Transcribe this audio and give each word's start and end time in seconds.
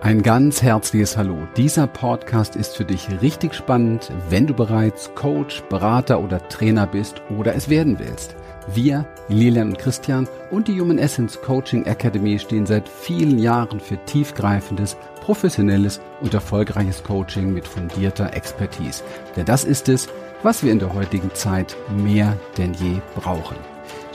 Ein 0.00 0.22
ganz 0.22 0.62
herzliches 0.62 1.16
Hallo. 1.16 1.48
Dieser 1.56 1.88
Podcast 1.88 2.54
ist 2.54 2.76
für 2.76 2.84
dich 2.84 3.08
richtig 3.20 3.52
spannend, 3.52 4.12
wenn 4.28 4.46
du 4.46 4.54
bereits 4.54 5.12
Coach, 5.16 5.64
Berater 5.68 6.20
oder 6.20 6.46
Trainer 6.48 6.86
bist 6.86 7.20
oder 7.36 7.56
es 7.56 7.68
werden 7.68 7.98
willst. 7.98 8.36
Wir, 8.72 9.04
Lilian 9.26 9.70
und 9.70 9.78
Christian 9.78 10.28
und 10.52 10.68
die 10.68 10.80
Human 10.80 10.98
Essence 10.98 11.40
Coaching 11.42 11.84
Academy 11.86 12.38
stehen 12.38 12.64
seit 12.64 12.88
vielen 12.88 13.40
Jahren 13.40 13.80
für 13.80 13.98
tiefgreifendes, 14.04 14.96
professionelles 15.20 16.00
und 16.20 16.32
erfolgreiches 16.32 17.02
Coaching 17.02 17.52
mit 17.52 17.66
fundierter 17.66 18.34
Expertise. 18.34 19.02
Denn 19.34 19.46
das 19.46 19.64
ist 19.64 19.88
es, 19.88 20.08
was 20.44 20.62
wir 20.62 20.70
in 20.70 20.78
der 20.78 20.94
heutigen 20.94 21.34
Zeit 21.34 21.76
mehr 21.90 22.36
denn 22.56 22.72
je 22.72 23.00
brauchen. 23.16 23.56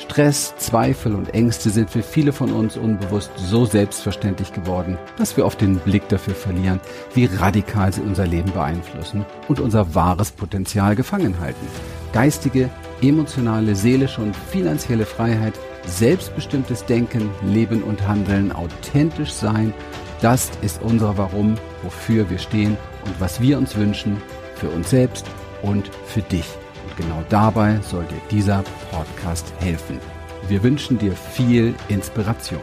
Stress, 0.04 0.54
Zweifel 0.58 1.16
und 1.16 1.34
Ängste 1.34 1.70
sind 1.70 1.90
für 1.90 2.04
viele 2.04 2.34
von 2.34 2.52
uns 2.52 2.76
unbewusst 2.76 3.32
so 3.38 3.66
selbstverständlich 3.66 4.52
geworden, 4.52 4.98
dass 5.18 5.38
wir 5.38 5.46
oft 5.46 5.62
den 5.62 5.78
Blick 5.78 6.10
dafür 6.10 6.36
verlieren, 6.36 6.82
wie 7.14 7.25
radikal 7.25 7.94
sie 7.94 8.02
unser 8.02 8.28
Leben 8.28 8.52
beeinflussen 8.52 9.25
und 9.47 9.61
unser 9.61 9.96
wahres 9.96 10.32
Potenzial 10.32 10.97
gefangen 10.97 11.39
halten. 11.39 11.66
Geistige, 12.11 12.70
emotionale, 13.02 13.75
seelische 13.75 14.21
und 14.21 14.36
finanzielle 14.36 15.06
Freiheit, 15.06 15.54
selbstbestimmtes 15.86 16.86
Denken, 16.86 17.30
Leben 17.42 17.82
und 17.82 18.06
Handeln, 18.06 18.52
authentisch 18.52 19.32
sein, 19.32 19.74
das 20.22 20.52
ist 20.61 20.82
unser 20.82 21.18
Warum, 21.18 21.56
wofür 21.82 22.30
wir 22.30 22.39
stehen 22.39 22.75
und 23.06 23.22
was 23.22 23.39
wir 23.39 23.58
uns 23.58 23.78
wünschen, 23.78 24.22
für 24.56 24.68
uns 24.68 24.89
selbst 24.89 25.25
und 25.61 25.89
für 26.06 26.22
dich 26.22 26.46
genau 26.97 27.24
dabei 27.29 27.79
soll 27.82 28.06
dir 28.06 28.21
dieser 28.29 28.64
Podcast 28.92 29.54
helfen. 29.60 30.00
Wir 30.47 30.61
wünschen 30.64 30.97
dir 30.97 31.14
viel 31.14 31.74
Inspiration. 31.88 32.61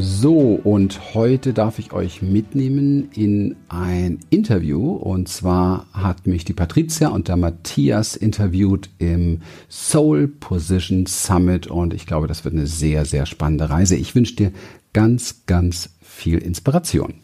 So, 0.00 0.60
und 0.62 1.14
heute 1.14 1.52
darf 1.52 1.80
ich 1.80 1.92
euch 1.92 2.22
mitnehmen 2.22 3.10
in 3.14 3.56
ein 3.68 4.20
Interview. 4.30 4.92
Und 4.92 5.28
zwar 5.28 5.86
hat 5.92 6.28
mich 6.28 6.44
die 6.44 6.52
Patricia 6.52 7.08
und 7.08 7.26
der 7.26 7.36
Matthias 7.36 8.14
interviewt 8.14 8.90
im 8.98 9.40
Soul 9.68 10.28
Position 10.28 11.06
Summit. 11.06 11.66
Und 11.66 11.94
ich 11.94 12.06
glaube, 12.06 12.28
das 12.28 12.44
wird 12.44 12.54
eine 12.54 12.68
sehr, 12.68 13.06
sehr 13.06 13.26
spannende 13.26 13.70
Reise. 13.70 13.96
Ich 13.96 14.14
wünsche 14.14 14.36
dir 14.36 14.52
ganz, 14.92 15.46
ganz 15.46 15.90
viel 16.00 16.38
Inspiration 16.38 17.14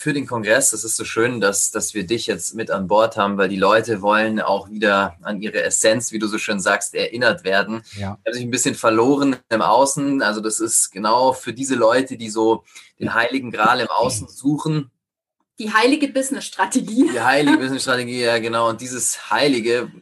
für 0.00 0.14
den 0.14 0.26
Kongress. 0.26 0.72
Es 0.72 0.82
ist 0.82 0.96
so 0.96 1.04
schön, 1.04 1.40
dass, 1.40 1.70
dass 1.70 1.92
wir 1.92 2.06
dich 2.06 2.26
jetzt 2.26 2.54
mit 2.54 2.70
an 2.70 2.86
Bord 2.86 3.18
haben, 3.18 3.36
weil 3.36 3.50
die 3.50 3.56
Leute 3.56 4.00
wollen 4.00 4.40
auch 4.40 4.70
wieder 4.70 5.16
an 5.20 5.42
ihre 5.42 5.62
Essenz, 5.62 6.10
wie 6.10 6.18
du 6.18 6.26
so 6.26 6.38
schön 6.38 6.58
sagst, 6.58 6.94
erinnert 6.94 7.44
werden. 7.44 7.82
Ja. 7.98 8.18
Ich 8.22 8.26
habe 8.26 8.32
sich 8.32 8.42
ein 8.42 8.50
bisschen 8.50 8.74
verloren 8.74 9.36
im 9.50 9.60
Außen. 9.60 10.22
Also 10.22 10.40
das 10.40 10.58
ist 10.58 10.90
genau 10.90 11.34
für 11.34 11.52
diese 11.52 11.74
Leute, 11.74 12.16
die 12.16 12.30
so 12.30 12.64
den 12.98 13.12
heiligen 13.12 13.50
Gral 13.50 13.80
im 13.80 13.88
Außen 13.88 14.28
suchen. 14.28 14.90
Die 15.58 15.70
heilige 15.70 16.08
Business-Strategie. 16.08 17.10
Die 17.12 17.20
heilige 17.20 17.58
Business-Strategie, 17.58 18.22
ja 18.22 18.38
genau. 18.38 18.70
Und 18.70 18.80
dieses 18.80 19.30
Heilige, 19.30 19.92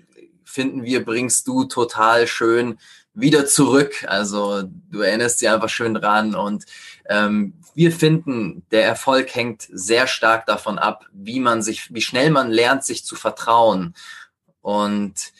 finden 0.44 0.84
wir, 0.84 1.04
bringst 1.04 1.48
du 1.48 1.64
total 1.64 2.28
schön 2.28 2.78
wieder 3.14 3.46
zurück. 3.46 4.04
Also 4.06 4.62
du 4.62 5.00
erinnerst 5.00 5.40
sie 5.40 5.48
einfach 5.48 5.68
schön 5.68 5.94
dran 5.94 6.36
und 6.36 6.66
ähm, 7.08 7.54
wir 7.74 7.92
finden, 7.92 8.64
der 8.70 8.84
Erfolg 8.84 9.34
hängt 9.34 9.68
sehr 9.70 10.06
stark 10.06 10.46
davon 10.46 10.78
ab, 10.78 11.06
wie 11.12 11.40
man 11.40 11.62
sich, 11.62 11.92
wie 11.94 12.00
schnell 12.00 12.30
man 12.30 12.50
lernt, 12.50 12.84
sich 12.84 13.04
zu 13.04 13.14
vertrauen. 13.16 13.94
Und 14.60 15.32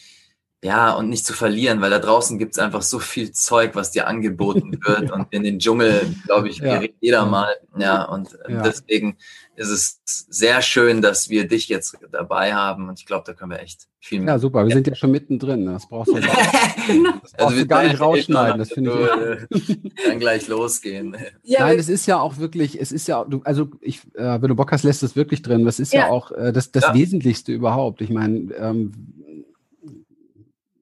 ja, 0.63 0.93
und 0.95 1.09
nicht 1.09 1.25
zu 1.25 1.35
verlieren, 1.35 1.81
weil 1.81 1.91
da 1.91 2.01
draußen 2.01 2.37
gibt 2.37 2.53
es 2.55 2.59
einfach 2.59 2.83
so 2.83 2.99
viel 2.99 3.31
Zeug, 3.31 3.75
was 3.75 3.93
dir 3.93 4.09
angeboten 4.09 4.79
wird 4.85 5.13
und 5.13 5.29
in 5.31 5.45
den 5.45 5.61
Dschungel, 5.61 6.15
glaube 6.25 6.49
ich, 6.49 6.59
ja. 6.59 6.75
gerät 6.75 6.95
jeder 7.01 7.27
mal. 7.27 7.55
Ja, 7.79 8.05
und 8.05 8.37
ja. 8.49 8.63
deswegen 8.63 9.17
ist 9.55 9.69
es 9.69 10.01
sehr 10.05 10.61
schön, 10.63 11.01
dass 11.01 11.29
wir 11.29 11.47
dich 11.47 11.69
jetzt 11.69 11.97
dabei 12.11 12.55
haben 12.55 12.89
und 12.89 12.99
ich 12.99 13.07
glaube, 13.07 13.25
da 13.25 13.35
können 13.35 13.53
wir 13.53 13.61
echt 13.61 13.87
viel 14.01 14.21
mehr. 14.21 14.35
Ja, 14.35 14.39
super, 14.39 14.67
wir 14.67 14.75
sind 14.75 14.87
ja 14.87 14.97
schon 14.97 15.13
mittendrin. 15.13 15.65
Ne? 15.65 15.73
Das 15.75 15.89
brauchst 15.89 16.11
du, 16.11 16.15
das 16.21 16.27
brauchst 16.27 17.41
also 17.41 17.57
du 17.57 17.67
gar 17.67 17.85
nicht 17.85 18.01
rausschneiden. 18.01 18.59
Das 18.59 18.73
finde 18.73 19.47
ich. 19.51 19.69
Äh, 19.69 19.77
dann 20.07 20.19
gleich 20.19 20.49
losgehen. 20.49 21.17
Ja, 21.43 21.61
Nein, 21.61 21.79
es 21.79 21.89
ist 21.89 22.07
ja 22.07 22.21
auch 22.21 22.37
wirklich, 22.39 22.81
es 22.81 22.93
ist 22.93 23.09
ja, 23.09 23.25
du, 23.25 23.41
also 23.45 23.71
ich, 23.81 24.01
äh, 24.15 24.41
wenn 24.43 24.49
du 24.49 24.55
Bock 24.55 24.71
hast, 24.71 24.83
lässt 24.83 25.03
es 25.03 25.17
wirklich 25.17 25.43
drin. 25.43 25.65
Das 25.65 25.81
ist 25.81 25.93
ja, 25.93 26.01
ja 26.01 26.09
auch 26.09 26.31
äh, 26.33 26.53
das, 26.53 26.73
das 26.73 26.93
Wesentlichste 26.93 27.53
überhaupt. 27.53 28.03
Ich 28.03 28.11
meine, 28.11 28.53
ähm, 28.55 28.93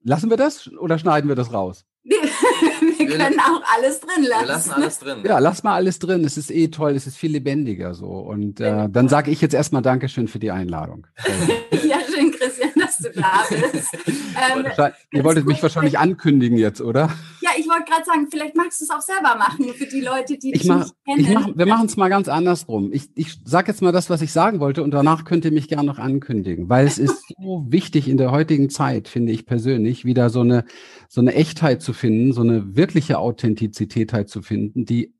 lassen 0.07 0.29
wir 0.29 0.37
das 0.37 0.71
oder 0.79 0.97
schneiden 0.97 1.27
wir 1.27 1.35
das 1.35 1.53
raus? 1.53 1.85
wir 2.03 3.07
können 3.07 3.39
auch 3.39 3.61
alles 3.75 3.99
drin 3.99 4.23
lassen. 4.23 4.41
Wir 4.41 4.47
lassen 4.47 4.71
alles 4.71 4.99
drin. 4.99 5.23
Ja, 5.25 5.39
lass 5.39 5.63
mal 5.63 5.73
alles 5.73 5.99
drin. 5.99 6.23
Es 6.23 6.37
ist 6.37 6.49
eh 6.49 6.69
toll, 6.69 6.95
es 6.95 7.05
ist 7.05 7.17
viel 7.17 7.31
lebendiger 7.31 7.93
so. 7.93 8.07
Und 8.07 8.61
äh, 8.61 8.87
dann 8.89 9.09
sage 9.09 9.29
ich 9.31 9.41
jetzt 9.41 9.53
erstmal 9.53 9.81
Dankeschön 9.81 10.29
für 10.29 10.39
die 10.39 10.51
Einladung. 10.51 11.07
ja, 11.71 11.97
schön, 12.09 12.31
Christian, 12.31 12.71
dass 12.97 13.13
du 13.13 13.19
da 13.19 13.43
bist. 13.71 13.93
ähm, 14.07 14.91
Ihr 15.11 15.23
wolltet 15.23 15.45
mich 15.45 15.61
wahrscheinlich 15.61 15.97
ankündigen 15.97 16.57
jetzt, 16.57 16.81
oder? 16.81 17.09
Ja, 17.41 17.51
ich 17.57 17.67
wollte 17.67 17.85
gerade 17.89 18.05
sagen, 18.05 18.27
vielleicht 18.29 18.55
magst 18.55 18.81
du 18.81 18.85
es 18.85 18.89
auch 18.89 19.01
selber 19.01 19.35
machen 19.35 19.65
für 19.73 19.85
die 19.85 20.01
Leute, 20.01 20.37
die 20.37 20.53
ich 20.53 20.61
dich 20.61 20.69
mach, 20.69 20.85
nicht 20.85 20.95
kennen. 21.05 21.33
Mach, 21.33 21.57
wir 21.57 21.65
machen 21.65 21.85
es 21.85 21.97
mal 21.97 22.09
ganz 22.09 22.27
andersrum. 22.27 22.91
Ich, 22.91 23.09
ich 23.15 23.39
sage 23.45 23.71
jetzt 23.71 23.81
mal 23.81 23.91
das, 23.91 24.09
was 24.09 24.21
ich 24.21 24.31
sagen 24.31 24.59
wollte 24.59 24.83
und 24.83 24.91
danach 24.91 25.23
könnt 25.25 25.45
ihr 25.45 25.51
mich 25.51 25.67
gerne 25.67 25.87
noch 25.87 25.99
ankündigen, 25.99 26.69
weil 26.69 26.85
es 26.85 26.97
ist 26.97 27.23
so 27.37 27.65
wichtig 27.69 28.07
in 28.07 28.17
der 28.17 28.31
heutigen 28.31 28.69
Zeit, 28.69 29.07
finde 29.07 29.31
ich 29.31 29.45
persönlich, 29.45 30.05
wieder 30.05 30.29
so 30.29 30.41
eine, 30.41 30.65
so 31.07 31.21
eine 31.21 31.33
Echtheit 31.33 31.81
zu 31.81 31.93
finden, 31.93 32.33
so 32.33 32.41
eine 32.41 32.75
wirkliche 32.75 33.19
Authentizität 33.19 34.13
halt 34.13 34.29
zu 34.29 34.41
finden, 34.41 34.85
die 34.85 35.13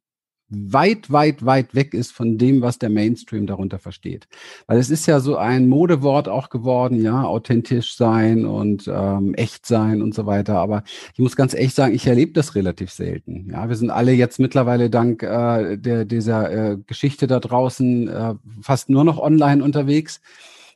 weit, 0.50 1.12
weit, 1.12 1.46
weit 1.46 1.76
weg 1.76 1.94
ist 1.94 2.12
von 2.12 2.38
dem, 2.38 2.62
was 2.62 2.80
der 2.80 2.90
Mainstream 2.90 3.48
darunter 3.48 3.80
versteht. 3.80 4.28
Weil 4.66 4.80
es 4.80 4.90
ist 4.90 5.06
ja 5.06 5.20
so 5.20 5.36
ein 5.36 5.68
Modewort 5.68 6.30
auch 6.30 6.50
geworden, 6.50 7.02
ja, 7.02 7.24
authentisch 7.24 7.96
sein 7.96 8.46
und 8.46 8.90
ähm, 8.94 9.34
echt 9.34 9.66
sein 9.66 10.02
und 10.02 10.14
so 10.14 10.26
weiter. 10.26 10.58
Aber 10.60 10.84
ich 11.14 11.20
muss 11.20 11.36
ganz 11.36 11.54
echt 11.54 11.76
sagen, 11.76 11.94
ich 11.94 12.08
erlebe 12.08 12.32
das 12.32 12.56
relativ 12.56 12.92
selten. 12.92 13.50
Ja, 13.52 13.68
wir 13.68 13.76
sind 13.76 13.90
alle 13.90 14.14
jetzt 14.14 14.40
mittlerweile 14.40 14.90
dank 14.90 15.22
äh, 15.24 15.78
der, 15.78 16.06
dieser 16.06 16.52
äh, 16.52 16.78
Geschichte 16.88 17.28
da 17.28 17.40
draußen 17.40 18.08
äh, 18.08 18.36
fast 18.62 18.90
nur 18.90 19.04
noch 19.04 19.20
online 19.20 19.64
unterwegs. 19.64 20.22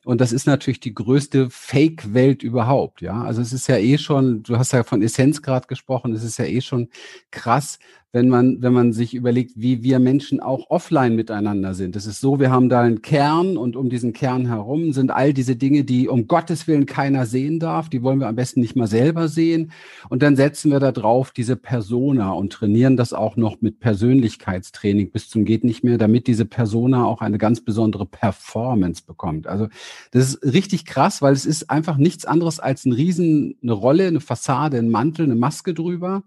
Und 0.03 0.19
das 0.19 0.31
ist 0.31 0.47
natürlich 0.47 0.79
die 0.79 0.95
größte 0.95 1.49
Fake-Welt 1.51 2.41
überhaupt, 2.41 3.01
ja. 3.01 3.21
Also 3.21 3.39
es 3.39 3.53
ist 3.53 3.67
ja 3.67 3.77
eh 3.77 3.99
schon, 3.99 4.41
du 4.41 4.57
hast 4.57 4.73
ja 4.73 4.83
von 4.83 5.03
Essenz 5.03 5.43
gerade 5.43 5.67
gesprochen, 5.67 6.13
es 6.13 6.23
ist 6.23 6.39
ja 6.39 6.45
eh 6.45 6.61
schon 6.61 6.89
krass, 7.29 7.77
wenn 8.13 8.27
man, 8.27 8.61
wenn 8.61 8.73
man 8.73 8.91
sich 8.91 9.13
überlegt, 9.13 9.53
wie 9.55 9.83
wir 9.83 9.99
Menschen 9.99 10.41
auch 10.41 10.69
offline 10.69 11.15
miteinander 11.15 11.73
sind. 11.73 11.95
Es 11.95 12.05
ist 12.05 12.19
so, 12.19 12.41
wir 12.41 12.51
haben 12.51 12.67
da 12.67 12.81
einen 12.81 13.01
Kern 13.01 13.55
und 13.55 13.77
um 13.77 13.89
diesen 13.89 14.11
Kern 14.11 14.47
herum 14.47 14.91
sind 14.91 15.11
all 15.11 15.33
diese 15.33 15.55
Dinge, 15.55 15.85
die 15.85 16.09
um 16.09 16.27
Gottes 16.27 16.67
Willen 16.67 16.85
keiner 16.85 17.25
sehen 17.25 17.59
darf. 17.59 17.87
Die 17.87 18.03
wollen 18.03 18.19
wir 18.19 18.27
am 18.27 18.35
besten 18.35 18.59
nicht 18.59 18.75
mal 18.75 18.87
selber 18.87 19.29
sehen. 19.29 19.71
Und 20.09 20.23
dann 20.23 20.35
setzen 20.35 20.71
wir 20.71 20.81
da 20.81 20.91
drauf 20.91 21.31
diese 21.31 21.55
Persona 21.55 22.33
und 22.33 22.51
trainieren 22.51 22.97
das 22.97 23.13
auch 23.13 23.37
noch 23.37 23.61
mit 23.61 23.79
Persönlichkeitstraining 23.79 25.11
bis 25.11 25.29
zum 25.29 25.45
geht 25.45 25.63
nicht 25.63 25.83
mehr, 25.83 25.97
damit 25.97 26.27
diese 26.27 26.45
Persona 26.45 27.05
auch 27.05 27.21
eine 27.21 27.37
ganz 27.37 27.61
besondere 27.61 28.05
Performance 28.05 29.03
bekommt. 29.05 29.47
Also 29.47 29.69
das 30.11 30.35
ist 30.35 30.53
richtig 30.53 30.85
krass, 30.85 31.21
weil 31.21 31.33
es 31.33 31.45
ist 31.45 31.69
einfach 31.69 31.95
nichts 31.95 32.25
anderes 32.25 32.59
als 32.59 32.85
ein 32.85 32.91
Riesen, 32.91 33.55
eine 33.63 33.71
Rolle, 33.71 34.07
eine 34.07 34.19
Fassade, 34.19 34.77
ein 34.77 34.89
Mantel, 34.89 35.25
eine 35.25 35.35
Maske 35.35 35.73
drüber. 35.73 36.23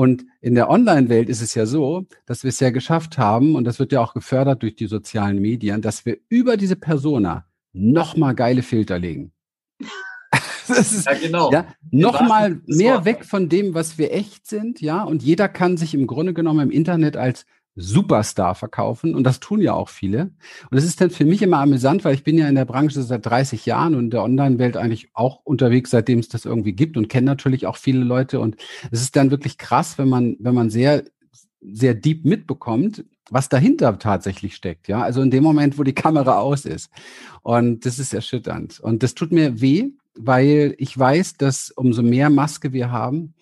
Und 0.00 0.24
in 0.40 0.54
der 0.54 0.70
Online-Welt 0.70 1.28
ist 1.28 1.42
es 1.42 1.54
ja 1.54 1.66
so, 1.66 2.06
dass 2.24 2.42
wir 2.42 2.48
es 2.48 2.58
ja 2.58 2.70
geschafft 2.70 3.18
haben, 3.18 3.54
und 3.54 3.64
das 3.64 3.78
wird 3.78 3.92
ja 3.92 4.00
auch 4.00 4.14
gefördert 4.14 4.62
durch 4.62 4.74
die 4.74 4.86
sozialen 4.86 5.38
Medien, 5.42 5.82
dass 5.82 6.06
wir 6.06 6.16
über 6.30 6.56
diese 6.56 6.74
Persona 6.74 7.44
nochmal 7.74 8.34
geile 8.34 8.62
Filter 8.62 8.98
legen. 8.98 9.32
das 10.68 10.90
ist, 10.92 11.04
ja, 11.04 11.12
genau. 11.12 11.52
Ja, 11.52 11.66
nochmal 11.90 12.62
mehr 12.64 13.04
weg 13.04 13.26
von 13.26 13.50
dem, 13.50 13.74
was 13.74 13.98
wir 13.98 14.14
echt 14.14 14.46
sind, 14.46 14.80
ja. 14.80 15.02
Und 15.02 15.22
jeder 15.22 15.50
kann 15.50 15.76
sich 15.76 15.92
im 15.92 16.06
Grunde 16.06 16.32
genommen 16.32 16.60
im 16.60 16.70
Internet 16.70 17.18
als 17.18 17.44
Superstar 17.76 18.54
verkaufen 18.54 19.14
und 19.14 19.24
das 19.24 19.40
tun 19.40 19.60
ja 19.60 19.74
auch 19.74 19.88
viele. 19.88 20.22
Und 20.70 20.72
das 20.72 20.84
ist 20.84 21.00
dann 21.00 21.10
für 21.10 21.24
mich 21.24 21.40
immer 21.42 21.58
amüsant, 21.58 22.04
weil 22.04 22.14
ich 22.14 22.24
bin 22.24 22.36
ja 22.36 22.48
in 22.48 22.54
der 22.54 22.64
Branche 22.64 23.02
seit 23.02 23.24
30 23.24 23.64
Jahren 23.66 23.94
und 23.94 24.10
der 24.10 24.22
Online-Welt 24.22 24.76
eigentlich 24.76 25.10
auch 25.14 25.40
unterwegs, 25.44 25.90
seitdem 25.90 26.18
es 26.18 26.28
das 26.28 26.44
irgendwie 26.44 26.72
gibt 26.72 26.96
und 26.96 27.08
kenne 27.08 27.26
natürlich 27.26 27.66
auch 27.66 27.76
viele 27.76 28.04
Leute. 28.04 28.40
Und 28.40 28.56
es 28.90 29.00
ist 29.00 29.16
dann 29.16 29.30
wirklich 29.30 29.56
krass, 29.56 29.98
wenn 29.98 30.08
man, 30.08 30.36
wenn 30.40 30.54
man 30.54 30.70
sehr, 30.70 31.04
sehr 31.60 31.94
deep 31.94 32.24
mitbekommt, 32.24 33.04
was 33.30 33.48
dahinter 33.48 33.98
tatsächlich 33.98 34.56
steckt. 34.56 34.88
Ja, 34.88 35.02
also 35.02 35.22
in 35.22 35.30
dem 35.30 35.44
Moment, 35.44 35.78
wo 35.78 35.84
die 35.84 35.94
Kamera 35.94 36.40
aus 36.40 36.64
ist. 36.64 36.90
Und 37.42 37.86
das 37.86 37.98
ist 37.98 38.12
erschütternd. 38.12 38.80
Und 38.80 39.02
das 39.02 39.14
tut 39.14 39.30
mir 39.30 39.60
weh, 39.60 39.90
weil 40.14 40.74
ich 40.78 40.98
weiß, 40.98 41.34
dass 41.34 41.70
umso 41.70 42.02
mehr 42.02 42.30
Maske 42.30 42.72
wir 42.72 42.90
haben, 42.90 43.34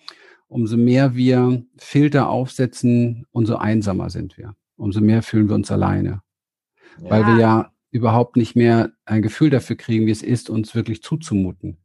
umso 0.49 0.75
mehr 0.75 1.15
wir 1.15 1.63
Filter 1.77 2.29
aufsetzen, 2.29 3.25
umso 3.31 3.55
einsamer 3.55 4.09
sind 4.09 4.37
wir. 4.37 4.55
Umso 4.75 4.99
mehr 4.99 5.23
fühlen 5.23 5.47
wir 5.47 5.55
uns 5.55 5.71
alleine. 5.71 6.21
Ja. 7.01 7.09
Weil 7.09 7.27
wir 7.27 7.37
ja 7.37 7.71
überhaupt 7.91 8.35
nicht 8.35 8.55
mehr 8.55 8.91
ein 9.05 9.21
Gefühl 9.21 9.49
dafür 9.49 9.77
kriegen, 9.77 10.05
wie 10.05 10.11
es 10.11 10.21
ist, 10.21 10.49
uns 10.49 10.75
wirklich 10.75 11.01
zuzumuten. 11.01 11.77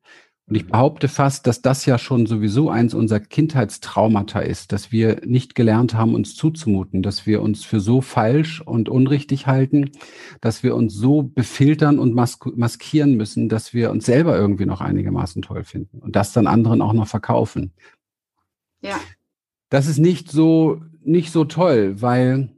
Und 0.47 0.57
ich 0.57 0.67
behaupte 0.67 1.09
fast, 1.09 1.47
dass 1.47 1.63
das 1.63 1.87
ja 1.87 1.97
schon 1.97 2.27
sowieso 2.27 2.69
eins 2.69 2.93
unserer 2.93 3.21
Kindheitstraumata 3.21 4.41
ist, 4.41 4.73
dass 4.73 4.93
wir 4.93 5.23
nicht 5.25 5.55
gelernt 5.55 5.95
haben, 5.95 6.15
uns 6.15 6.37
zuzumuten, 6.37 7.03
dass 7.03 7.27
wir 7.27 7.41
uns 7.41 7.65
für 7.65 7.81
so 7.81 8.03
falsch 8.03 8.61
und 8.61 8.91
unrichtig 8.91 9.47
halten, 9.47 9.93
dass 10.43 10.63
wir 10.63 10.75
uns 10.75 10.93
so 10.93 11.23
befiltern 11.23 11.99
und 11.99 12.15
mask 12.15 12.45
maskieren 12.57 13.15
müssen, 13.17 13.49
dass 13.49 13.73
wir 13.73 13.91
uns 13.91 14.05
selber 14.05 14.37
irgendwie 14.37 14.67
noch 14.67 14.83
einigermaßen 14.83 15.41
toll 15.41 15.65
finden 15.65 16.01
und 16.01 16.15
das 16.15 16.35
dann 16.35 16.47
anderen 16.47 16.83
auch 16.83 16.93
noch 16.93 17.09
verkaufen. 17.09 17.73
Ja. 18.85 19.01
Das 19.71 19.87
ist 19.87 19.99
nicht 19.99 20.31
so, 20.31 20.81
nicht 21.03 21.33
so 21.33 21.45
toll, 21.45 22.01
weil, 22.01 22.51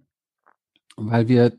weil 0.96 1.28
wir 1.28 1.52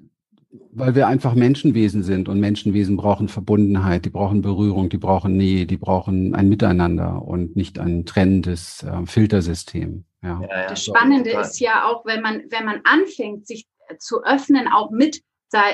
weil 0.71 0.95
wir 0.95 1.07
einfach 1.07 1.33
Menschenwesen 1.33 2.03
sind 2.03 2.29
und 2.29 2.39
Menschenwesen 2.39 2.97
brauchen 2.97 3.29
Verbundenheit, 3.29 4.05
die 4.05 4.09
brauchen 4.09 4.41
Berührung, 4.41 4.89
die 4.89 4.97
brauchen 4.97 5.35
Nähe, 5.35 5.65
die 5.65 5.77
brauchen 5.77 6.35
ein 6.35 6.49
Miteinander 6.49 7.21
und 7.23 7.55
nicht 7.55 7.79
ein 7.79 8.05
trennendes 8.05 8.83
äh, 8.83 9.05
Filtersystem. 9.05 10.05
Ja. 10.21 10.41
Ja, 10.41 10.47
ja, 10.47 10.67
das 10.67 10.85
Spannende 10.85 11.31
so, 11.31 11.39
ist 11.39 11.59
ja 11.59 11.85
auch, 11.85 12.05
wenn 12.05 12.21
man, 12.21 12.43
wenn 12.49 12.65
man 12.65 12.81
anfängt, 12.83 13.47
sich 13.47 13.67
zu 13.99 14.23
öffnen, 14.23 14.67
auch 14.67 14.91
mit, 14.91 15.21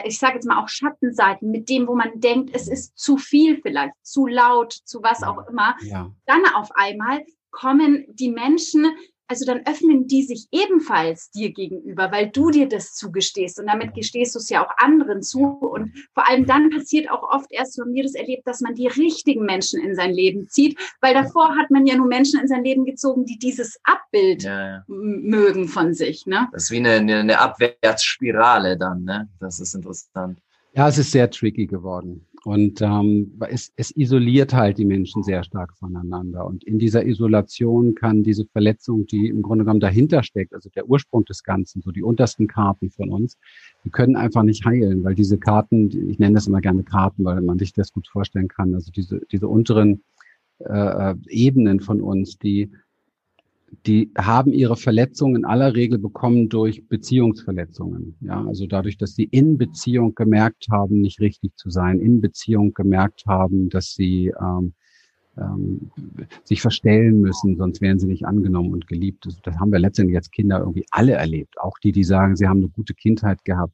ich 0.05 0.19
sage 0.19 0.35
jetzt 0.35 0.47
mal 0.47 0.61
auch 0.61 0.69
Schattenseiten, 0.69 1.49
mit 1.49 1.67
dem, 1.69 1.87
wo 1.87 1.95
man 1.95 2.19
denkt, 2.19 2.51
es 2.53 2.67
ist 2.67 2.97
zu 2.97 3.17
viel 3.17 3.59
vielleicht, 3.61 3.93
zu 4.03 4.27
laut, 4.27 4.73
zu 4.85 5.01
was 5.01 5.23
auch 5.23 5.47
immer, 5.49 5.75
dann 6.25 6.45
auf 6.55 6.69
einmal 6.75 7.23
kommen 7.53 8.05
die 8.09 8.29
Menschen 8.29 8.87
also 9.33 9.45
dann 9.45 9.65
öffnen 9.65 10.07
die 10.07 10.23
sich 10.23 10.47
ebenfalls 10.51 11.31
dir 11.31 11.51
gegenüber, 11.51 12.11
weil 12.11 12.29
du 12.29 12.51
dir 12.51 12.67
das 12.67 12.93
zugestehst 12.93 13.59
und 13.59 13.67
damit 13.67 13.93
gestehst 13.95 14.35
du 14.35 14.39
es 14.39 14.49
ja 14.49 14.63
auch 14.63 14.71
anderen 14.77 15.23
zu. 15.23 15.39
Und 15.43 15.91
vor 16.13 16.29
allem 16.29 16.45
dann 16.45 16.69
passiert 16.69 17.09
auch 17.09 17.23
oft 17.23 17.51
erst, 17.51 17.79
wenn 17.79 17.91
mir 17.91 18.03
das 18.03 18.15
erlebt, 18.15 18.45
dass 18.45 18.61
man 18.61 18.75
die 18.75 18.87
richtigen 18.87 19.43
Menschen 19.43 19.81
in 19.81 19.95
sein 19.95 20.11
Leben 20.13 20.47
zieht, 20.49 20.77
weil 21.01 21.13
davor 21.13 21.55
hat 21.55 21.71
man 21.71 21.87
ja 21.87 21.95
nur 21.95 22.07
Menschen 22.07 22.39
in 22.39 22.47
sein 22.47 22.63
Leben 22.63 22.85
gezogen, 22.85 23.25
die 23.25 23.39
dieses 23.39 23.79
Abbild 23.83 24.43
ja, 24.43 24.67
ja. 24.67 24.83
mögen 24.87 25.67
von 25.67 25.93
sich. 25.93 26.25
Ne? 26.25 26.47
Das 26.51 26.65
ist 26.65 26.71
wie 26.71 26.77
eine, 26.77 27.15
eine 27.15 27.39
Abwärtsspirale 27.39 28.77
dann, 28.77 29.03
ne? 29.03 29.29
Das 29.39 29.59
ist 29.59 29.73
interessant. 29.73 30.39
Ja, 30.75 30.87
es 30.87 30.97
ist 30.97 31.11
sehr 31.11 31.29
tricky 31.29 31.65
geworden. 31.65 32.27
Und 32.45 32.81
ähm, 32.81 33.39
es, 33.49 33.71
es 33.77 33.95
isoliert 33.95 34.53
halt 34.53 34.77
die 34.77 34.85
Menschen 34.85 35.23
sehr 35.23 35.43
stark 35.43 35.77
voneinander. 35.77 36.45
Und 36.45 36.65
in 36.65 36.77
dieser 36.77 37.05
Isolation 37.05 37.95
kann 37.95 38.21
diese 38.23 38.45
Verletzung, 38.45 39.07
die 39.07 39.27
im 39.27 39.41
Grunde 39.41 39.63
genommen 39.63 39.79
dahinter 39.79 40.23
steckt, 40.23 40.53
also 40.53 40.69
der 40.69 40.89
Ursprung 40.89 41.23
des 41.23 41.43
Ganzen, 41.43 41.81
so 41.81 41.91
die 41.91 42.03
untersten 42.03 42.47
Karten 42.47 42.89
von 42.91 43.09
uns, 43.09 43.37
die 43.85 43.89
können 43.89 44.17
einfach 44.17 44.43
nicht 44.43 44.65
heilen, 44.65 45.05
weil 45.05 45.15
diese 45.15 45.37
Karten, 45.37 46.09
ich 46.09 46.19
nenne 46.19 46.35
das 46.35 46.47
immer 46.47 46.59
gerne 46.59 46.83
Karten, 46.83 47.23
weil 47.23 47.41
man 47.41 47.59
sich 47.59 47.71
das 47.71 47.93
gut 47.93 48.09
vorstellen 48.09 48.49
kann, 48.49 48.73
also 48.73 48.91
diese, 48.91 49.21
diese 49.31 49.47
unteren 49.47 50.03
äh, 50.59 51.15
Ebenen 51.29 51.79
von 51.79 52.01
uns, 52.01 52.37
die 52.39 52.71
die 53.85 54.11
haben 54.17 54.53
ihre 54.53 54.75
Verletzungen 54.75 55.37
in 55.37 55.45
aller 55.45 55.75
Regel 55.75 55.99
bekommen 55.99 56.49
durch 56.49 56.87
Beziehungsverletzungen. 56.87 58.15
Ja, 58.21 58.45
also 58.45 58.67
dadurch, 58.67 58.97
dass 58.97 59.15
sie 59.15 59.25
in 59.25 59.57
Beziehung 59.57 60.15
gemerkt 60.15 60.67
haben, 60.71 61.01
nicht 61.01 61.19
richtig 61.19 61.55
zu 61.57 61.69
sein, 61.69 61.99
in 61.99 62.21
Beziehung 62.21 62.73
gemerkt 62.73 63.25
haben, 63.25 63.69
dass 63.69 63.93
sie 63.93 64.33
ähm, 64.39 64.73
ähm, 65.37 65.91
sich 66.43 66.61
verstellen 66.61 67.19
müssen, 67.19 67.57
sonst 67.57 67.81
wären 67.81 67.99
sie 67.99 68.07
nicht 68.07 68.25
angenommen 68.25 68.73
und 68.73 68.87
geliebt. 68.87 69.25
Das, 69.25 69.41
das 69.41 69.57
haben 69.57 69.71
wir 69.71 69.79
letztendlich 69.79 70.17
als 70.17 70.29
Kinder 70.29 70.59
irgendwie 70.59 70.85
alle 70.91 71.13
erlebt. 71.13 71.59
Auch 71.59 71.77
die, 71.83 71.91
die 71.91 72.03
sagen, 72.03 72.35
sie 72.35 72.47
haben 72.47 72.59
eine 72.59 72.69
gute 72.69 72.93
Kindheit 72.93 73.43
gehabt, 73.43 73.73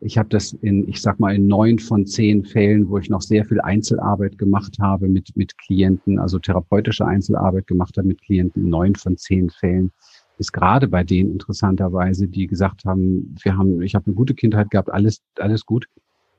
ich 0.00 0.18
habe 0.18 0.28
das 0.28 0.52
in, 0.52 0.88
ich 0.88 1.00
sag 1.00 1.18
mal, 1.18 1.34
in 1.34 1.46
neun 1.46 1.78
von 1.78 2.06
zehn 2.06 2.44
Fällen, 2.44 2.88
wo 2.88 2.98
ich 2.98 3.08
noch 3.08 3.22
sehr 3.22 3.44
viel 3.44 3.60
Einzelarbeit 3.60 4.38
gemacht 4.38 4.76
habe 4.80 5.08
mit, 5.08 5.36
mit 5.36 5.56
Klienten, 5.58 6.18
also 6.18 6.38
therapeutische 6.38 7.06
Einzelarbeit 7.06 7.66
gemacht 7.66 7.96
habe 7.96 8.08
mit 8.08 8.22
Klienten, 8.22 8.64
in 8.64 8.70
neun 8.70 8.94
von 8.94 9.16
zehn 9.16 9.50
Fällen 9.50 9.92
ist 10.38 10.52
gerade 10.52 10.88
bei 10.88 11.02
denen 11.02 11.32
interessanterweise, 11.32 12.28
die 12.28 12.46
gesagt 12.46 12.84
haben, 12.84 13.34
wir 13.42 13.56
haben, 13.56 13.82
ich 13.82 13.94
habe 13.94 14.06
eine 14.06 14.14
gute 14.14 14.34
Kindheit 14.34 14.70
gehabt, 14.70 14.90
alles, 14.92 15.22
alles 15.38 15.64
gut, 15.64 15.88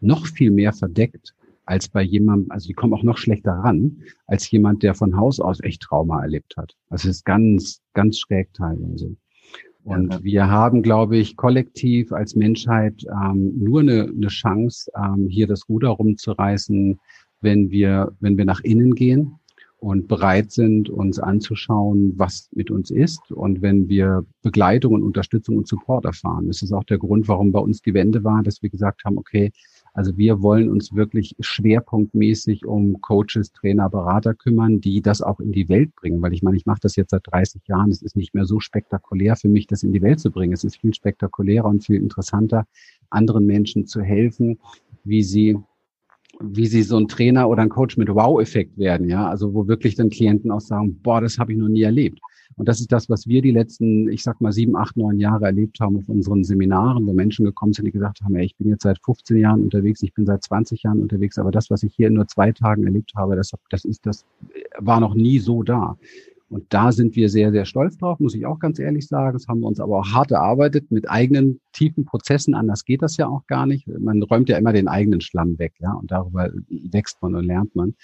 noch 0.01 0.27
viel 0.27 0.51
mehr 0.51 0.73
verdeckt 0.73 1.33
als 1.65 1.89
bei 1.89 2.01
jemandem, 2.01 2.51
also 2.51 2.67
die 2.67 2.73
kommen 2.73 2.93
auch 2.93 3.03
noch 3.03 3.17
schlechter 3.17 3.51
ran, 3.51 4.03
als 4.25 4.49
jemand, 4.51 4.83
der 4.83 4.93
von 4.93 5.17
Haus 5.17 5.39
aus 5.39 5.61
echt 5.61 5.81
Trauma 5.81 6.21
erlebt 6.21 6.55
hat. 6.55 6.75
Also 6.89 7.09
es 7.09 7.17
ist 7.17 7.25
ganz, 7.25 7.81
ganz 7.93 8.19
schräg 8.19 8.53
teilweise. 8.53 9.15
Und 9.87 10.13
ja. 10.15 10.23
wir 10.23 10.47
haben, 10.49 10.81
glaube 10.81 11.15
ich, 11.15 11.37
kollektiv 11.37 12.11
als 12.11 12.35
Menschheit 12.35 13.05
ähm, 13.09 13.53
nur 13.57 13.79
eine, 13.79 14.11
eine 14.13 14.27
Chance, 14.27 14.91
ähm, 15.01 15.27
hier 15.29 15.47
das 15.47 15.69
Ruder 15.69 15.89
rumzureißen, 15.91 16.99
wenn 17.39 17.71
wir, 17.71 18.11
wenn 18.19 18.37
wir 18.37 18.43
nach 18.43 18.59
innen 18.59 18.95
gehen 18.95 19.39
und 19.79 20.09
bereit 20.09 20.51
sind, 20.51 20.89
uns 20.89 21.19
anzuschauen, 21.19 22.11
was 22.17 22.49
mit 22.53 22.69
uns 22.69 22.91
ist. 22.91 23.31
Und 23.31 23.61
wenn 23.61 23.87
wir 23.87 24.25
Begleitung 24.41 24.93
und 24.93 25.03
Unterstützung 25.03 25.55
und 25.55 25.69
Support 25.69 26.03
erfahren. 26.03 26.47
Das 26.47 26.61
ist 26.61 26.73
auch 26.73 26.83
der 26.83 26.97
Grund, 26.97 27.29
warum 27.29 27.53
bei 27.53 27.59
uns 27.59 27.81
die 27.81 27.93
Wende 27.93 28.25
war, 28.25 28.43
dass 28.43 28.61
wir 28.61 28.69
gesagt 28.69 29.05
haben, 29.05 29.17
okay, 29.17 29.53
also 29.97 30.15
wir 30.15 30.43
wollen 30.43 30.69
uns 30.69 30.93
wirklich 30.93 31.35
schwerpunktmäßig 31.39 32.67
um 32.67 33.01
Coaches, 33.01 33.51
Trainer, 33.51 33.89
Berater 33.89 34.35
kümmern, 34.35 34.79
die 34.79 35.01
das 35.01 35.23
auch 35.23 35.39
in 35.39 35.51
die 35.51 35.69
Welt 35.69 35.95
bringen. 35.95 36.21
Weil 36.21 36.33
ich 36.33 36.43
meine, 36.43 36.55
ich 36.55 36.67
mache 36.67 36.81
das 36.83 36.95
jetzt 36.95 37.09
seit 37.09 37.23
30 37.25 37.63
Jahren. 37.67 37.89
Es 37.89 38.03
ist 38.03 38.15
nicht 38.15 38.35
mehr 38.35 38.45
so 38.45 38.59
spektakulär 38.59 39.35
für 39.35 39.49
mich, 39.49 39.65
das 39.65 39.81
in 39.81 39.93
die 39.93 40.03
Welt 40.03 40.19
zu 40.19 40.29
bringen. 40.29 40.53
Es 40.53 40.63
ist 40.63 40.77
viel 40.77 40.93
spektakulärer 40.93 41.65
und 41.65 41.83
viel 41.83 41.95
interessanter, 41.95 42.67
anderen 43.09 43.47
Menschen 43.47 43.87
zu 43.87 44.03
helfen, 44.03 44.59
wie 45.03 45.23
sie 45.23 45.57
wie 46.39 46.67
sie 46.67 46.83
so 46.83 46.97
ein 46.97 47.07
Trainer 47.07 47.49
oder 47.49 47.63
ein 47.63 47.69
Coach 47.69 47.97
mit 47.97 48.09
Wow-Effekt 48.09 48.77
werden, 48.77 49.09
ja, 49.09 49.27
also 49.27 49.55
wo 49.55 49.67
wirklich 49.67 49.95
dann 49.95 50.11
Klienten 50.11 50.51
auch 50.51 50.61
sagen, 50.61 50.99
boah, 51.01 51.19
das 51.19 51.39
habe 51.39 51.53
ich 51.53 51.57
noch 51.57 51.69
nie 51.69 51.81
erlebt. 51.81 52.19
Und 52.57 52.67
das 52.67 52.79
ist 52.79 52.91
das, 52.91 53.07
was 53.07 53.27
wir 53.27 53.41
die 53.41 53.51
letzten, 53.51 54.09
ich 54.09 54.23
sag 54.23 54.41
mal, 54.41 54.51
sieben, 54.51 54.75
acht, 54.75 54.97
neun 54.97 55.19
Jahre 55.19 55.45
erlebt 55.45 55.79
haben 55.79 55.97
auf 55.97 56.09
unseren 56.09 56.43
Seminaren, 56.43 57.05
wo 57.05 57.13
Menschen 57.13 57.45
gekommen 57.45 57.73
sind, 57.73 57.85
die 57.85 57.91
gesagt 57.91 58.21
haben, 58.21 58.35
ey, 58.35 58.45
ich 58.45 58.55
bin 58.55 58.67
jetzt 58.67 58.81
seit 58.83 58.99
15 59.03 59.37
Jahren 59.37 59.63
unterwegs, 59.63 60.01
ich 60.01 60.13
bin 60.13 60.25
seit 60.25 60.43
20 60.43 60.83
Jahren 60.83 60.99
unterwegs, 60.99 61.37
aber 61.37 61.51
das, 61.51 61.69
was 61.69 61.83
ich 61.83 61.93
hier 61.93 62.07
in 62.07 62.15
nur 62.15 62.27
zwei 62.27 62.51
Tagen 62.51 62.83
erlebt 62.85 63.13
habe, 63.15 63.35
das, 63.35 63.51
das 63.69 63.85
ist, 63.85 64.05
das 64.05 64.25
war 64.79 64.99
noch 64.99 65.13
nie 65.13 65.37
so 65.37 65.61
da. 65.61 65.97
Und 66.49 66.65
da 66.69 66.91
sind 66.93 67.15
wir 67.15 67.29
sehr, 67.29 67.51
sehr 67.51 67.65
stolz 67.65 67.97
drauf, 67.97 68.19
muss 68.19 68.33
ich 68.33 68.45
auch 68.45 68.59
ganz 68.59 68.79
ehrlich 68.79 69.05
sagen. 69.07 69.33
Das 69.33 69.47
haben 69.47 69.59
wir 69.59 69.67
uns 69.67 69.81
aber 69.81 69.99
auch 69.99 70.07
hart 70.07 70.31
erarbeitet 70.31 70.91
mit 70.91 71.09
eigenen 71.09 71.59
tiefen 71.73 72.05
Prozessen. 72.05 72.55
Anders 72.55 72.85
geht 72.85 73.01
das 73.01 73.17
ja 73.17 73.27
auch 73.27 73.45
gar 73.47 73.65
nicht. 73.65 73.85
Man 73.87 74.23
räumt 74.23 74.47
ja 74.47 74.57
immer 74.57 74.71
den 74.71 74.87
eigenen 74.87 75.19
Schlamm 75.19 75.59
weg, 75.59 75.73
ja, 75.79 75.91
und 75.91 76.09
darüber 76.09 76.49
wächst 76.69 77.21
man 77.21 77.35
und 77.35 77.43
lernt 77.43 77.75
man. 77.75 77.95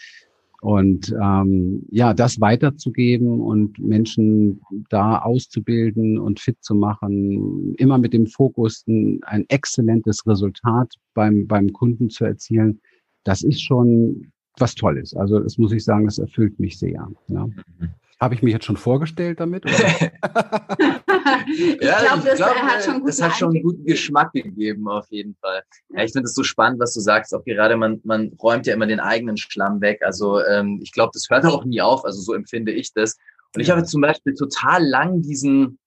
Und 0.63 1.13
ähm, 1.21 1.86
ja, 1.92 2.13
das 2.13 2.39
weiterzugeben 2.39 3.42
und 3.42 3.77
Menschen 3.80 4.62
da 4.89 5.18
auszubilden 5.18 6.18
und 6.18 6.39
fit 6.39 6.56
zu 6.62 6.74
machen, 6.74 7.75
immer 7.75 7.98
mit 7.98 8.13
dem 8.13 8.27
Fokus, 8.27 8.85
ein, 8.87 9.19
ein 9.23 9.44
exzellentes 9.49 10.26
Resultat 10.26 10.94
beim, 11.14 11.47
beim 11.47 11.73
Kunden 11.73 12.09
zu 12.09 12.23
erzielen, 12.23 12.80
das 13.26 13.44
ist 13.44 13.61
schon 13.61 14.31
was 14.57 14.73
Tolles. 14.73 15.14
Also 15.14 15.42
das 15.42 15.57
muss 15.57 15.73
ich 15.73 15.83
sagen, 15.83 16.06
das 16.06 16.18
erfüllt 16.18 16.57
mich 16.61 16.80
sehr. 16.80 17.11
Ja. 17.28 17.45
Mhm. 17.45 17.90
Habe 18.21 18.35
ich 18.35 18.42
mich 18.42 18.54
jetzt 18.54 18.64
schon 18.64 18.78
vorgestellt 18.78 19.42
damit? 19.42 19.66
ja, 21.81 21.97
ich 22.01 22.07
glaube, 22.07 22.23
das, 22.25 22.37
glaub, 22.37 22.56
hat 22.56 22.83
schon, 22.83 23.06
das 23.06 23.21
hat 23.21 23.33
schon 23.33 23.49
einen 23.49 23.63
guten 23.63 23.85
Geschmack 23.85 24.31
gegeben, 24.33 24.87
auf 24.87 25.07
jeden 25.09 25.35
Fall. 25.35 25.63
Ja, 25.89 26.03
ich 26.03 26.11
finde 26.11 26.27
es 26.27 26.35
so 26.35 26.44
spannend, 26.44 26.80
was 26.80 26.94
du 26.94 26.99
sagst. 26.99 27.33
Auch 27.33 27.44
gerade 27.44 27.75
man, 27.75 28.01
man 28.03 28.31
räumt 28.42 28.68
ja 28.68 28.73
immer 28.73 28.87
den 28.87 28.99
eigenen 28.99 29.37
Schlamm 29.37 29.81
weg. 29.81 30.01
Also 30.03 30.44
ähm, 30.44 30.80
ich 30.81 30.92
glaube, 30.92 31.11
das 31.13 31.27
hört 31.30 31.45
auch 31.45 31.65
nie 31.65 31.81
auf. 31.81 32.06
Also 32.06 32.21
so 32.21 32.33
empfinde 32.33 32.71
ich 32.71 32.94
das. 32.94 33.18
Und 33.56 33.61
ich 33.61 33.69
habe 33.69 33.83
zum 33.83 34.01
Beispiel 34.01 34.33
total 34.33 34.83
lang 34.83 35.21
diesen, 35.21 35.77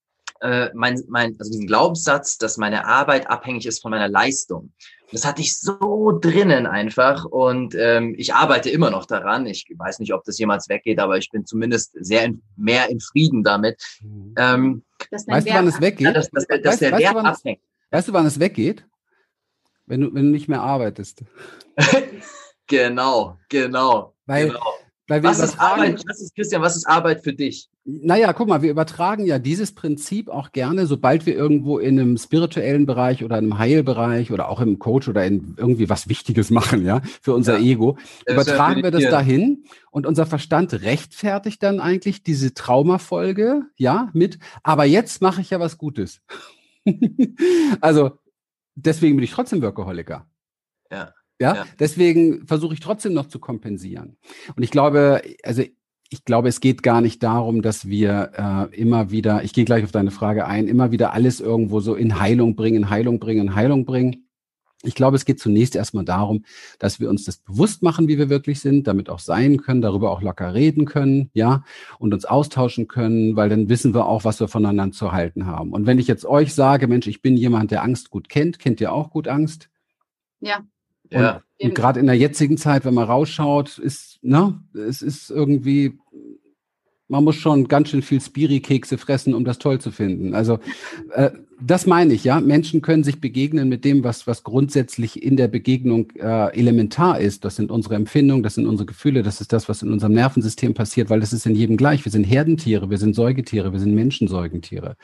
äh, 0.40 0.70
mein, 0.74 1.02
mein, 1.08 1.36
also 1.38 1.50
diesen 1.50 1.66
Glaubenssatz, 1.66 2.38
dass 2.38 2.56
meine 2.56 2.86
Arbeit 2.86 3.28
abhängig 3.28 3.66
ist 3.66 3.82
von 3.82 3.90
meiner 3.90 4.08
Leistung. 4.08 4.72
Das 5.12 5.24
hatte 5.24 5.40
ich 5.40 5.60
so 5.60 6.18
drinnen 6.20 6.66
einfach 6.66 7.24
und 7.24 7.74
ähm, 7.78 8.14
ich 8.18 8.34
arbeite 8.34 8.70
immer 8.70 8.90
noch 8.90 9.06
daran. 9.06 9.46
Ich 9.46 9.66
weiß 9.76 10.00
nicht, 10.00 10.12
ob 10.12 10.24
das 10.24 10.38
jemals 10.38 10.68
weggeht, 10.68 10.98
aber 10.98 11.16
ich 11.16 11.30
bin 11.30 11.46
zumindest 11.46 11.92
sehr 12.00 12.24
in, 12.24 12.42
mehr 12.56 12.90
in 12.90 13.00
Frieden 13.00 13.44
damit. 13.44 13.80
Mhm. 14.02 14.34
Ähm, 14.36 14.82
weißt 15.10 15.48
du, 15.48 15.54
wann 15.54 15.68
es 15.68 15.80
weggeht? 15.80 16.06
Ja, 16.06 16.12
dass, 16.12 16.30
dass, 16.30 16.46
dass 16.46 16.64
weißt, 16.64 16.80
der 16.80 16.92
weißt, 16.92 17.02
Wert 17.02 17.24
abhängt. 17.24 17.60
Weißt 17.90 18.08
du, 18.08 18.12
wann 18.12 18.26
es 18.26 18.40
weggeht? 18.40 18.84
Wenn 19.86 20.00
du, 20.00 20.14
wenn 20.14 20.26
du 20.26 20.30
nicht 20.32 20.48
mehr 20.48 20.62
arbeitest. 20.62 21.22
genau, 22.66 23.38
genau. 23.48 24.14
Weil 24.26 24.48
genau. 24.48 24.74
Was 25.08 25.38
ist 25.38 25.60
Arbeit, 25.60 26.02
was 26.08 26.20
ist, 26.20 26.34
Christian, 26.34 26.62
was 26.62 26.76
ist 26.76 26.86
Arbeit 26.86 27.22
für 27.22 27.32
dich? 27.32 27.68
Naja, 27.84 28.32
guck 28.32 28.48
mal, 28.48 28.62
wir 28.62 28.70
übertragen 28.72 29.24
ja 29.24 29.38
dieses 29.38 29.72
Prinzip 29.72 30.28
auch 30.28 30.50
gerne, 30.50 30.86
sobald 30.86 31.26
wir 31.26 31.36
irgendwo 31.36 31.78
in 31.78 32.00
einem 32.00 32.18
spirituellen 32.18 32.86
Bereich 32.86 33.22
oder 33.22 33.36
einem 33.36 33.58
Heilbereich 33.58 34.32
oder 34.32 34.48
auch 34.48 34.60
im 34.60 34.80
Coach 34.80 35.08
oder 35.08 35.24
in 35.24 35.54
irgendwie 35.56 35.88
was 35.88 36.08
Wichtiges 36.08 36.50
machen, 36.50 36.84
ja, 36.84 37.02
für 37.22 37.34
unser 37.34 37.58
ja. 37.58 37.64
Ego, 37.64 37.96
übertragen 38.26 38.82
wir 38.82 38.90
das 38.90 39.04
dahin 39.04 39.64
und 39.92 40.06
unser 40.06 40.26
Verstand 40.26 40.72
rechtfertigt 40.72 41.62
dann 41.62 41.78
eigentlich 41.78 42.24
diese 42.24 42.52
Traumafolge, 42.52 43.62
ja, 43.76 44.10
mit, 44.12 44.38
aber 44.64 44.84
jetzt 44.86 45.22
mache 45.22 45.40
ich 45.40 45.50
ja 45.50 45.60
was 45.60 45.78
Gutes. 45.78 46.20
also, 47.80 48.18
deswegen 48.74 49.14
bin 49.16 49.24
ich 49.24 49.30
trotzdem 49.30 49.62
Workaholiker. 49.62 50.26
Ja. 50.90 51.12
Ja, 51.40 51.54
ja. 51.54 51.64
deswegen 51.78 52.46
versuche 52.46 52.74
ich 52.74 52.80
trotzdem 52.80 53.12
noch 53.12 53.26
zu 53.26 53.38
kompensieren. 53.38 54.16
Und 54.56 54.62
ich 54.62 54.70
glaube, 54.70 55.22
also 55.42 55.62
ich 56.10 56.24
glaube, 56.24 56.48
es 56.48 56.60
geht 56.60 56.82
gar 56.82 57.00
nicht 57.00 57.22
darum, 57.22 57.62
dass 57.62 57.88
wir 57.88 58.68
äh, 58.72 58.76
immer 58.76 59.10
wieder, 59.10 59.42
ich 59.42 59.52
gehe 59.52 59.64
gleich 59.64 59.84
auf 59.84 59.92
deine 59.92 60.10
Frage 60.10 60.46
ein, 60.46 60.68
immer 60.68 60.92
wieder 60.92 61.12
alles 61.12 61.40
irgendwo 61.40 61.80
so 61.80 61.94
in 61.94 62.20
Heilung 62.20 62.56
bringen, 62.56 62.90
Heilung 62.90 63.18
bringen, 63.18 63.54
Heilung 63.54 63.84
bringen. 63.84 64.22
Ich 64.82 64.94
glaube, 64.94 65.16
es 65.16 65.24
geht 65.24 65.40
zunächst 65.40 65.74
erstmal 65.74 66.04
darum, 66.04 66.44
dass 66.78 67.00
wir 67.00 67.08
uns 67.08 67.24
das 67.24 67.38
bewusst 67.38 67.82
machen, 67.82 68.08
wie 68.08 68.18
wir 68.18 68.28
wirklich 68.28 68.60
sind, 68.60 68.86
damit 68.86 69.08
auch 69.08 69.18
sein 69.18 69.56
können, 69.56 69.80
darüber 69.80 70.10
auch 70.10 70.22
locker 70.22 70.54
reden 70.54 70.84
können, 70.84 71.30
ja, 71.32 71.64
und 71.98 72.14
uns 72.14 72.24
austauschen 72.24 72.86
können, 72.86 73.34
weil 73.36 73.48
dann 73.48 73.68
wissen 73.68 73.94
wir 73.94 74.06
auch, 74.06 74.24
was 74.24 74.38
wir 74.38 74.48
voneinander 74.48 74.94
zu 74.94 75.12
halten 75.12 75.46
haben. 75.46 75.72
Und 75.72 75.86
wenn 75.86 75.98
ich 75.98 76.06
jetzt 76.06 76.26
euch 76.26 76.54
sage, 76.54 76.86
Mensch, 76.88 77.06
ich 77.06 77.22
bin 77.22 77.36
jemand, 77.36 77.70
der 77.70 77.82
Angst 77.82 78.10
gut 78.10 78.28
kennt, 78.28 78.58
kennt 78.58 78.80
ihr 78.80 78.92
auch 78.92 79.10
gut 79.10 79.28
Angst? 79.28 79.70
Ja. 80.40 80.60
Und, 81.12 81.20
ja. 81.20 81.42
und 81.60 81.74
gerade 81.74 82.00
in 82.00 82.06
der 82.06 82.16
jetzigen 82.16 82.56
Zeit, 82.56 82.84
wenn 82.84 82.94
man 82.94 83.04
rausschaut, 83.04 83.78
ist, 83.78 84.18
ne, 84.22 84.60
es 84.74 85.02
ist 85.02 85.30
irgendwie, 85.30 85.98
man 87.08 87.24
muss 87.24 87.36
schon 87.36 87.68
ganz 87.68 87.90
schön 87.90 88.02
viel 88.02 88.20
Spiri-Kekse 88.20 88.98
fressen, 88.98 89.34
um 89.34 89.44
das 89.44 89.58
toll 89.58 89.80
zu 89.80 89.90
finden. 89.90 90.34
Also 90.34 90.58
äh, 91.12 91.30
das 91.60 91.86
meine 91.86 92.12
ich, 92.12 92.24
ja. 92.24 92.40
Menschen 92.40 92.82
können 92.82 93.02
sich 93.02 93.20
begegnen 93.20 93.68
mit 93.68 93.84
dem, 93.84 94.04
was, 94.04 94.26
was 94.26 94.42
grundsätzlich 94.42 95.22
in 95.22 95.36
der 95.36 95.48
Begegnung 95.48 96.10
äh, 96.16 96.54
elementar 96.54 97.18
ist. 97.18 97.44
Das 97.44 97.56
sind 97.56 97.70
unsere 97.70 97.94
Empfindungen, 97.94 98.42
das 98.42 98.56
sind 98.56 98.66
unsere 98.66 98.86
Gefühle, 98.86 99.22
das 99.22 99.40
ist 99.40 99.52
das, 99.52 99.68
was 99.68 99.82
in 99.82 99.90
unserem 99.90 100.12
Nervensystem 100.12 100.74
passiert, 100.74 101.08
weil 101.08 101.20
das 101.20 101.32
ist 101.32 101.46
in 101.46 101.54
jedem 101.54 101.76
gleich. 101.76 102.04
Wir 102.04 102.12
sind 102.12 102.24
Herdentiere, 102.24 102.90
wir 102.90 102.98
sind 102.98 103.14
Säugetiere, 103.14 103.72
wir 103.72 103.80
sind 103.80 103.94
Menschensäugentiere. 103.94 104.96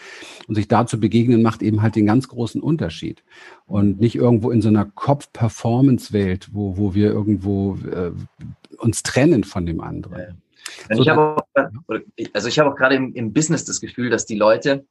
Und 0.47 0.57
sich 0.57 0.69
da 0.69 0.87
zu 0.87 1.01
begegnen, 1.01 1.41
macht 1.41 1.63
eben 1.63 1.81
halt 1.81 1.97
den 1.97 2.07
ganz 2.07 2.29
großen 2.29 2.61
Unterschied. 2.61 3.23
Und 3.67 4.01
nicht 4.01 4.17
irgendwo 4.17 4.51
in 4.51 4.61
so 4.61 4.69
einer 4.69 4.85
Kopf-Performance-Welt, 4.85 6.51
wo, 6.53 6.77
wo 6.77 6.95
wir 6.95 7.11
irgendwo 7.13 7.77
äh, 7.77 8.11
uns 8.77 9.03
trennen 9.03 9.45
von 9.45 9.65
dem 9.65 9.81
anderen. 9.81 10.43
Ja. 10.89 10.97
So, 10.97 11.03
ich 11.03 11.09
habe 11.09 11.37
auch, 11.37 11.97
also 12.33 12.49
ich 12.49 12.59
habe 12.59 12.71
auch 12.71 12.77
gerade 12.77 12.97
im, 12.97 13.15
im 13.15 13.33
Business 13.33 13.65
das 13.65 13.81
Gefühl, 13.81 14.11
dass 14.11 14.27
die 14.27 14.37
Leute 14.37 14.85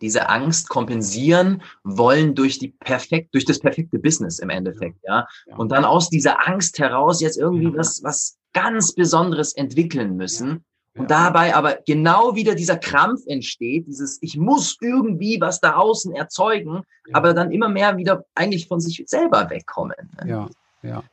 diese 0.00 0.28
Angst 0.28 0.68
kompensieren 0.68 1.62
wollen 1.82 2.34
durch 2.34 2.58
die 2.58 2.68
perfekt, 2.68 3.34
durch 3.34 3.44
das 3.44 3.58
perfekte 3.58 3.98
Business 3.98 4.38
im 4.38 4.50
Endeffekt, 4.50 4.98
ja. 5.04 5.26
Und 5.56 5.72
dann 5.72 5.84
aus 5.84 6.08
dieser 6.08 6.46
Angst 6.46 6.78
heraus 6.78 7.20
jetzt 7.20 7.38
irgendwie 7.38 7.76
was, 7.76 8.02
was 8.02 8.38
ganz 8.52 8.92
Besonderes 8.94 9.54
entwickeln 9.54 10.16
müssen. 10.16 10.64
Und 10.94 11.12
dabei 11.12 11.54
aber 11.54 11.78
genau 11.86 12.34
wieder 12.34 12.56
dieser 12.56 12.76
Krampf 12.76 13.20
entsteht, 13.26 13.86
dieses, 13.86 14.18
ich 14.20 14.36
muss 14.36 14.76
irgendwie 14.80 15.40
was 15.40 15.60
da 15.60 15.74
außen 15.76 16.12
erzeugen, 16.12 16.82
aber 17.12 17.34
dann 17.34 17.52
immer 17.52 17.68
mehr 17.68 17.96
wieder 17.96 18.24
eigentlich 18.34 18.66
von 18.66 18.80
sich 18.80 19.04
selber 19.06 19.48
wegkommen. 19.48 20.10
Ne? 20.24 20.28
Ja, 20.28 20.48
ja. 20.82 21.04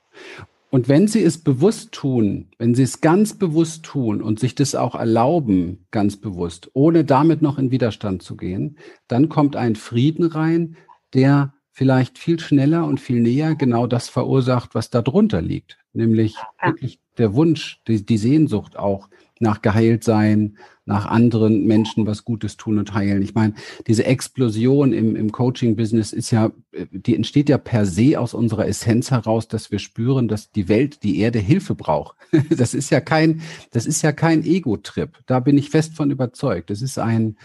Und 0.72 0.90
wenn 0.90 1.08
sie 1.08 1.24
es 1.24 1.38
bewusst 1.38 1.92
tun, 1.92 2.50
wenn 2.58 2.76
sie 2.76 2.84
es 2.84 3.00
ganz 3.00 3.34
bewusst 3.34 3.84
tun 3.84 4.22
und 4.22 4.40
sich 4.40 4.56
das 4.56 4.76
auch 4.76 4.96
erlauben, 4.96 5.86
ganz 5.92 6.18
bewusst, 6.18 6.70
ohne 6.74 7.06
damit 7.06 7.42
noch 7.42 7.58
in 7.58 7.72
Widerstand 7.72 8.24
zu 8.24 8.36
gehen, 8.36 8.78
dann 9.08 9.30
kommt 9.30 9.56
ein 9.56 9.76
Frieden 9.76 10.26
rein, 10.26 10.76
der 11.14 11.54
vielleicht 11.72 12.18
viel 12.18 12.40
schneller 12.40 12.86
und 12.86 13.00
viel 13.00 13.22
näher 13.22 13.56
genau 13.56 13.86
das 13.86 14.10
verursacht, 14.10 14.76
was 14.76 14.90
da 14.90 15.02
drunter 15.02 15.42
liegt, 15.42 15.78
nämlich 15.94 16.36
wirklich 16.64 17.00
der 17.18 17.34
Wunsch, 17.36 17.82
die, 17.88 18.06
die 18.06 18.18
Sehnsucht 18.18 18.78
auch 18.78 19.10
nach 19.40 19.62
geheilt 19.62 20.04
sein, 20.04 20.58
nach 20.86 21.08
anderen 21.08 21.66
Menschen 21.66 22.06
was 22.06 22.26
Gutes 22.26 22.58
tun 22.58 22.78
und 22.78 22.94
heilen. 22.94 23.24
Ich 23.24 23.34
meine, 23.34 23.56
diese 23.88 24.06
Explosion 24.06 24.94
im, 24.94 25.16
im 25.16 25.32
Coaching-Business 25.32 26.14
ist 26.14 26.30
ja, 26.32 26.52
die 26.92 27.16
entsteht 27.16 27.50
ja 27.50 27.58
per 27.58 27.86
se 27.86 28.20
aus 28.20 28.34
unserer 28.34 28.68
Essenz 28.68 29.10
heraus, 29.10 29.48
dass 29.48 29.72
wir 29.72 29.80
spüren, 29.80 30.28
dass 30.28 30.52
die 30.52 30.70
Welt, 30.70 31.02
die 31.04 31.20
Erde 31.20 31.40
Hilfe 31.40 31.76
braucht. 31.76 32.16
Das 32.50 32.74
ist 32.74 32.90
ja 32.90 33.02
kein, 33.02 33.42
das 33.72 33.86
ist 33.86 34.02
ja 34.02 34.12
kein 34.12 34.44
Ego-Trip. 34.44 35.10
Da 35.26 35.40
bin 35.40 35.58
ich 35.58 35.70
fest 35.70 35.96
von 35.96 36.12
überzeugt. 36.12 36.70
Das 36.70 36.82
ist 36.82 37.00
ein, 37.00 37.38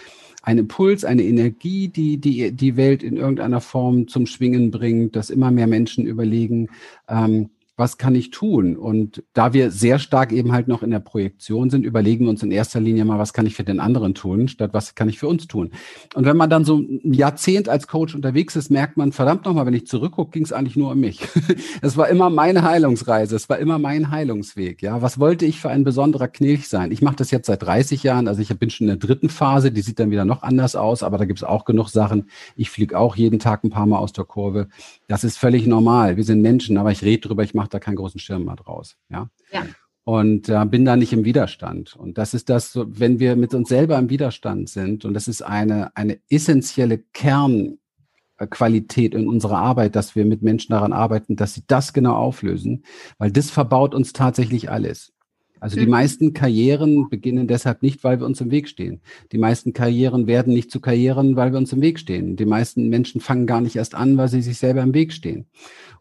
ein 0.42 0.58
Impuls, 0.58 1.04
eine 1.04 1.22
Energie, 1.22 1.88
die, 1.88 2.18
die 2.18 2.52
die 2.52 2.76
Welt 2.76 3.02
in 3.02 3.16
irgendeiner 3.16 3.60
Form 3.60 4.08
zum 4.08 4.26
Schwingen 4.26 4.70
bringt, 4.70 5.16
dass 5.16 5.30
immer 5.30 5.50
mehr 5.50 5.66
Menschen 5.66 6.06
überlegen, 6.06 6.68
ähm, 7.08 7.50
was 7.80 7.98
kann 7.98 8.14
ich 8.14 8.30
tun? 8.30 8.76
Und 8.76 9.24
da 9.32 9.52
wir 9.52 9.72
sehr 9.72 9.98
stark 9.98 10.30
eben 10.30 10.52
halt 10.52 10.68
noch 10.68 10.84
in 10.84 10.90
der 10.90 11.00
Projektion 11.00 11.70
sind, 11.70 11.84
überlegen 11.84 12.26
wir 12.26 12.30
uns 12.30 12.42
in 12.44 12.52
erster 12.52 12.78
Linie 12.78 13.04
mal, 13.04 13.18
was 13.18 13.32
kann 13.32 13.46
ich 13.46 13.56
für 13.56 13.64
den 13.64 13.80
anderen 13.80 14.14
tun, 14.14 14.46
statt 14.46 14.70
was 14.72 14.94
kann 14.94 15.08
ich 15.08 15.18
für 15.18 15.26
uns 15.26 15.48
tun. 15.48 15.72
Und 16.14 16.26
wenn 16.26 16.36
man 16.36 16.50
dann 16.50 16.64
so 16.64 16.76
ein 16.76 17.12
Jahrzehnt 17.12 17.68
als 17.68 17.88
Coach 17.88 18.14
unterwegs 18.14 18.54
ist, 18.54 18.70
merkt 18.70 18.96
man, 18.96 19.10
verdammt 19.10 19.46
nochmal, 19.46 19.66
wenn 19.66 19.74
ich 19.74 19.86
zurückgucke, 19.86 20.30
ging 20.30 20.44
es 20.44 20.52
eigentlich 20.52 20.76
nur 20.76 20.92
um 20.92 21.00
mich. 21.00 21.20
Es 21.82 21.96
war 21.96 22.08
immer 22.08 22.30
meine 22.30 22.62
Heilungsreise, 22.62 23.34
es 23.36 23.48
war 23.48 23.58
immer 23.58 23.78
mein 23.78 24.10
Heilungsweg. 24.10 24.82
Ja, 24.82 25.00
was 25.00 25.18
wollte 25.18 25.46
ich 25.46 25.60
für 25.60 25.70
ein 25.70 25.82
besonderer 25.82 26.28
Knilch 26.28 26.68
sein? 26.68 26.92
Ich 26.92 27.00
mache 27.00 27.16
das 27.16 27.30
jetzt 27.30 27.46
seit 27.46 27.62
30 27.62 28.02
Jahren, 28.02 28.28
also 28.28 28.42
ich 28.42 28.50
bin 28.58 28.70
schon 28.70 28.86
in 28.88 28.98
der 28.98 29.08
dritten 29.08 29.30
Phase, 29.30 29.72
die 29.72 29.80
sieht 29.80 29.98
dann 29.98 30.10
wieder 30.10 30.24
noch 30.24 30.42
anders 30.42 30.76
aus, 30.76 31.02
aber 31.02 31.16
da 31.16 31.24
gibt 31.24 31.38
es 31.38 31.44
auch 31.44 31.64
genug 31.64 31.88
Sachen. 31.88 32.28
Ich 32.54 32.70
fliege 32.70 32.98
auch 32.98 33.16
jeden 33.16 33.38
Tag 33.38 33.64
ein 33.64 33.70
paar 33.70 33.86
Mal 33.86 33.98
aus 33.98 34.12
der 34.12 34.24
Kurve. 34.24 34.68
Das 35.08 35.24
ist 35.24 35.38
völlig 35.38 35.66
normal. 35.66 36.16
Wir 36.16 36.24
sind 36.24 36.42
Menschen, 36.42 36.76
aber 36.76 36.92
ich 36.92 37.02
rede 37.02 37.28
drüber, 37.28 37.42
ich 37.42 37.54
mache 37.54 37.69
da 37.70 37.78
keinen 37.78 37.96
großen 37.96 38.20
Schirm 38.20 38.44
mehr 38.44 38.56
draus. 38.56 38.96
Ja. 39.08 39.30
ja. 39.52 39.64
Und 40.04 40.48
äh, 40.48 40.64
bin 40.64 40.84
da 40.84 40.96
nicht 40.96 41.12
im 41.12 41.24
Widerstand. 41.24 41.94
Und 41.94 42.18
das 42.18 42.34
ist 42.34 42.48
das, 42.48 42.72
so, 42.72 42.86
wenn 42.88 43.20
wir 43.20 43.36
mit 43.36 43.54
uns 43.54 43.68
selber 43.68 43.98
im 43.98 44.10
Widerstand 44.10 44.68
sind, 44.68 45.04
und 45.04 45.14
das 45.14 45.28
ist 45.28 45.42
eine, 45.42 45.94
eine 45.96 46.18
essentielle 46.28 46.98
Kernqualität 46.98 49.14
in 49.14 49.28
unserer 49.28 49.58
Arbeit, 49.58 49.94
dass 49.96 50.16
wir 50.16 50.24
mit 50.24 50.42
Menschen 50.42 50.72
daran 50.72 50.92
arbeiten, 50.92 51.36
dass 51.36 51.54
sie 51.54 51.62
das 51.66 51.92
genau 51.92 52.14
auflösen, 52.14 52.84
weil 53.18 53.30
das 53.30 53.50
verbaut 53.50 53.94
uns 53.94 54.12
tatsächlich 54.12 54.70
alles. 54.70 55.12
Also 55.60 55.78
die 55.78 55.86
meisten 55.86 56.32
Karrieren 56.32 57.10
beginnen 57.10 57.46
deshalb 57.46 57.82
nicht, 57.82 58.02
weil 58.02 58.18
wir 58.18 58.26
uns 58.26 58.40
im 58.40 58.50
Weg 58.50 58.66
stehen. 58.66 59.02
Die 59.30 59.38
meisten 59.38 59.74
Karrieren 59.74 60.26
werden 60.26 60.54
nicht 60.54 60.70
zu 60.70 60.80
Karrieren, 60.80 61.36
weil 61.36 61.52
wir 61.52 61.58
uns 61.58 61.72
im 61.74 61.82
Weg 61.82 61.98
stehen. 61.98 62.36
Die 62.36 62.46
meisten 62.46 62.88
Menschen 62.88 63.20
fangen 63.20 63.46
gar 63.46 63.60
nicht 63.60 63.76
erst 63.76 63.94
an, 63.94 64.16
weil 64.16 64.28
sie 64.28 64.40
sich 64.40 64.56
selber 64.56 64.82
im 64.82 64.94
Weg 64.94 65.12
stehen. 65.12 65.46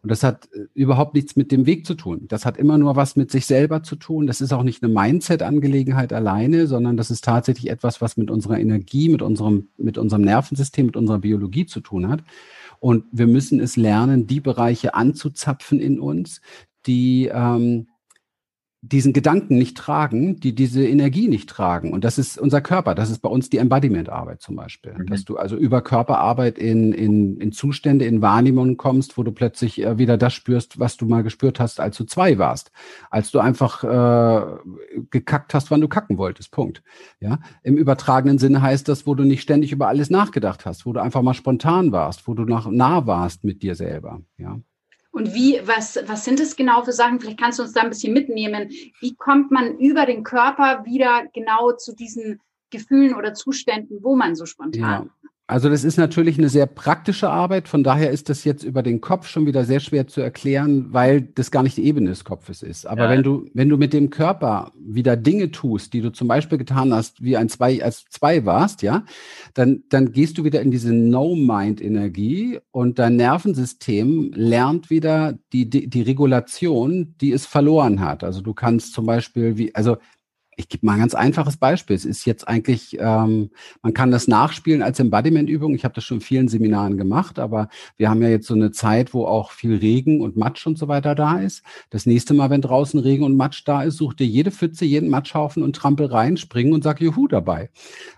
Und 0.02 0.10
das 0.10 0.22
hat 0.22 0.48
äh, 0.52 0.66
überhaupt 0.74 1.14
nichts 1.14 1.36
mit 1.36 1.52
dem 1.52 1.66
Weg 1.66 1.86
zu 1.86 1.94
tun. 1.94 2.26
Das 2.28 2.46
hat 2.46 2.56
immer 2.56 2.78
nur 2.78 2.96
was 2.96 3.16
mit 3.16 3.30
sich 3.30 3.46
selber 3.46 3.82
zu 3.82 3.96
tun. 3.96 4.26
Das 4.26 4.40
ist 4.40 4.52
auch 4.52 4.62
nicht 4.62 4.82
eine 4.82 4.92
Mindset-Angelegenheit 4.92 6.12
alleine, 6.12 6.66
sondern 6.66 6.96
das 6.96 7.10
ist 7.10 7.24
tatsächlich 7.24 7.70
etwas, 7.70 8.00
was 8.00 8.16
mit 8.16 8.30
unserer 8.30 8.58
Energie, 8.58 9.08
mit 9.08 9.22
unserem, 9.22 9.68
mit 9.76 9.98
unserem 9.98 10.22
Nervensystem, 10.22 10.86
mit 10.86 10.96
unserer 10.96 11.18
Biologie 11.18 11.66
zu 11.66 11.80
tun 11.80 12.08
hat. 12.08 12.22
Und 12.78 13.04
wir 13.12 13.26
müssen 13.26 13.60
es 13.60 13.76
lernen, 13.76 14.26
die 14.26 14.40
Bereiche 14.40 14.94
anzuzapfen 14.94 15.80
in 15.80 16.00
uns, 16.00 16.40
die 16.86 17.30
ähm, 17.32 17.88
diesen 18.82 19.12
Gedanken 19.12 19.58
nicht 19.58 19.76
tragen, 19.76 20.40
die 20.40 20.54
diese 20.54 20.86
Energie 20.86 21.28
nicht 21.28 21.50
tragen. 21.50 21.92
Und 21.92 22.02
das 22.02 22.18
ist 22.18 22.38
unser 22.38 22.62
Körper. 22.62 22.94
Das 22.94 23.10
ist 23.10 23.20
bei 23.20 23.28
uns 23.28 23.50
die 23.50 23.58
Embodiment-Arbeit 23.58 24.40
zum 24.40 24.56
Beispiel. 24.56 24.94
Mhm. 24.96 25.06
Dass 25.06 25.24
du 25.24 25.36
also 25.36 25.56
über 25.56 25.82
Körperarbeit 25.82 26.58
in, 26.58 26.92
in, 26.92 27.38
in 27.38 27.52
Zustände, 27.52 28.06
in 28.06 28.22
Wahrnehmungen 28.22 28.78
kommst, 28.78 29.18
wo 29.18 29.22
du 29.22 29.32
plötzlich 29.32 29.82
äh, 29.82 29.98
wieder 29.98 30.16
das 30.16 30.32
spürst, 30.32 30.78
was 30.78 30.96
du 30.96 31.04
mal 31.04 31.22
gespürt 31.22 31.60
hast, 31.60 31.78
als 31.78 31.98
du 31.98 32.04
zwei 32.04 32.38
warst. 32.38 32.72
Als 33.10 33.30
du 33.30 33.38
einfach 33.38 33.84
äh, 33.84 34.58
gekackt 35.10 35.52
hast, 35.52 35.70
wann 35.70 35.82
du 35.82 35.88
kacken 35.88 36.16
wolltest. 36.16 36.50
Punkt. 36.50 36.82
Ja. 37.20 37.38
Im 37.62 37.76
übertragenen 37.76 38.38
Sinne 38.38 38.62
heißt 38.62 38.88
das, 38.88 39.06
wo 39.06 39.14
du 39.14 39.24
nicht 39.24 39.42
ständig 39.42 39.72
über 39.72 39.88
alles 39.88 40.08
nachgedacht 40.08 40.64
hast, 40.64 40.86
wo 40.86 40.94
du 40.94 41.02
einfach 41.02 41.20
mal 41.20 41.34
spontan 41.34 41.92
warst, 41.92 42.26
wo 42.26 42.32
du 42.32 42.44
nach, 42.44 42.70
nah 42.70 43.06
warst 43.06 43.44
mit 43.44 43.62
dir 43.62 43.74
selber. 43.74 44.22
Ja. 44.38 44.58
Und 45.12 45.34
wie, 45.34 45.60
was, 45.64 45.98
was 46.06 46.24
sind 46.24 46.38
es 46.38 46.54
genau 46.54 46.84
für 46.84 46.92
Sachen? 46.92 47.20
Vielleicht 47.20 47.40
kannst 47.40 47.58
du 47.58 47.64
uns 47.64 47.72
da 47.72 47.82
ein 47.82 47.90
bisschen 47.90 48.12
mitnehmen. 48.12 48.70
Wie 49.00 49.14
kommt 49.16 49.50
man 49.50 49.76
über 49.78 50.06
den 50.06 50.22
Körper 50.22 50.84
wieder 50.84 51.26
genau 51.34 51.72
zu 51.72 51.94
diesen 51.94 52.40
Gefühlen 52.70 53.14
oder 53.14 53.34
Zuständen, 53.34 53.98
wo 54.02 54.14
man 54.14 54.36
so 54.36 54.46
spontan 54.46 54.80
ja. 54.80 55.19
Also 55.50 55.68
das 55.68 55.82
ist 55.82 55.96
natürlich 55.96 56.38
eine 56.38 56.48
sehr 56.48 56.66
praktische 56.66 57.28
Arbeit. 57.28 57.66
Von 57.66 57.82
daher 57.82 58.12
ist 58.12 58.28
das 58.28 58.44
jetzt 58.44 58.62
über 58.62 58.84
den 58.84 59.00
Kopf 59.00 59.26
schon 59.26 59.46
wieder 59.46 59.64
sehr 59.64 59.80
schwer 59.80 60.06
zu 60.06 60.20
erklären, 60.20 60.86
weil 60.92 61.22
das 61.22 61.50
gar 61.50 61.64
nicht 61.64 61.76
die 61.76 61.86
Ebene 61.86 62.10
des 62.10 62.22
Kopfes 62.22 62.62
ist. 62.62 62.86
Aber 62.86 63.04
ja. 63.04 63.10
wenn 63.10 63.24
du, 63.24 63.46
wenn 63.52 63.68
du 63.68 63.76
mit 63.76 63.92
dem 63.92 64.10
Körper 64.10 64.70
wieder 64.78 65.16
Dinge 65.16 65.50
tust, 65.50 65.92
die 65.92 66.02
du 66.02 66.12
zum 66.12 66.28
Beispiel 66.28 66.56
getan 66.56 66.94
hast, 66.94 67.24
wie 67.24 67.36
ein 67.36 67.48
zwei, 67.48 67.82
als 67.82 68.04
zwei 68.10 68.46
warst, 68.46 68.82
ja, 68.82 69.04
dann, 69.54 69.82
dann 69.88 70.12
gehst 70.12 70.38
du 70.38 70.44
wieder 70.44 70.60
in 70.60 70.70
diese 70.70 70.92
No-Mind-Energie 70.92 72.60
und 72.70 73.00
dein 73.00 73.16
Nervensystem 73.16 74.30
lernt 74.32 74.88
wieder 74.88 75.36
die, 75.52 75.68
die, 75.68 75.90
die 75.90 76.02
Regulation, 76.02 77.16
die 77.20 77.32
es 77.32 77.44
verloren 77.44 77.98
hat. 77.98 78.22
Also 78.22 78.40
du 78.40 78.54
kannst 78.54 78.92
zum 78.92 79.04
Beispiel 79.04 79.58
wie, 79.58 79.74
also 79.74 79.96
Ich 80.56 80.68
gebe 80.68 80.84
mal 80.84 80.94
ein 80.94 80.98
ganz 80.98 81.14
einfaches 81.14 81.56
Beispiel. 81.56 81.96
Es 81.96 82.04
ist 82.04 82.26
jetzt 82.26 82.46
eigentlich, 82.46 82.98
ähm, 83.00 83.50
man 83.82 83.94
kann 83.94 84.10
das 84.10 84.28
nachspielen 84.28 84.82
als 84.82 84.98
Embodiment-Übung. 84.98 85.74
Ich 85.74 85.84
habe 85.84 85.94
das 85.94 86.04
schon 86.04 86.18
in 86.18 86.22
vielen 86.22 86.48
Seminaren 86.48 86.96
gemacht, 86.98 87.38
aber 87.38 87.68
wir 87.96 88.10
haben 88.10 88.20
ja 88.20 88.28
jetzt 88.28 88.46
so 88.46 88.54
eine 88.54 88.70
Zeit, 88.70 89.14
wo 89.14 89.24
auch 89.24 89.52
viel 89.52 89.76
Regen 89.76 90.20
und 90.20 90.36
Matsch 90.36 90.66
und 90.66 90.76
so 90.76 90.88
weiter 90.88 91.14
da 91.14 91.38
ist. 91.38 91.62
Das 91.90 92.04
nächste 92.04 92.34
Mal, 92.34 92.50
wenn 92.50 92.60
draußen 92.60 92.98
Regen 93.00 93.24
und 93.24 93.36
Matsch 93.36 93.62
da 93.64 93.82
ist, 93.82 93.96
such 93.96 94.14
dir 94.14 94.26
jede 94.26 94.50
Pfütze, 94.50 94.84
jeden 94.84 95.08
Matschhaufen 95.08 95.62
und 95.62 95.76
trampel 95.76 96.06
rein, 96.06 96.36
springen 96.36 96.72
und 96.72 96.84
sag 96.84 97.00
Juhu 97.00 97.28
dabei. 97.28 97.70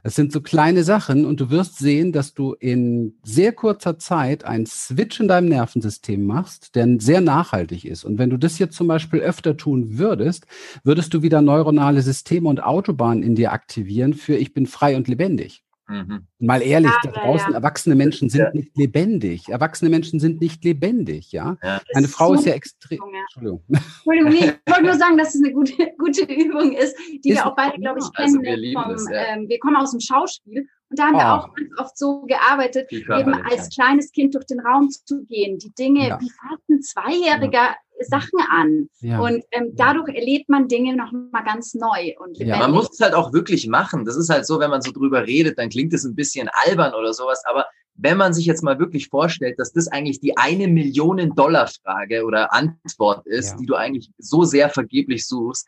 Das 0.03 0.15
sind 0.15 0.33
so 0.33 0.41
kleine 0.41 0.85
Sachen 0.85 1.27
und 1.27 1.39
du 1.41 1.51
wirst 1.51 1.79
sehen, 1.79 2.13
dass 2.13 2.35
du 2.35 2.55
in 2.55 3.15
sehr 3.23 3.53
kurzer 3.53 3.99
Zeit 3.99 4.45
einen 4.45 4.67
Switch 4.67 5.21
in 5.21 5.29
deinem 5.29 5.49
Nervensystem 5.49 6.25
machst, 6.25 6.75
der 6.75 6.97
sehr 6.99 7.21
nachhaltig 7.21 7.85
ist. 7.85 8.05
Und 8.05 8.19
wenn 8.19 8.31
du 8.31 8.37
das 8.39 8.59
jetzt 8.59 8.75
zum 8.75 8.89
Beispiel 8.89 9.21
öfter 9.21 9.57
tun 9.57 9.99
würdest, 9.99 10.47
würdest 10.83 11.15
du 11.15 11.23
wieder 11.23 11.43
neuronale 11.43 12.03
Systeme 12.03 12.22
Systeme 12.23 12.49
und 12.49 12.63
Autobahnen 12.63 13.25
in 13.25 13.35
dir 13.35 13.53
aktivieren 13.53 14.15
für 14.15 14.37
ich 14.37 14.55
bin 14.55 14.67
frei 14.67 14.97
und 14.97 15.09
lebendig. 15.09 15.65
Mhm. 15.89 16.29
Mal 16.39 16.63
ehrlich, 16.63 16.93
ja, 17.03 17.11
da 17.11 17.21
draußen 17.21 17.51
ja. 17.51 17.57
erwachsene 17.57 17.97
Menschen 17.97 18.31
sind 18.31 18.43
ja. 18.43 18.51
nicht 18.53 18.77
lebendig. 18.77 19.49
Erwachsene 19.49 19.91
Menschen 19.91 20.21
sind 20.21 20.41
nicht 20.41 20.63
lebendig, 20.65 21.33
ja. 21.33 21.57
Eine 21.93 22.07
Frau 22.07 22.29
so 22.29 22.35
ist 22.35 22.47
ja 22.47 22.55
extrem. 22.55 23.01
Entschuldigung. 23.03 23.65
Entschuldigung, 23.69 24.33
ich 24.33 24.73
wollte 24.73 24.85
nur 24.85 24.95
sagen, 24.99 25.19
dass 25.19 25.35
es 25.35 25.43
eine 25.43 25.53
gute, 25.53 25.75
gute 25.99 26.23
Übung 26.33 26.73
ist, 26.73 26.97
die 27.25 27.31
ist 27.31 27.39
wir 27.39 27.47
auch 27.47 27.57
beide, 27.57 27.77
glaube 27.79 27.99
ich, 27.99 28.05
also 28.15 28.39
kennen. 28.39 28.47
Also 28.47 28.63
wir, 28.63 28.73
vom, 28.73 28.93
das, 28.93 29.07
ähm, 29.13 29.49
wir 29.49 29.59
kommen 29.59 29.77
aus 29.77 29.91
dem 29.91 30.01
Schauspiel 30.01 30.69
und 30.93 30.99
da 30.99 31.07
haben 31.07 31.15
oh. 31.15 31.19
wir 31.19 31.35
auch 31.35 31.55
ganz 31.55 31.71
oft 31.79 31.99
so 31.99 32.23
gearbeitet, 32.23 32.93
eben 32.93 33.35
als 33.51 33.71
kleines 33.71 34.13
Kind 34.13 34.35
durch 34.35 34.45
den 34.45 34.61
Raum 34.61 34.91
zu 34.91 35.25
gehen, 35.25 35.59
die 35.59 35.73
Dinge, 35.75 36.19
wie 36.21 36.31
fast 36.31 36.69
ein 36.69 36.83
Zweijähriger 36.83 37.75
Sachen 38.01 38.41
an. 38.51 38.91
Ja. 39.01 39.21
Und 39.21 39.43
ähm, 39.53 39.73
dadurch 39.75 40.09
erlebt 40.09 40.51
man 40.51 40.69
Dinge 40.69 40.95
noch 40.95 41.13
mal 41.13 41.43
ganz 41.45 41.73
neu 41.73 42.13
und 42.19 42.37
lebendig. 42.37 42.49
Ja, 42.49 42.59
man 42.59 42.73
muss 42.73 42.91
es 42.91 43.01
halt 43.01 43.15
auch 43.15 43.33
wirklich 43.33 43.67
machen. 43.69 44.05
Das 44.05 44.17
ist 44.17 44.29
halt 44.29 44.47
so, 44.47 44.61
wenn 44.61 44.71
man 44.71 44.83
so 44.83 44.93
drüber 44.93 45.27
redet, 45.27 45.59
dann 45.59 45.71
klingt 45.71 45.95
es 45.95 46.05
ein 46.05 46.15
bisschen 46.15 46.51
albern 46.53 46.93
oder 46.93 47.15
sowas. 47.15 47.43
Aber 47.47 47.65
wenn 47.95 48.19
man 48.19 48.35
sich 48.35 48.45
jetzt 48.45 48.63
mal 48.63 48.79
wirklich 48.79 49.09
vorstellt, 49.09 49.59
dass 49.59 49.73
das 49.73 49.89
eigentlich 49.89 50.21
die 50.21 50.37
eine 50.37 50.69
Millionen 50.69 51.35
Dollar 51.35 51.69
Frage 51.69 52.25
oder 52.25 52.53
Antwort 52.53 53.27
ist, 53.27 53.53
ja. 53.53 53.57
die 53.57 53.67
du 53.67 53.77
eigentlich 53.77 54.11
so 54.19 54.45
sehr 54.45 54.69
vergeblich 54.69 55.27
suchst, 55.27 55.67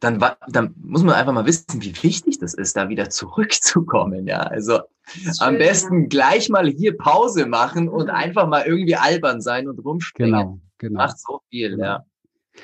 dann, 0.00 0.22
dann 0.48 0.74
muss 0.76 1.02
man 1.02 1.14
einfach 1.14 1.32
mal 1.32 1.46
wissen, 1.46 1.80
wie 1.82 1.94
wichtig 2.02 2.38
das 2.38 2.54
ist, 2.54 2.76
da 2.76 2.88
wieder 2.88 3.08
zurückzukommen. 3.10 4.26
Ja, 4.26 4.40
also 4.40 4.80
Schön, 5.06 5.32
am 5.40 5.58
besten 5.58 6.02
ja. 6.02 6.06
gleich 6.08 6.48
mal 6.48 6.68
hier 6.68 6.96
Pause 6.96 7.46
machen 7.46 7.88
und 7.88 8.06
mhm. 8.06 8.10
einfach 8.10 8.46
mal 8.46 8.66
irgendwie 8.66 8.96
albern 8.96 9.40
sein 9.40 9.68
und 9.68 9.78
rumspringen. 9.84 10.32
Genau. 10.32 10.60
Genau. 10.78 10.98
Macht 10.98 11.18
so 11.18 11.40
viel, 11.48 11.70
genau. 11.70 11.84
ja. 11.84 12.06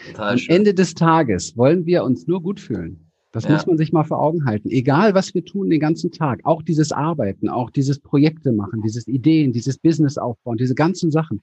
Total 0.07 0.33
Am 0.33 0.39
schön. 0.39 0.57
Ende 0.57 0.75
des 0.75 0.95
Tages 0.95 1.57
wollen 1.57 1.87
wir 1.87 2.05
uns 2.05 2.27
nur 2.27 2.43
gut 2.43 2.61
fühlen. 2.61 3.11
Das 3.31 3.45
ja. 3.45 3.53
muss 3.53 3.67
man 3.67 3.79
sich 3.79 3.93
mal 3.93 4.05
vor 4.05 4.21
Augen 4.21 4.45
halten. 4.45 4.71
Egal, 4.71 5.15
was 5.15 5.33
wir 5.35 5.45
tun 5.45 5.71
den 5.71 5.81
ganzen 5.81 6.13
Tag, 6.13 6.41
auch 6.45 6.63
dieses 6.63 6.93
Arbeiten, 6.93 7.49
auch 7.49 7.71
dieses 7.71 7.99
Projekte 7.99 8.53
machen, 8.53 8.83
dieses 8.83 9.09
Ideen, 9.09 9.53
dieses 9.53 9.79
Business 9.79 10.19
aufbauen, 10.19 10.59
diese 10.59 10.75
ganzen 10.75 11.11
Sachen. 11.11 11.43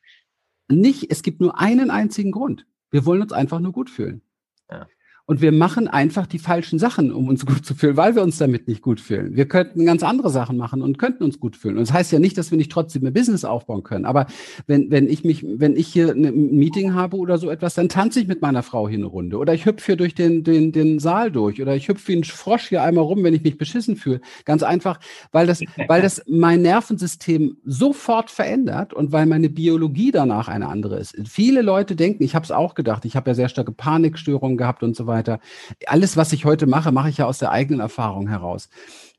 Nicht, 0.67 1.11
es 1.11 1.23
gibt 1.23 1.41
nur 1.41 1.59
einen 1.59 1.89
einzigen 1.89 2.31
Grund. 2.31 2.67
Wir 2.91 3.05
wollen 3.05 3.23
uns 3.23 3.31
einfach 3.31 3.59
nur 3.59 3.71
gut 3.71 3.89
fühlen. 3.89 4.21
Ja. 4.69 4.87
Und 5.29 5.41
wir 5.41 5.51
machen 5.51 5.87
einfach 5.87 6.25
die 6.25 6.39
falschen 6.39 6.79
Sachen, 6.79 7.13
um 7.13 7.27
uns 7.27 7.45
gut 7.45 7.63
zu 7.63 7.75
fühlen, 7.75 7.95
weil 7.97 8.15
wir 8.15 8.23
uns 8.23 8.39
damit 8.39 8.67
nicht 8.67 8.81
gut 8.81 8.99
fühlen. 8.99 9.35
Wir 9.35 9.47
könnten 9.47 9.85
ganz 9.85 10.01
andere 10.01 10.31
Sachen 10.31 10.57
machen 10.57 10.81
und 10.81 10.97
könnten 10.97 11.23
uns 11.23 11.39
gut 11.39 11.55
fühlen. 11.55 11.77
Und 11.77 11.87
das 11.87 11.93
heißt 11.93 12.11
ja 12.11 12.17
nicht, 12.17 12.35
dass 12.35 12.49
wir 12.49 12.57
nicht 12.57 12.71
trotzdem 12.71 13.05
ein 13.05 13.13
Business 13.13 13.45
aufbauen 13.45 13.83
können. 13.83 14.05
Aber 14.05 14.25
wenn, 14.65 14.89
wenn 14.89 15.07
ich 15.07 15.23
mich, 15.23 15.45
wenn 15.47 15.75
ich 15.75 15.87
hier 15.87 16.13
ein 16.13 16.55
Meeting 16.57 16.95
habe 16.95 17.15
oder 17.15 17.37
so 17.37 17.51
etwas, 17.51 17.75
dann 17.75 17.89
tanze 17.89 18.19
ich 18.21 18.27
mit 18.27 18.41
meiner 18.41 18.63
Frau 18.63 18.89
hier 18.89 18.97
eine 18.97 19.05
Runde. 19.05 19.37
Oder 19.37 19.53
ich 19.53 19.67
hüpfe 19.67 19.85
hier 19.85 19.97
durch 19.97 20.15
den, 20.15 20.43
den, 20.43 20.71
den 20.71 20.97
Saal 20.97 21.31
durch. 21.31 21.61
Oder 21.61 21.75
ich 21.75 21.89
hüpfe 21.89 22.07
wie 22.07 22.17
ein 22.17 22.23
Frosch 22.23 22.69
hier 22.69 22.81
einmal 22.81 23.03
rum, 23.03 23.23
wenn 23.23 23.35
ich 23.35 23.43
mich 23.43 23.59
beschissen 23.59 23.97
fühle. 23.97 24.21
Ganz 24.45 24.63
einfach, 24.63 24.99
weil 25.31 25.45
das, 25.45 25.61
weil 25.87 26.01
das 26.01 26.23
mein 26.27 26.63
Nervensystem 26.63 27.55
sofort 27.63 28.31
verändert 28.31 28.95
und 28.95 29.11
weil 29.11 29.27
meine 29.27 29.49
Biologie 29.49 30.09
danach 30.09 30.47
eine 30.47 30.69
andere 30.69 30.97
ist. 30.97 31.15
Viele 31.25 31.61
Leute 31.61 31.95
denken, 31.95 32.23
ich 32.23 32.33
habe 32.33 32.45
es 32.45 32.51
auch 32.51 32.73
gedacht, 32.73 33.05
ich 33.05 33.15
habe 33.15 33.29
ja 33.29 33.35
sehr 33.35 33.49
starke 33.49 33.71
Panikstörungen 33.71 34.57
gehabt 34.57 34.81
und 34.81 34.95
so 34.95 35.05
weiter 35.05 35.18
weiter. 35.19 35.39
Alles, 35.85 36.17
was 36.17 36.33
ich 36.33 36.45
heute 36.45 36.65
mache, 36.65 36.91
mache 36.91 37.09
ich 37.09 37.17
ja 37.17 37.25
aus 37.25 37.39
der 37.39 37.51
eigenen 37.51 37.81
Erfahrung 37.81 38.27
heraus. 38.27 38.69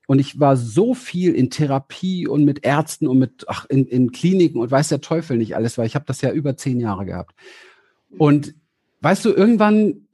Und 0.07 0.19
ich 0.19 0.41
war 0.41 0.57
so 0.57 0.95
viel 0.95 1.35
in 1.35 1.51
Therapie 1.51 2.27
und 2.27 2.45
mit 2.45 2.65
Ärzten 2.65 3.07
und 3.07 3.19
mit 3.19 3.45
ach, 3.47 3.67
in, 3.67 3.87
in 3.87 4.11
Kliniken 4.11 4.61
und 4.61 4.71
weiß 4.71 4.89
der 4.89 5.01
Teufel 5.01 5.37
nicht 5.37 5.55
alles, 5.55 5.79
weil 5.79 5.87
ich 5.87 5.95
habe 5.95 6.05
das 6.07 6.21
ja 6.21 6.33
über 6.33 6.57
zehn 6.57 6.81
Jahre 6.81 7.07
gehabt. 7.07 7.35
Und 8.19 8.55
weißt 9.03 9.25
du, 9.25 9.31
irgendwann 9.31 10.09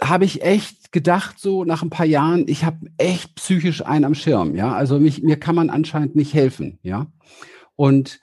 habe 0.00 0.24
ich 0.24 0.42
echt 0.42 0.92
gedacht, 0.92 1.40
so 1.40 1.64
nach 1.64 1.82
ein 1.82 1.90
paar 1.90 2.06
Jahren, 2.06 2.44
ich 2.46 2.64
habe 2.64 2.86
echt 2.96 3.34
psychisch 3.34 3.84
einen 3.84 4.04
am 4.04 4.14
Schirm, 4.14 4.54
ja. 4.54 4.72
Also 4.72 5.00
mich, 5.00 5.22
mir 5.22 5.38
kann 5.38 5.56
man 5.56 5.70
anscheinend 5.70 6.14
nicht 6.14 6.34
helfen, 6.34 6.78
ja. 6.82 7.06
Und 7.74 8.20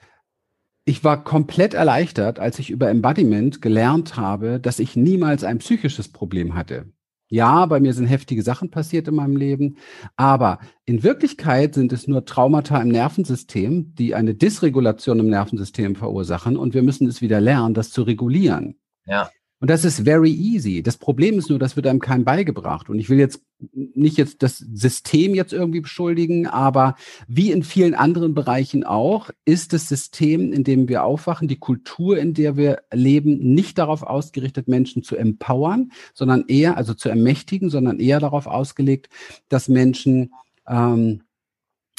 ich 0.85 1.03
war 1.03 1.23
komplett 1.23 1.73
erleichtert, 1.73 2.39
als 2.39 2.59
ich 2.59 2.69
über 2.69 2.89
Embodiment 2.89 3.61
gelernt 3.61 4.17
habe, 4.17 4.59
dass 4.59 4.79
ich 4.79 4.95
niemals 4.95 5.43
ein 5.43 5.57
psychisches 5.57 6.09
Problem 6.11 6.53
hatte. 6.53 6.85
Ja, 7.27 7.65
bei 7.65 7.79
mir 7.79 7.91
sind 7.93 8.05
heftige 8.05 8.43
Sachen 8.43 8.69
passiert 8.69 9.07
in 9.07 9.15
meinem 9.15 9.35
Leben, 9.35 9.77
aber 10.15 10.59
in 10.85 11.01
Wirklichkeit 11.01 11.73
sind 11.73 11.91
es 11.91 12.07
nur 12.07 12.23
Traumata 12.25 12.79
im 12.79 12.89
Nervensystem, 12.89 13.95
die 13.95 14.13
eine 14.13 14.35
Dysregulation 14.35 15.19
im 15.19 15.29
Nervensystem 15.29 15.95
verursachen 15.95 16.55
und 16.55 16.75
wir 16.75 16.83
müssen 16.83 17.07
es 17.07 17.21
wieder 17.21 17.41
lernen, 17.41 17.73
das 17.73 17.89
zu 17.89 18.03
regulieren. 18.03 18.79
Ja. 19.07 19.31
Und 19.61 19.69
das 19.69 19.85
ist 19.85 20.01
very 20.01 20.31
easy. 20.31 20.83
Das 20.83 20.97
Problem 20.97 21.39
ist 21.39 21.49
nur, 21.49 21.59
das 21.59 21.75
wird 21.75 21.87
einem 21.87 22.01
keinem 22.01 22.25
beigebracht. 22.25 22.89
Und 22.89 22.99
ich 22.99 23.09
will 23.09 23.17
jetzt 23.17 23.41
nicht 23.73 24.17
jetzt 24.17 24.43
das 24.43 24.57
System 24.57 25.33
jetzt 25.33 25.53
irgendwie 25.53 25.79
beschuldigen, 25.79 26.45
aber 26.45 26.95
wie 27.27 27.51
in 27.51 27.63
vielen 27.63 27.95
anderen 27.95 28.33
Bereichen 28.33 28.83
auch, 28.83 29.29
ist 29.45 29.71
das 29.71 29.87
System, 29.87 30.51
in 30.51 30.65
dem 30.65 30.89
wir 30.89 31.05
aufwachen, 31.05 31.47
die 31.47 31.57
Kultur, 31.57 32.17
in 32.17 32.33
der 32.33 32.57
wir 32.57 32.81
leben, 32.91 33.53
nicht 33.53 33.77
darauf 33.77 34.03
ausgerichtet, 34.03 34.67
Menschen 34.67 35.03
zu 35.03 35.15
empowern, 35.15 35.91
sondern 36.13 36.45
eher, 36.47 36.75
also 36.75 36.93
zu 36.93 37.07
ermächtigen, 37.07 37.69
sondern 37.69 37.99
eher 37.99 38.19
darauf 38.19 38.47
ausgelegt, 38.47 39.09
dass 39.47 39.69
Menschen 39.69 40.33
ähm, 40.67 41.21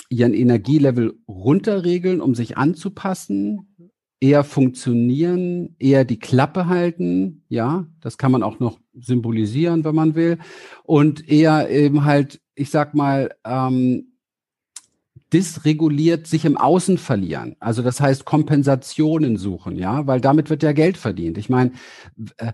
ihren 0.08 0.34
Energielevel 0.34 1.18
runterregeln, 1.26 2.20
um 2.20 2.34
sich 2.34 2.56
anzupassen, 2.56 3.74
eher 4.20 4.44
funktionieren, 4.44 5.76
eher 5.78 6.04
die 6.04 6.18
Klappe 6.18 6.66
halten, 6.66 7.42
ja, 7.48 7.86
das 8.00 8.18
kann 8.18 8.32
man 8.32 8.42
auch 8.42 8.60
noch 8.60 8.78
symbolisieren, 8.94 9.84
wenn 9.84 9.94
man 9.94 10.14
will, 10.14 10.38
und 10.84 11.28
eher 11.28 11.68
eben 11.70 12.04
halt, 12.04 12.40
ich 12.54 12.70
sag 12.70 12.94
mal, 12.94 13.34
ähm, 13.44 14.12
dysreguliert 15.32 16.26
sich 16.26 16.44
im 16.44 16.56
Außen 16.56 16.98
verlieren. 16.98 17.56
Also 17.58 17.82
das 17.82 18.00
heißt 18.00 18.24
Kompensationen 18.24 19.36
suchen, 19.36 19.76
ja, 19.76 20.06
weil 20.06 20.20
damit 20.20 20.50
wird 20.50 20.62
ja 20.62 20.72
Geld 20.72 20.96
verdient. 20.96 21.36
Ich 21.36 21.48
meine, 21.48 21.72
äh, 22.38 22.52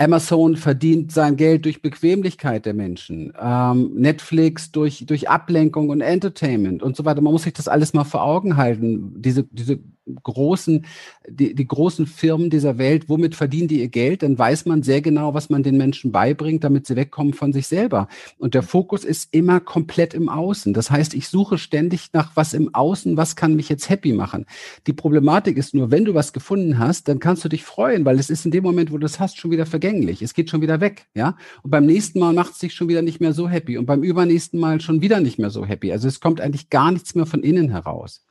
Amazon 0.00 0.56
verdient 0.56 1.12
sein 1.12 1.36
Geld 1.36 1.66
durch 1.66 1.82
Bequemlichkeit 1.82 2.64
der 2.64 2.72
Menschen, 2.72 3.34
ähm, 3.38 3.92
Netflix 3.96 4.72
durch, 4.72 5.04
durch 5.04 5.28
Ablenkung 5.28 5.90
und 5.90 6.00
Entertainment 6.00 6.82
und 6.82 6.96
so 6.96 7.04
weiter. 7.04 7.20
Man 7.20 7.34
muss 7.34 7.42
sich 7.42 7.52
das 7.52 7.68
alles 7.68 7.92
mal 7.92 8.04
vor 8.04 8.22
Augen 8.22 8.56
halten. 8.56 9.20
Diese, 9.20 9.44
diese 9.44 9.80
großen, 10.22 10.84
die, 11.28 11.54
die 11.54 11.66
großen 11.66 12.06
Firmen 12.06 12.50
dieser 12.50 12.78
Welt, 12.78 13.08
womit 13.08 13.34
verdienen 13.34 13.68
die 13.68 13.80
ihr 13.80 13.88
Geld? 13.88 14.22
Dann 14.22 14.38
weiß 14.38 14.66
man 14.66 14.82
sehr 14.82 15.00
genau, 15.00 15.34
was 15.34 15.50
man 15.50 15.62
den 15.62 15.76
Menschen 15.76 16.12
beibringt, 16.12 16.64
damit 16.64 16.86
sie 16.86 16.96
wegkommen 16.96 17.34
von 17.34 17.52
sich 17.52 17.66
selber. 17.66 18.08
Und 18.38 18.54
der 18.54 18.62
Fokus 18.62 19.04
ist 19.04 19.28
immer 19.32 19.60
komplett 19.60 20.14
im 20.14 20.28
Außen. 20.28 20.74
Das 20.74 20.90
heißt, 20.90 21.14
ich 21.14 21.28
suche 21.28 21.58
ständig 21.58 22.10
nach 22.12 22.36
was 22.36 22.54
im 22.54 22.74
Außen, 22.74 23.16
was 23.16 23.36
kann 23.36 23.54
mich 23.54 23.68
jetzt 23.68 23.88
happy 23.88 24.12
machen. 24.12 24.46
Die 24.86 24.92
Problematik 24.92 25.56
ist 25.56 25.74
nur, 25.74 25.90
wenn 25.90 26.04
du 26.04 26.14
was 26.14 26.32
gefunden 26.32 26.78
hast, 26.78 27.08
dann 27.08 27.18
kannst 27.18 27.44
du 27.44 27.48
dich 27.48 27.64
freuen, 27.64 28.04
weil 28.04 28.18
es 28.18 28.30
ist 28.30 28.44
in 28.44 28.50
dem 28.50 28.64
Moment, 28.64 28.92
wo 28.92 28.98
du 28.98 29.06
es 29.06 29.20
hast, 29.20 29.38
schon 29.38 29.50
wieder 29.50 29.66
vergänglich. 29.66 30.22
Es 30.22 30.34
geht 30.34 30.50
schon 30.50 30.62
wieder 30.62 30.80
weg, 30.80 31.06
ja. 31.14 31.36
Und 31.62 31.70
beim 31.70 31.86
nächsten 31.86 32.18
Mal 32.18 32.32
macht 32.32 32.52
es 32.52 32.58
dich 32.58 32.74
schon 32.74 32.88
wieder 32.88 33.02
nicht 33.02 33.20
mehr 33.20 33.32
so 33.32 33.48
happy 33.48 33.78
und 33.78 33.86
beim 33.86 34.02
übernächsten 34.02 34.60
Mal 34.60 34.80
schon 34.80 35.00
wieder 35.00 35.20
nicht 35.20 35.38
mehr 35.38 35.50
so 35.50 35.64
happy. 35.64 35.92
Also 35.92 36.08
es 36.08 36.20
kommt 36.20 36.40
eigentlich 36.40 36.70
gar 36.70 36.92
nichts 36.92 37.14
mehr 37.14 37.26
von 37.26 37.42
innen 37.42 37.70
heraus. 37.70 38.24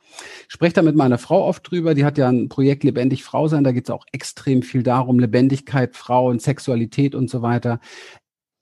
Spreche 0.48 0.74
da 0.74 0.82
mit 0.82 0.96
meiner 0.96 1.18
Frau 1.18 1.46
oft 1.46 1.70
drüber. 1.70 1.94
Die 1.94 2.04
hat 2.04 2.18
ja 2.18 2.28
ein 2.28 2.48
Projekt 2.48 2.84
Lebendig 2.84 3.24
Frau 3.24 3.48
sein. 3.48 3.64
Da 3.64 3.72
geht 3.72 3.84
es 3.84 3.90
auch 3.90 4.06
extrem 4.12 4.62
viel 4.62 4.82
darum, 4.82 5.18
Lebendigkeit, 5.18 5.96
Frauen, 5.96 6.38
Sexualität 6.38 7.14
und 7.14 7.30
so 7.30 7.42
weiter. 7.42 7.80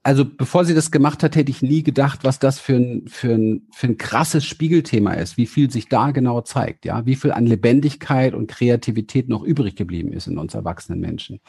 Also 0.09 0.25
bevor 0.25 0.65
sie 0.65 0.75
das 0.75 0.91
gemacht 0.91 1.23
hat, 1.23 1.37
hätte 1.37 1.51
ich 1.51 1.61
nie 1.61 1.83
gedacht, 1.83 2.21
was 2.23 2.39
das 2.39 2.59
für 2.59 2.77
ein, 2.77 3.09
für 3.09 3.35
ein, 3.35 3.69
für 3.73 3.89
ein 3.89 3.99
krasses 3.99 4.45
Spiegelthema 4.45 5.13
ist, 5.13 5.37
wie 5.37 5.47
viel 5.47 5.71
sich 5.71 5.89
da 5.89 6.13
genau 6.13 6.41
zeigt, 6.41 6.87
ja, 6.87 7.05
wie 7.05 7.17
viel 7.17 7.33
an 7.33 7.47
Lebendigkeit 7.47 8.33
und 8.33 8.49
Kreativität 8.49 9.29
noch 9.29 9.43
übrig 9.43 9.77
geblieben 9.77 10.13
ist 10.13 10.27
in 10.27 10.39
uns 10.39 10.55
erwachsenen 10.55 11.01
Menschen. 11.01 11.41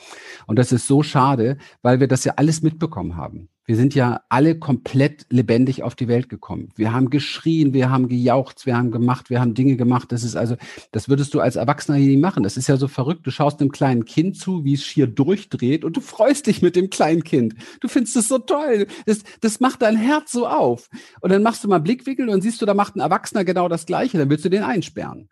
Und 0.45 0.59
das 0.59 0.71
ist 0.73 0.87
so 0.87 1.03
schade, 1.03 1.57
weil 1.83 1.99
wir 1.99 2.07
das 2.07 2.25
ja 2.25 2.33
alles 2.35 2.61
mitbekommen 2.61 3.15
haben. 3.15 3.49
Wir 3.69 3.75
sind 3.75 3.93
ja 3.93 4.21
alle 4.29 4.57
komplett 4.57 5.27
lebendig 5.29 5.83
auf 5.83 5.93
die 5.93 6.07
Welt 6.07 6.27
gekommen. 6.27 6.69
Wir 6.75 6.91
haben 6.91 7.11
geschrien, 7.11 7.71
wir 7.71 7.91
haben 7.91 8.07
gejaucht, 8.07 8.65
wir 8.65 8.75
haben 8.75 8.89
gemacht, 8.89 9.29
wir 9.29 9.39
haben 9.39 9.53
Dinge 9.53 9.75
gemacht. 9.75 10.11
Das 10.11 10.23
ist 10.23 10.35
also, 10.35 10.55
das 10.91 11.07
würdest 11.07 11.35
du 11.35 11.39
als 11.39 11.55
Erwachsener 11.55 11.99
hier 11.99 12.07
nie 12.07 12.17
machen. 12.17 12.41
Das 12.41 12.57
ist 12.57 12.67
ja 12.67 12.77
so 12.77 12.87
verrückt. 12.87 13.27
Du 13.27 13.29
schaust 13.29 13.61
einem 13.61 13.71
kleinen 13.71 14.05
Kind 14.05 14.37
zu, 14.37 14.65
wie 14.65 14.73
es 14.73 14.83
schier 14.83 15.05
durchdreht 15.05 15.85
und 15.85 15.95
du 15.95 16.01
freust 16.01 16.47
dich 16.47 16.63
mit 16.63 16.75
dem 16.75 16.89
kleinen 16.89 17.23
Kind. 17.23 17.53
Du 17.79 17.87
findest 17.87 18.15
es 18.15 18.27
so 18.27 18.39
toll. 18.39 18.87
Das, 19.05 19.19
das 19.41 19.59
macht 19.59 19.83
dein 19.83 19.97
Herz 19.97 20.31
so 20.31 20.47
auf. 20.47 20.89
Und 21.21 21.31
dann 21.31 21.43
machst 21.43 21.63
du 21.63 21.67
mal 21.67 21.77
Blickwinkel 21.77 22.27
und 22.29 22.41
siehst 22.41 22.63
du, 22.63 22.65
da 22.65 22.73
macht 22.73 22.95
ein 22.95 23.01
Erwachsener 23.01 23.45
genau 23.45 23.69
das 23.69 23.85
Gleiche. 23.85 24.17
Dann 24.17 24.31
willst 24.31 24.45
du 24.45 24.49
den 24.49 24.63
einsperren. 24.63 25.29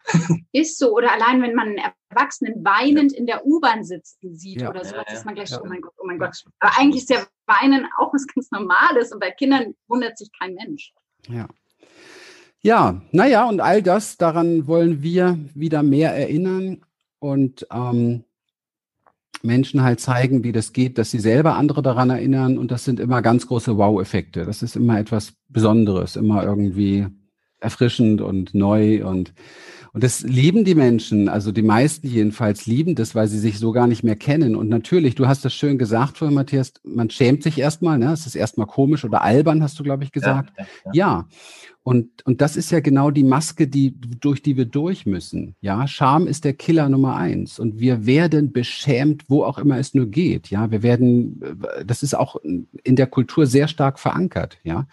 Ist 0.52 0.78
so. 0.78 0.94
Oder 0.94 1.12
allein, 1.12 1.42
wenn 1.42 1.56
man 1.56 1.70
einen 1.70 1.80
Erwachsenen 2.10 2.64
weinend 2.64 3.12
in 3.14 3.26
der 3.26 3.46
U-Bahn 3.46 3.84
sitzen 3.84 4.36
sieht 4.36 4.62
ja. 4.62 4.70
oder 4.70 4.84
sowas, 4.86 5.06
ja, 5.08 5.14
ja. 5.14 5.18
ist 5.18 5.26
man 5.26 5.36
gleich 5.36 5.50
so, 5.50 5.62
oh 5.62 5.68
mein 5.68 5.82
Gott, 5.82 5.94
oh 5.98 6.06
mein 6.06 6.20
Gott. 6.20 6.44
Aber 6.60 6.78
eigentlich 6.78 7.04
ist 7.04 7.10
ja 7.10 7.26
Weinen 7.46 7.88
auch 7.98 8.14
was 8.14 8.26
ganz 8.28 8.50
Normales 8.52 9.12
und 9.12 9.20
bei 9.20 9.32
Kindern 9.32 9.76
wundert 9.88 10.18
sich 10.18 10.30
kein 10.38 10.54
Mensch. 10.54 10.94
Ja. 11.28 11.48
Ja, 12.62 13.02
naja, 13.12 13.48
und 13.48 13.62
all 13.62 13.84
das, 13.84 14.18
daran 14.18 14.68
wollen 14.68 15.04
wir 15.04 15.38
wieder 15.54 15.84
mehr 15.84 16.14
erinnern 16.14 16.82
und 17.20 17.68
ähm, 17.72 18.24
Menschen 19.44 19.84
halt 19.84 20.00
zeigen, 20.00 20.44
wie 20.44 20.52
das 20.52 20.74
geht, 20.74 20.98
dass 20.98 21.12
sie 21.12 21.20
selber 21.20 21.56
andere 21.56 21.82
daran 21.82 22.10
erinnern. 22.10 22.58
Und 22.58 22.72
das 22.72 22.84
sind 22.84 23.00
immer 23.00 23.22
ganz 23.22 23.48
große 23.48 23.78
Wow-Effekte. 23.78 24.46
Das 24.46 24.64
ist 24.64 24.76
immer 24.76 25.00
etwas 25.00 25.34
Besonderes, 25.48 26.16
immer 26.16 26.44
irgendwie 26.44 27.08
erfrischend 27.60 28.22
und 28.22 28.54
neu 28.54 29.06
und 29.06 29.34
und 29.98 30.04
das 30.04 30.22
lieben 30.22 30.64
die 30.64 30.76
Menschen, 30.76 31.28
also 31.28 31.52
die 31.52 31.64
meisten 31.64 32.08
jedenfalls 32.08 32.68
lieben 32.68 32.94
das, 32.94 33.16
weil 33.16 33.28
sie 33.28 33.40
sich 33.40 33.58
so 33.58 33.72
gar 33.72 33.88
nicht 33.88 34.04
mehr 34.04 34.16
kennen. 34.16 34.56
Und 34.56 34.70
natürlich, 34.70 35.16
du 35.16 35.28
hast 35.28 35.44
das 35.44 35.56
schön 35.56 35.80
gesagt 35.80 36.20
vorhin, 36.20 36.36
Matthias, 36.36 36.74
man 36.84 37.10
schämt 37.10 37.42
sich 37.42 37.58
erstmal, 37.58 37.98
ne? 37.98 38.12
Es 38.12 38.28
ist 38.28 38.36
erstmal 38.36 38.68
komisch 38.68 39.04
oder 39.06 39.24
albern, 39.24 39.64
hast 39.64 39.80
du, 39.80 39.84
glaube 39.84 40.04
ich, 40.04 40.12
gesagt. 40.12 40.54
Ja, 40.56 40.64
ja, 40.64 40.70
ja. 40.86 40.92
ja. 40.94 41.28
Und, 41.82 42.24
und 42.28 42.42
das 42.42 42.58
ist 42.58 42.70
ja 42.70 42.80
genau 42.80 43.10
die 43.10 43.24
Maske, 43.24 43.68
die, 43.68 44.00
durch 44.00 44.44
die 44.44 44.56
wir 44.56 44.66
durch 44.66 45.08
müssen. 45.08 45.56
Ja, 45.62 45.88
Scham 45.88 46.28
ist 46.28 46.46
der 46.46 46.54
Killer 46.54 46.90
Nummer 46.90 47.16
eins. 47.16 47.58
Und 47.58 47.80
wir 47.80 48.06
werden 48.06 48.52
beschämt, 48.52 49.24
wo 49.30 49.44
auch 49.44 49.58
immer 49.58 49.80
es 49.80 49.96
nur 49.96 50.06
geht. 50.06 50.52
Ja, 50.52 50.70
wir 50.70 50.84
werden, 50.84 51.42
das 51.84 52.04
ist 52.04 52.14
auch 52.14 52.36
in 52.44 52.96
der 52.96 53.08
Kultur 53.08 53.48
sehr 53.48 53.68
stark 53.68 53.98
verankert. 53.98 54.60
Ja, 54.64 54.86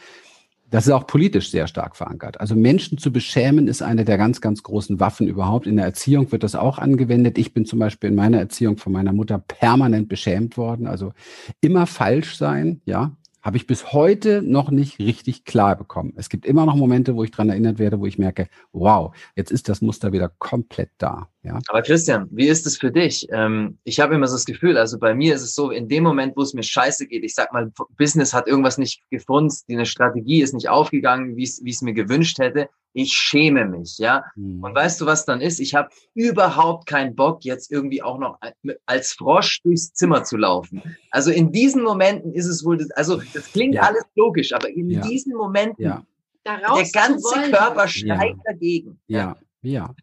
das 0.74 0.88
ist 0.88 0.92
auch 0.92 1.06
politisch 1.06 1.52
sehr 1.52 1.68
stark 1.68 1.94
verankert. 1.94 2.40
Also 2.40 2.56
Menschen 2.56 2.98
zu 2.98 3.12
beschämen 3.12 3.68
ist 3.68 3.80
eine 3.80 4.04
der 4.04 4.18
ganz, 4.18 4.40
ganz 4.40 4.64
großen 4.64 4.98
Waffen 4.98 5.28
überhaupt. 5.28 5.68
In 5.68 5.76
der 5.76 5.84
Erziehung 5.84 6.32
wird 6.32 6.42
das 6.42 6.56
auch 6.56 6.78
angewendet. 6.78 7.38
Ich 7.38 7.54
bin 7.54 7.64
zum 7.64 7.78
Beispiel 7.78 8.10
in 8.10 8.16
meiner 8.16 8.38
Erziehung 8.38 8.76
von 8.76 8.92
meiner 8.92 9.12
Mutter 9.12 9.38
permanent 9.38 10.08
beschämt 10.08 10.56
worden. 10.56 10.88
Also 10.88 11.12
immer 11.60 11.86
falsch 11.86 12.36
sein, 12.36 12.80
ja 12.86 13.12
habe 13.40 13.58
ich 13.58 13.66
bis 13.66 13.92
heute 13.92 14.42
noch 14.42 14.70
nicht 14.70 14.98
richtig 14.98 15.44
klar 15.44 15.76
bekommen. 15.76 16.14
Es 16.16 16.30
gibt 16.30 16.46
immer 16.46 16.64
noch 16.64 16.76
Momente, 16.76 17.14
wo 17.14 17.22
ich 17.24 17.30
dran 17.30 17.50
erinnert 17.50 17.78
werde, 17.78 18.00
wo 18.00 18.06
ich 18.06 18.18
merke, 18.18 18.48
wow, 18.72 19.14
jetzt 19.36 19.52
ist 19.52 19.68
das 19.68 19.82
Muster 19.82 20.12
wieder 20.12 20.30
komplett 20.38 20.90
da. 20.96 21.28
Ja. 21.44 21.58
Aber 21.68 21.82
Christian, 21.82 22.26
wie 22.30 22.48
ist 22.48 22.66
es 22.66 22.78
für 22.78 22.90
dich? 22.90 23.26
Ähm, 23.30 23.78
ich 23.84 24.00
habe 24.00 24.14
immer 24.14 24.26
so 24.26 24.34
das 24.34 24.46
Gefühl, 24.46 24.78
also 24.78 24.98
bei 24.98 25.14
mir 25.14 25.34
ist 25.34 25.42
es 25.42 25.54
so, 25.54 25.70
in 25.70 25.88
dem 25.88 26.02
Moment, 26.02 26.36
wo 26.36 26.42
es 26.42 26.54
mir 26.54 26.62
scheiße 26.62 27.06
geht, 27.06 27.22
ich 27.22 27.34
sag 27.34 27.52
mal, 27.52 27.70
Business 27.98 28.32
hat 28.32 28.48
irgendwas 28.48 28.78
nicht 28.78 29.02
gefunden, 29.10 29.54
eine 29.68 29.84
Strategie 29.84 30.40
ist 30.40 30.54
nicht 30.54 30.70
aufgegangen, 30.70 31.36
wie 31.36 31.42
es 31.42 31.62
wie 31.62 31.70
es 31.70 31.82
mir 31.82 31.92
gewünscht 31.92 32.38
hätte, 32.38 32.70
ich 32.94 33.12
schäme 33.12 33.66
mich, 33.66 33.98
ja. 33.98 34.24
Mhm. 34.36 34.62
Und 34.62 34.74
weißt 34.74 35.00
du, 35.00 35.06
was 35.06 35.26
dann 35.26 35.42
ist? 35.42 35.60
Ich 35.60 35.74
habe 35.74 35.90
überhaupt 36.14 36.86
keinen 36.86 37.14
Bock, 37.14 37.44
jetzt 37.44 37.70
irgendwie 37.70 38.02
auch 38.02 38.18
noch 38.18 38.38
als 38.86 39.12
Frosch 39.12 39.60
durchs 39.62 39.92
Zimmer 39.92 40.24
zu 40.24 40.38
laufen. 40.38 40.82
Also 41.10 41.30
in 41.30 41.52
diesen 41.52 41.82
Momenten 41.82 42.32
ist 42.32 42.46
es 42.46 42.64
wohl, 42.64 42.78
das, 42.78 42.90
also 42.92 43.20
das 43.34 43.52
klingt 43.52 43.74
ja. 43.74 43.82
alles 43.82 44.04
logisch, 44.14 44.54
aber 44.54 44.70
in 44.70 44.88
ja. 44.88 45.02
diesen 45.02 45.34
Momenten, 45.36 45.84
ja. 45.84 46.06
der 46.46 46.84
ganze 46.92 47.50
Körper 47.50 47.86
steigt 47.86 48.38
dagegen. 48.46 48.98
Ja, 49.08 49.36
ja. 49.64 49.94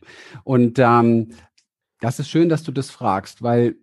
Und 0.43 0.79
ähm, 0.79 1.29
das 1.99 2.19
ist 2.19 2.29
schön, 2.29 2.49
dass 2.49 2.63
du 2.63 2.71
das 2.71 2.89
fragst, 2.89 3.41
weil 3.41 3.75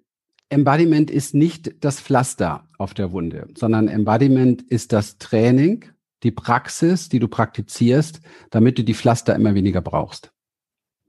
Embodiment 0.50 1.10
ist 1.10 1.34
nicht 1.34 1.84
das 1.84 2.00
Pflaster 2.00 2.68
auf 2.78 2.94
der 2.94 3.12
Wunde, 3.12 3.48
sondern 3.56 3.88
Embodiment 3.88 4.62
ist 4.62 4.92
das 4.92 5.18
Training 5.18 5.84
die 6.22 6.30
Praxis, 6.30 7.08
die 7.08 7.20
du 7.20 7.28
praktizierst, 7.28 8.20
damit 8.50 8.78
du 8.78 8.84
die 8.84 8.94
Pflaster 8.94 9.34
immer 9.34 9.54
weniger 9.54 9.80
brauchst. 9.80 10.32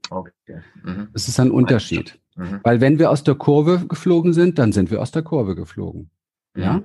Okay. 0.08 0.60
Mhm. 0.82 1.08
Das 1.12 1.28
ist 1.28 1.40
ein 1.40 1.50
Unterschied. 1.50 2.20
Mhm. 2.36 2.60
Weil 2.62 2.80
wenn 2.80 2.98
wir 2.98 3.10
aus 3.10 3.24
der 3.24 3.34
Kurve 3.34 3.86
geflogen 3.86 4.32
sind, 4.32 4.58
dann 4.58 4.72
sind 4.72 4.90
wir 4.90 5.00
aus 5.00 5.10
der 5.10 5.22
Kurve 5.22 5.54
geflogen. 5.54 6.10
Mhm. 6.54 6.62
Ja. 6.62 6.82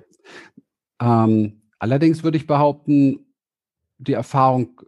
Ähm, 1.01 1.61
allerdings 1.79 2.23
würde 2.23 2.37
ich 2.37 2.47
behaupten, 2.47 3.25
die 3.97 4.13
Erfahrung 4.13 4.81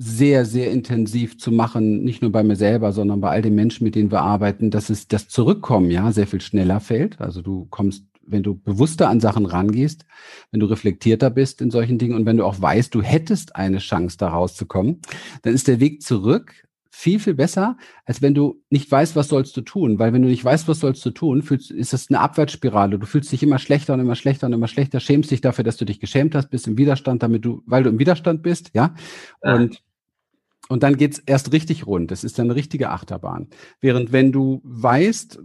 sehr, 0.00 0.44
sehr 0.44 0.70
intensiv 0.70 1.38
zu 1.38 1.50
machen, 1.50 2.04
nicht 2.04 2.22
nur 2.22 2.30
bei 2.30 2.44
mir 2.44 2.54
selber, 2.54 2.92
sondern 2.92 3.20
bei 3.20 3.30
all 3.30 3.42
den 3.42 3.56
Menschen, 3.56 3.82
mit 3.82 3.96
denen 3.96 4.12
wir 4.12 4.22
arbeiten, 4.22 4.70
dass 4.70 4.90
es 4.90 5.08
das 5.08 5.28
Zurückkommen 5.28 5.90
ja 5.90 6.12
sehr 6.12 6.28
viel 6.28 6.40
schneller 6.40 6.78
fällt. 6.78 7.20
Also 7.20 7.42
du 7.42 7.66
kommst 7.68 8.04
wenn 8.30 8.42
du 8.42 8.54
bewusster 8.54 9.08
an 9.08 9.20
Sachen 9.20 9.46
rangehst, 9.46 10.04
wenn 10.50 10.60
du 10.60 10.66
reflektierter 10.66 11.30
bist 11.30 11.62
in 11.62 11.70
solchen 11.70 11.96
Dingen 11.96 12.14
und 12.14 12.26
wenn 12.26 12.36
du 12.36 12.44
auch 12.44 12.60
weißt, 12.60 12.94
du 12.94 13.00
hättest 13.00 13.56
eine 13.56 13.78
Chance, 13.78 14.18
da 14.18 14.28
rauszukommen, 14.28 15.00
dann 15.40 15.54
ist 15.54 15.66
der 15.66 15.80
Weg 15.80 16.02
zurück 16.02 16.52
viel, 16.90 17.20
viel 17.20 17.34
besser, 17.34 17.76
als 18.04 18.22
wenn 18.22 18.34
du 18.34 18.60
nicht 18.70 18.90
weißt, 18.90 19.14
was 19.14 19.28
sollst 19.28 19.56
du 19.56 19.60
tun. 19.60 19.98
Weil 19.98 20.12
wenn 20.12 20.22
du 20.22 20.28
nicht 20.28 20.44
weißt, 20.44 20.66
was 20.66 20.80
sollst 20.80 21.06
du 21.06 21.10
tun, 21.10 21.42
fühlst, 21.42 21.70
ist 21.70 21.92
das 21.92 22.10
eine 22.10 22.18
Abwärtsspirale. 22.18 22.98
Du 22.98 23.06
fühlst 23.06 23.30
dich 23.30 23.42
immer 23.42 23.58
schlechter 23.58 23.94
und 23.94 24.00
immer 24.00 24.16
schlechter 24.16 24.48
und 24.48 24.52
immer 24.52 24.68
schlechter, 24.68 24.98
schämst 24.98 25.30
dich 25.30 25.40
dafür, 25.40 25.64
dass 25.64 25.76
du 25.76 25.84
dich 25.84 26.00
geschämt 26.00 26.34
hast, 26.34 26.50
bist 26.50 26.66
im 26.66 26.76
Widerstand, 26.76 27.22
damit 27.22 27.44
du, 27.44 27.62
weil 27.66 27.84
du 27.84 27.90
im 27.90 27.98
Widerstand 27.98 28.42
bist, 28.42 28.72
ja. 28.74 28.94
Und 29.40 29.80
und 30.68 30.82
dann 30.82 30.96
geht's 30.96 31.22
erst 31.24 31.52
richtig 31.52 31.86
rund. 31.86 32.10
Das 32.10 32.24
ist 32.24 32.38
dann 32.38 32.46
eine 32.46 32.54
richtige 32.54 32.90
Achterbahn. 32.90 33.48
Während 33.80 34.12
wenn 34.12 34.32
du 34.32 34.60
weißt, 34.64 35.40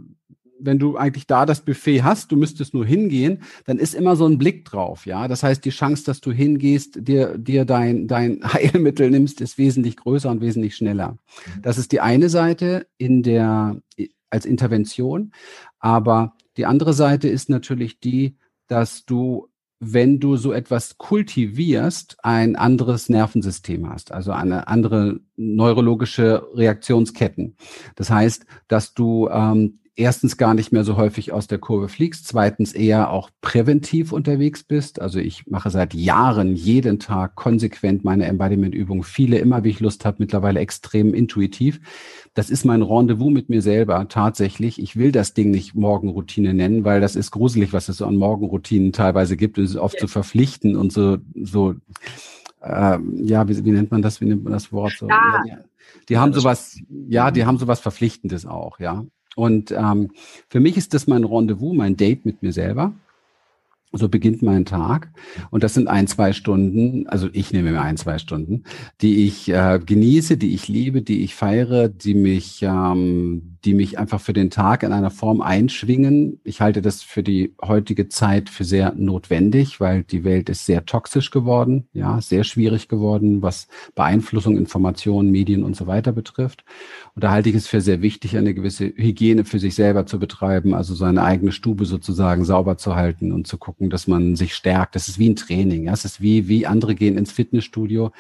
wenn 0.60 0.80
du 0.80 0.98
eigentlich 0.98 1.28
da 1.28 1.46
das 1.46 1.62
Buffet 1.62 2.04
hast, 2.04 2.32
du 2.32 2.38
müsstest 2.38 2.74
nur 2.74 2.86
hingehen, 2.86 3.42
dann 3.66 3.78
ist 3.78 3.94
immer 3.94 4.16
so 4.16 4.26
ein 4.26 4.38
Blick 4.38 4.66
drauf, 4.66 5.06
ja. 5.06 5.28
Das 5.28 5.44
heißt, 5.44 5.64
die 5.66 5.72
Chance, 5.72 6.06
dass 6.06 6.22
du 6.22 6.32
hingehst, 6.32 7.08
dir, 7.08 7.38
dir 7.38 7.66
dein, 7.66 8.08
dein 8.08 8.42
Heilmittel 8.54 9.10
nimmst, 9.10 9.42
ist 9.42 9.58
wesentlich 9.58 9.98
größer 9.98 10.30
und 10.30 10.42
wesentlich 10.42 10.76
schneller. 10.76 11.12
Mhm. 11.12 11.62
Das 11.62 11.78
ist 11.78 11.92
die 11.92 12.02
eine 12.02 12.30
Seite 12.30 12.88
in 12.98 13.24
der, 13.24 13.82
als 14.30 14.46
Intervention. 14.46 15.32
Aber 15.80 16.36
die 16.58 16.66
andere 16.66 16.94
Seite 16.94 17.28
ist 17.28 17.50
natürlich 17.50 18.00
die, 18.00 18.38
dass 18.68 19.06
du 19.06 19.50
wenn 19.86 20.20
du 20.20 20.38
so 20.38 20.54
etwas 20.54 20.98
kultivierst, 20.98 22.18
ein 22.24 22.56
anderes 22.56 23.10
Nervensystem 23.10 23.90
hast, 23.90 24.12
also 24.12 24.32
eine 24.32 24.68
andere 24.68 25.20
neurologische 25.36 26.48
Reaktionsketten. 26.54 27.56
Das 27.96 28.10
heißt, 28.10 28.46
dass 28.68 28.94
du 28.94 29.30
ähm, 29.30 29.80
erstens 29.96 30.38
gar 30.38 30.54
nicht 30.54 30.72
mehr 30.72 30.84
so 30.84 30.98
häufig 30.98 31.32
aus 31.32 31.48
der 31.48 31.60
Kurve 31.60 31.88
fliegst, 31.88 32.28
zweitens 32.28 32.74
eher 32.74 33.12
auch 33.12 33.30
präventiv 33.42 34.12
unterwegs 34.12 34.64
bist. 34.64 35.00
Also 35.00 35.20
ich 35.20 35.46
mache 35.48 35.70
seit 35.70 35.94
Jahren 35.94 36.56
jeden 36.56 37.00
Tag 37.00 37.36
konsequent 37.36 38.04
meine 38.04 38.26
Embodiment-Übungen, 38.26 39.04
viele 39.04 39.38
immer, 39.38 39.64
wie 39.64 39.70
ich 39.70 39.80
Lust 39.80 40.04
habe, 40.06 40.18
mittlerweile 40.20 40.60
extrem 40.60 41.14
intuitiv. 41.14 41.80
Das 42.34 42.50
ist 42.50 42.66
mein 42.66 42.82
Rendezvous 42.82 43.32
mit 43.32 43.50
mir 43.50 43.62
selber 43.62 44.08
tatsächlich. 44.08 44.82
Ich 44.82 44.96
will 44.96 45.12
das 45.12 45.36
Ding 45.36 45.52
nicht 45.52 45.76
Morgenroutine 45.76 46.54
nennen, 46.54 46.86
weil 46.86 47.00
das 47.00 47.16
ist 47.16 47.30
gruselig, 47.30 47.72
was 47.72 47.90
es 47.90 47.98
so 47.98 48.08
an 48.08 48.16
Morgenroutinen 48.16 48.94
teilweise 48.94 49.38
gibt. 49.38 49.60
Es 49.60 49.72
ist 49.72 49.78
oft 49.78 50.00
so 50.00 50.08
verpflichten 50.08 50.76
und 50.76 50.92
so, 50.92 51.18
so 51.36 51.76
äh, 52.62 52.98
ja, 53.18 53.48
wie, 53.48 53.64
wie 53.64 53.72
nennt 53.72 53.92
man 53.92 54.02
das? 54.02 54.22
Wie 54.22 54.26
nennt 54.26 54.44
man 54.44 54.54
das 54.54 54.72
Wort? 54.72 54.94
So, 54.98 55.08
ja, 55.08 55.60
die 56.10 56.18
haben 56.18 56.34
sowas, 56.34 56.80
ja, 57.08 57.30
die 57.30 57.46
haben 57.46 57.60
sowas 57.60 57.80
Verpflichtendes 57.80 58.46
auch, 58.46 58.80
ja. 58.80 59.06
Und 59.36 59.72
ähm, 59.72 60.12
für 60.50 60.60
mich 60.60 60.78
ist 60.78 60.94
das 60.94 61.08
mein 61.08 61.24
Rendezvous, 61.24 61.76
mein 61.76 61.98
Date 61.98 62.26
mit 62.26 62.44
mir 62.44 62.54
selber. 62.54 62.94
So 63.92 64.10
beginnt 64.10 64.42
mein 64.42 64.66
Tag. 64.66 65.12
Und 65.52 65.64
das 65.64 65.76
sind 65.76 65.88
ein, 65.88 66.08
zwei 66.08 66.34
Stunden, 66.34 67.08
also 67.08 67.30
ich 67.32 67.54
nehme 67.54 67.72
mir 67.72 67.82
ein, 67.82 67.98
zwei 67.98 68.18
Stunden, 68.18 68.64
die 69.02 69.28
ich 69.28 69.50
äh, 69.50 69.80
genieße, 69.84 70.38
die 70.38 70.56
ich 70.56 70.68
liebe, 70.68 71.04
die 71.04 71.24
ich 71.24 71.36
feiere, 71.36 71.90
die 71.90 72.16
mich, 72.16 72.64
ähm, 72.64 73.53
die 73.66 73.74
mich 73.74 73.98
einfach 73.98 74.20
für 74.20 74.34
den 74.34 74.50
Tag 74.50 74.84
in 74.84 74.92
einer 74.92 75.12
Form 75.12 75.42
einschwingen. 75.42 76.40
Ich 76.44 76.62
halte 76.62 76.82
das 76.82 77.02
für 77.02 77.24
die 77.24 77.54
heutige 77.62 78.10
Zeit 78.10 78.50
für 78.50 78.64
sehr 78.64 78.94
notwendig, 78.96 79.80
weil 79.80 80.04
die 80.04 80.24
Welt 80.24 80.50
ist 80.50 80.66
sehr 80.66 80.86
toxisch 80.86 81.32
geworden, 81.32 81.88
ja, 81.94 82.20
sehr 82.22 82.44
schwierig 82.44 82.88
geworden, 82.88 83.42
was 83.42 83.68
Beeinflussung, 83.96 84.58
Informationen, 84.58 85.32
Medien 85.32 85.64
und 85.64 85.76
so 85.76 85.88
weiter 85.88 86.12
betrifft. 86.12 86.66
Und 87.16 87.24
da 87.24 87.32
halte 87.32 87.50
ich 87.50 87.56
es 87.56 87.68
für 87.68 87.82
sehr 87.82 88.02
wichtig, 88.02 88.38
eine 88.38 88.54
gewisse 88.54 88.86
Hygiene 88.86 89.46
für 89.46 89.60
sich 89.60 89.76
selber 89.76 90.06
zu 90.06 90.20
betreiben, 90.20 90.74
also 90.74 90.96
seine 90.96 91.24
eigene 91.24 91.52
Stube 91.52 91.86
sozusagen 91.86 92.44
sauber 92.46 92.78
zu 92.78 92.96
halten 92.96 93.32
und 93.32 93.48
zu 93.48 93.58
gucken, 93.58 93.90
dass 93.90 94.08
man 94.08 94.36
sich 94.36 94.54
stärkt. 94.56 94.96
Das 94.96 95.08
ist 95.08 95.20
wie 95.20 95.30
ein 95.30 95.36
Training. 95.36 95.86
Ja? 95.86 95.94
Es 95.94 96.06
ist 96.06 96.22
wie, 96.22 96.48
wie 96.48 96.68
andere 96.68 96.96
gehen 96.96 97.18
ins 97.18 97.32
Fitnessstudio 97.32 98.12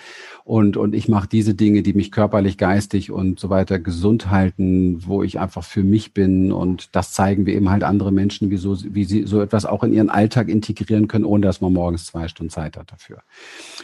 und, 0.45 0.77
und 0.77 0.93
ich 0.95 1.07
mache 1.07 1.27
diese 1.27 1.53
Dinge, 1.53 1.83
die 1.83 1.93
mich 1.93 2.11
körperlich, 2.11 2.57
geistig 2.57 3.11
und 3.11 3.39
so 3.39 3.49
weiter 3.49 3.79
gesund 3.79 4.29
halten, 4.29 5.05
wo 5.05 5.23
ich 5.23 5.32
einfach 5.39 5.63
für 5.63 5.83
mich 5.83 6.13
bin. 6.13 6.51
Und 6.51 6.95
das 6.95 7.11
zeigen 7.11 7.45
wir 7.45 7.55
eben 7.55 7.69
halt 7.69 7.83
andere 7.83 8.11
Menschen, 8.11 8.49
wie, 8.49 8.57
so, 8.57 8.77
wie 8.93 9.05
sie 9.05 9.25
so 9.25 9.41
etwas 9.41 9.65
auch 9.65 9.83
in 9.83 9.93
ihren 9.93 10.09
Alltag 10.09 10.49
integrieren 10.49 11.07
können, 11.07 11.25
ohne 11.25 11.45
dass 11.45 11.61
man 11.61 11.73
morgens 11.73 12.05
zwei 12.05 12.27
Stunden 12.27 12.49
Zeit 12.49 12.77
hat 12.77 12.91
dafür. 12.91 13.21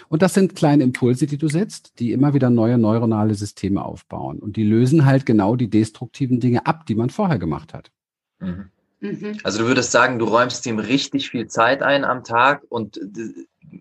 Und 0.07 0.21
das 0.21 0.33
sind 0.33 0.55
kleine 0.55 0.83
Impulse, 0.83 1.27
die 1.27 1.37
du 1.37 1.47
setzt, 1.47 1.99
die 1.99 2.11
immer 2.11 2.33
wieder 2.33 2.49
neue 2.49 2.77
neuronale 2.77 3.35
Systeme 3.35 3.83
aufbauen. 3.83 4.39
Und 4.39 4.55
die 4.55 4.63
lösen 4.63 5.05
halt 5.05 5.25
genau 5.25 5.55
die 5.55 5.69
destruktiven 5.69 6.39
Dinge 6.39 6.65
ab, 6.65 6.85
die 6.85 6.95
man 6.95 7.09
vorher 7.09 7.39
gemacht 7.39 7.73
hat. 7.73 7.91
Mhm. 8.39 8.71
Mhm. 9.01 9.37
Also 9.43 9.59
du 9.59 9.67
würdest 9.67 9.91
sagen, 9.91 10.19
du 10.19 10.25
räumst 10.25 10.65
ihm 10.65 10.79
richtig 10.79 11.29
viel 11.29 11.47
Zeit 11.47 11.81
ein 11.81 12.03
am 12.03 12.23
Tag 12.23 12.63
und 12.69 12.99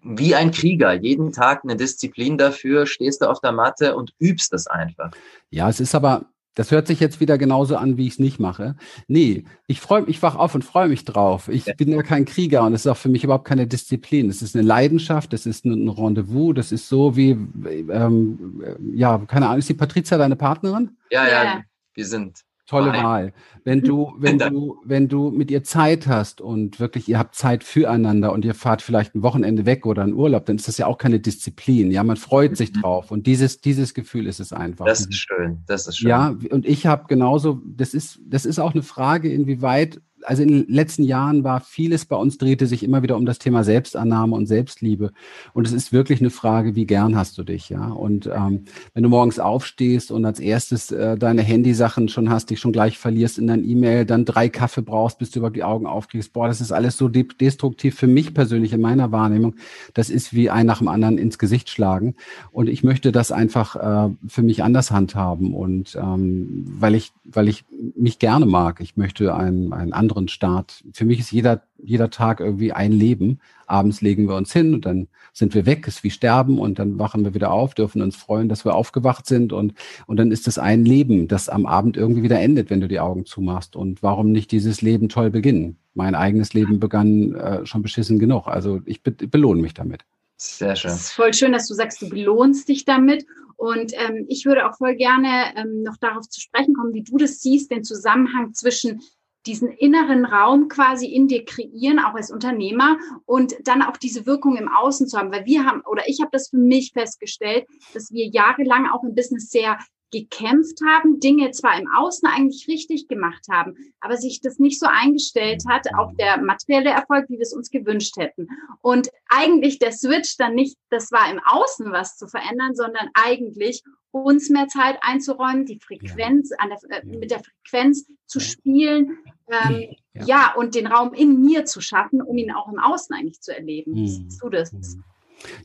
wie 0.03 0.35
ein 0.35 0.51
Krieger, 0.51 0.93
jeden 0.93 1.33
Tag 1.33 1.65
eine 1.65 1.77
Disziplin 1.77 2.39
dafür, 2.39 2.87
stehst 2.87 3.23
du 3.23 3.27
auf 3.27 3.41
der 3.41 3.53
Matte 3.53 3.97
und 3.97 4.13
übst 4.19 4.53
das 4.53 4.67
einfach. 4.67 5.11
Ja, 5.51 5.69
es 5.69 5.81
ist 5.81 5.95
aber, 5.95 6.27
das 6.59 6.73
hört 6.73 6.89
sich 6.89 6.99
jetzt 6.99 7.21
wieder 7.21 7.39
genauso 7.39 7.77
an, 7.77 7.97
wie 7.97 8.09
ich 8.09 8.15
es 8.15 8.19
nicht 8.19 8.41
mache. 8.41 8.75
Nee, 9.07 9.45
ich 9.69 9.81
freue 9.81 10.03
ich 10.09 10.21
wach 10.23 10.35
auf 10.35 10.57
und 10.57 10.65
freue 10.65 10.89
mich 10.89 11.05
drauf. 11.05 11.47
Ich 11.47 11.67
ja. 11.67 11.75
bin 11.75 11.89
ja 11.89 12.03
kein 12.03 12.25
Krieger 12.25 12.65
und 12.65 12.75
es 12.75 12.81
ist 12.81 12.89
auch 12.89 12.97
für 12.97 13.09
mich 13.09 13.23
überhaupt 13.23 13.47
keine 13.47 13.69
Disziplin. 13.69 14.29
Es 14.29 14.43
ist 14.43 14.57
eine 14.57 14.67
Leidenschaft, 14.67 15.33
es 15.35 15.47
ist 15.47 15.65
ein 15.65 15.89
Rendezvous, 15.89 16.57
das 16.57 16.73
ist 16.73 16.89
so 16.89 17.15
wie, 17.17 17.31
ähm, 17.31 18.61
ja, 18.93 19.19
keine 19.19 19.47
Ahnung, 19.47 19.61
ist 19.61 19.69
die 19.69 19.75
Patricia 19.75 20.19
deine 20.19 20.35
Partnerin? 20.35 20.97
Ja, 21.13 21.29
ja, 21.29 21.45
ja. 21.45 21.63
wir 21.95 22.05
sind 22.05 22.41
Tolle 22.69 22.93
Nein. 22.93 23.05
Wahl. 23.05 23.33
Wenn 23.65 23.81
du, 23.81 24.15
wenn 24.19 24.39
du, 24.39 24.77
wenn 24.85 25.09
du 25.09 25.31
mit 25.31 25.51
ihr 25.51 25.65
Zeit 25.65 26.07
hast 26.07 26.41
und 26.43 26.79
wirklich 26.79 27.09
ihr 27.09 27.19
habt 27.19 27.35
Zeit 27.35 27.65
füreinander 27.65 28.31
und 28.31 28.45
ihr 28.45 28.55
fahrt 28.55 28.83
vielleicht 28.83 29.15
ein 29.15 29.23
Wochenende 29.23 29.65
weg 29.65 29.87
oder 29.87 30.03
einen 30.03 30.13
Urlaub, 30.13 30.45
dann 30.45 30.57
ist 30.57 30.69
das 30.69 30.77
ja 30.77 30.87
auch 30.87 30.99
keine 30.99 31.19
Disziplin. 31.19 31.91
Ja, 31.91 32.05
man 32.05 32.19
freut 32.19 32.57
sich 32.59 32.75
mhm. 32.75 32.83
drauf 32.83 33.11
und 33.11 33.27
dieses, 33.27 33.63
dieses 33.63 33.95
Gefühl 33.95 34.27
ist 34.27 34.39
es 34.39 34.53
einfach. 34.53 34.85
Das 34.85 35.01
ist 35.01 35.15
schön. 35.15 35.63
Das 35.67 35.89
ist 35.89 35.99
schön. 35.99 36.11
Ja, 36.11 36.37
und 36.51 36.67
ich 36.67 36.87
habe 36.87 37.07
genauso, 37.09 37.63
das 37.65 37.95
ist, 37.95 38.21
das 38.25 38.45
ist 38.45 38.59
auch 38.59 38.75
eine 38.75 38.83
Frage, 38.83 39.33
inwieweit 39.33 40.01
also 40.29 40.43
in 40.43 40.49
den 40.49 40.69
letzten 40.69 41.05
Jahren 41.05 41.43
war 41.43 41.61
vieles 41.61 42.05
bei 42.05 42.15
uns 42.15 42.37
drehte 42.37 42.67
sich 42.67 42.83
immer 42.83 43.03
wieder 43.03 43.17
um 43.17 43.25
das 43.25 43.39
Thema 43.39 43.65
Selbstannahme 43.65 44.37
und 44.37 44.45
Selbstliebe. 44.45 45.13
Und 45.55 45.67
es 45.67 45.73
ist 45.73 45.91
wirklich 45.91 46.21
eine 46.21 46.29
Frage, 46.29 46.75
wie 46.75 46.85
gern 46.85 47.17
hast 47.17 47.39
du 47.39 47.45
dich, 47.45 47.71
ja? 47.71 47.89
Und 47.89 48.27
ähm, 48.27 48.65
wenn 48.93 49.03
du 49.03 49.09
morgens 49.09 49.39
aufstehst 49.39 50.11
und 50.11 50.27
als 50.27 50.39
erstes 50.39 50.91
äh, 50.91 51.17
deine 51.17 51.41
Handysachen 51.41 52.11
schon 52.11 52.29
hast, 52.29 52.51
dich 52.51 52.61
schon 52.61 52.73
gleich 52.73 52.99
verlierst 52.99 53.39
in 53.39 53.47
dein 53.47 53.67
E-Mail, 53.67 54.05
dann 54.05 54.27
drei 54.27 54.51
Kaffee 54.51 54.83
brauchst, 54.83 55.19
bis 55.19 55.31
du 55.31 55.39
über 55.39 55.51
die 55.51 55.65
Augen 55.65 55.87
aufkriegst, 55.87 56.35
boah, 56.35 56.47
das 56.47 56.61
ist 56.61 56.73
alles 56.73 56.99
so 56.99 57.09
de 57.09 57.27
destruktiv 57.41 57.95
für 57.95 58.07
mich 58.07 58.35
persönlich 58.35 58.75
in 58.75 58.83
meiner 58.83 59.11
Wahrnehmung. 59.11 59.55
Das 59.95 60.11
ist 60.11 60.35
wie 60.35 60.51
ein 60.51 60.67
nach 60.67 60.79
dem 60.79 60.89
anderen 60.89 61.17
ins 61.17 61.39
Gesicht 61.39 61.71
schlagen. 61.71 62.17
Und 62.53 62.69
ich 62.69 62.85
möchte 62.85 63.13
das 63.13 63.33
einfach 63.33 63.77
äh, 63.77 64.11
für 64.27 64.43
mich 64.43 64.63
anders 64.63 64.91
handhaben 64.91 65.55
und 65.55 65.97
ähm, 65.99 66.67
weil 66.67 66.95
ich, 66.95 67.13
weil 67.25 67.49
ich 67.49 67.65
mich 67.97 68.19
gerne 68.19 68.45
mag. 68.45 68.81
Ich 68.81 68.99
möchte 68.99 69.35
ein, 69.35 69.73
ein 69.73 69.95
anderen 70.19 70.29
Start. 70.29 70.85
Für 70.93 71.05
mich 71.05 71.21
ist 71.21 71.31
jeder, 71.31 71.63
jeder 71.83 72.11
Tag 72.11 72.41
irgendwie 72.41 72.73
ein 72.73 72.93
Leben. 72.93 73.39
Abends 73.67 74.01
legen 74.01 74.29
wir 74.29 74.35
uns 74.35 74.53
hin 74.53 74.75
und 74.75 74.85
dann 74.85 75.09
sind 75.33 75.55
wir 75.55 75.65
weg, 75.65 75.87
ist 75.87 76.03
wie 76.03 76.11
sterben 76.11 76.59
und 76.59 76.79
dann 76.79 76.99
wachen 76.99 77.25
wir 77.25 77.35
wieder 77.35 77.53
auf, 77.53 77.75
dürfen 77.75 78.03
uns 78.03 78.17
freuen, 78.17 78.49
dass 78.49 78.65
wir 78.65 78.75
aufgewacht 78.75 79.27
sind 79.27 79.53
und, 79.53 79.75
und 80.07 80.17
dann 80.17 80.33
ist 80.33 80.49
es 80.49 80.59
ein 80.59 80.85
Leben, 80.85 81.29
das 81.29 81.49
am 81.49 81.67
Abend 81.67 81.97
irgendwie 81.97 82.23
wieder 82.23 82.41
endet, 82.41 82.71
wenn 82.71 82.81
du 82.81 82.89
die 82.89 83.01
Augen 83.01 83.25
zumachst. 83.25 83.77
Und 83.77 84.03
warum 84.03 84.33
nicht 84.33 84.51
dieses 84.51 84.83
Leben 84.83 85.09
toll 85.09 85.31
beginnen? 85.31 85.77
Mein 85.95 86.15
eigenes 86.15 86.53
Leben 86.53 86.81
begann 86.81 87.35
äh, 87.35 87.65
schon 87.67 87.83
beschissen 87.83 88.19
genug. 88.19 88.49
Also 88.49 88.81
ich 88.85 89.03
be 89.03 89.13
belohne 89.13 89.63
mich 89.63 89.75
damit. 89.75 90.05
Sehr 90.37 90.77
schön. 90.77 90.91
Es 90.91 91.01
ist 91.01 91.13
voll 91.13 91.35
schön, 91.35 91.53
dass 91.53 91.67
du 91.67 91.75
sagst, 91.75 92.03
du 92.03 92.09
belohnst 92.09 92.69
dich 92.69 92.85
damit. 92.85 93.27
Und 93.57 93.93
ähm, 93.95 94.25
ich 94.29 94.47
würde 94.47 94.69
auch 94.69 94.77
voll 94.77 94.95
gerne 94.95 95.53
ähm, 95.57 95.83
noch 95.83 95.97
darauf 95.97 96.29
zu 96.29 96.41
sprechen 96.41 96.75
kommen, 96.75 96.95
wie 96.95 97.03
du 97.03 97.17
das 97.17 97.41
siehst, 97.41 97.73
den 97.73 97.83
Zusammenhang 97.83 98.55
zwischen 98.55 99.01
diesen 99.47 99.69
inneren 99.69 100.25
Raum 100.25 100.69
quasi 100.69 101.07
in 101.07 101.29
dir 101.29 101.45
kreieren, 101.45 101.99
auch 101.99 102.15
als 102.15 102.31
Unternehmer 102.31 102.99
und 103.25 103.55
dann 103.65 103.83
auch 103.83 103.97
diese 103.97 104.27
Wirkung 104.27 104.57
im 104.57 104.69
Außen 104.69 105.09
zu 105.09 105.19
haben. 105.19 105.33
Weil 105.33 105.47
wir 105.47 105.65
haben, 105.65 105.83
oder 105.83 106.03
ich 106.07 106.21
habe 106.21 106.31
das 106.33 106.49
für 106.51 106.59
mich 106.59 106.93
festgestellt, 106.93 107.67
dass 107.95 108.11
wir 108.11 108.27
jahrelang 108.27 108.89
auch 108.89 109.03
im 109.05 109.15
Business 109.15 109.51
sehr 109.51 109.79
gekämpft 110.11 110.81
haben, 110.87 111.21
Dinge 111.21 111.51
zwar 111.51 111.79
im 111.79 111.89
Außen 111.91 112.29
eigentlich 112.29 112.67
richtig 112.69 113.09
gemacht 113.09 113.47
haben, 113.51 113.77
aber 114.01 114.17
sich 114.17 114.41
das 114.41 114.59
nicht 114.59 114.81
so 114.81 114.87
eingestellt 114.87 115.65
hat, 115.69 115.87
auch 115.99 116.13
der 116.19 116.39
materielle 116.39 116.91
Erfolg, 116.91 117.27
wie 117.29 117.35
wir 117.35 117.43
es 117.43 117.53
uns 117.53 117.71
gewünscht 117.71 118.17
hätten. 118.17 118.49
Und 118.81 119.11
eigentlich 119.29 119.79
der 119.79 119.93
Switch 119.93 120.37
dann 120.37 120.55
nicht, 120.55 120.77
das 120.91 121.13
war 121.13 121.31
im 121.31 121.41
Außen 121.45 121.93
was 121.93 122.17
zu 122.17 122.27
verändern, 122.27 122.75
sondern 122.75 123.11
eigentlich 123.15 123.83
uns 124.11 124.49
mehr 124.49 124.69
Zeit 124.69 124.99
einzuräumen, 125.03 125.67
die 125.67 125.79
Frequenz, 125.79 126.51
an 126.59 126.71
der, 126.71 126.99
äh, 126.99 127.05
mit 127.05 127.31
der 127.31 127.41
Frequenz 127.41 128.07
zu 128.27 128.41
spielen, 128.41 129.19
ähm, 129.49 129.95
ja. 130.15 130.25
ja. 130.25 130.55
und 130.57 130.75
den 130.75 130.87
Raum 130.87 131.13
in 131.13 131.41
mir 131.43 131.65
zu 131.65 131.81
schaffen, 131.81 132.23
um 132.23 132.37
ihn 132.37 132.53
auch 132.53 132.69
im 132.69 132.79
Außen 132.79 133.15
eigentlich 133.15 133.41
zu 133.41 133.55
erleben. 133.55 133.95
Wie 133.95 134.07
hm. 134.07 134.07
siehst 134.07 134.43
du 134.43 134.49
das? 134.49 134.73
Hm. 134.73 135.05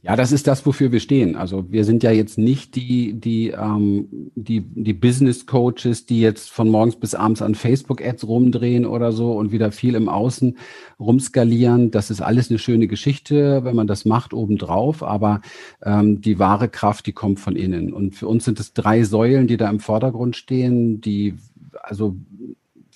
Ja, 0.01 0.15
das 0.15 0.31
ist 0.31 0.47
das, 0.47 0.65
wofür 0.65 0.91
wir 0.91 0.99
stehen. 0.99 1.35
Also 1.35 1.71
wir 1.71 1.83
sind 1.83 2.03
ja 2.03 2.11
jetzt 2.11 2.37
nicht 2.37 2.75
die, 2.75 3.13
die, 3.13 3.49
ähm, 3.49 4.31
die, 4.35 4.61
die 4.61 4.93
Business 4.93 5.45
Coaches, 5.45 6.05
die 6.05 6.21
jetzt 6.21 6.51
von 6.51 6.69
morgens 6.69 6.95
bis 6.95 7.15
abends 7.15 7.41
an 7.41 7.55
Facebook-Ads 7.55 8.27
rumdrehen 8.27 8.85
oder 8.85 9.11
so 9.11 9.33
und 9.33 9.51
wieder 9.51 9.71
viel 9.71 9.95
im 9.95 10.09
Außen 10.09 10.57
rumskalieren. 10.99 11.91
Das 11.91 12.11
ist 12.11 12.21
alles 12.21 12.49
eine 12.49 12.59
schöne 12.59 12.87
Geschichte, 12.87 13.63
wenn 13.63 13.75
man 13.75 13.87
das 13.87 14.05
macht 14.05 14.33
obendrauf. 14.33 15.03
Aber 15.03 15.41
ähm, 15.83 16.21
die 16.21 16.37
wahre 16.37 16.69
Kraft, 16.69 17.07
die 17.07 17.13
kommt 17.13 17.39
von 17.39 17.55
innen. 17.55 17.93
Und 17.93 18.15
für 18.15 18.27
uns 18.27 18.45
sind 18.45 18.59
es 18.59 18.73
drei 18.73 19.03
Säulen, 19.03 19.47
die 19.47 19.57
da 19.57 19.69
im 19.69 19.79
Vordergrund 19.79 20.35
stehen, 20.35 21.01
die 21.01 21.35
also 21.81 22.15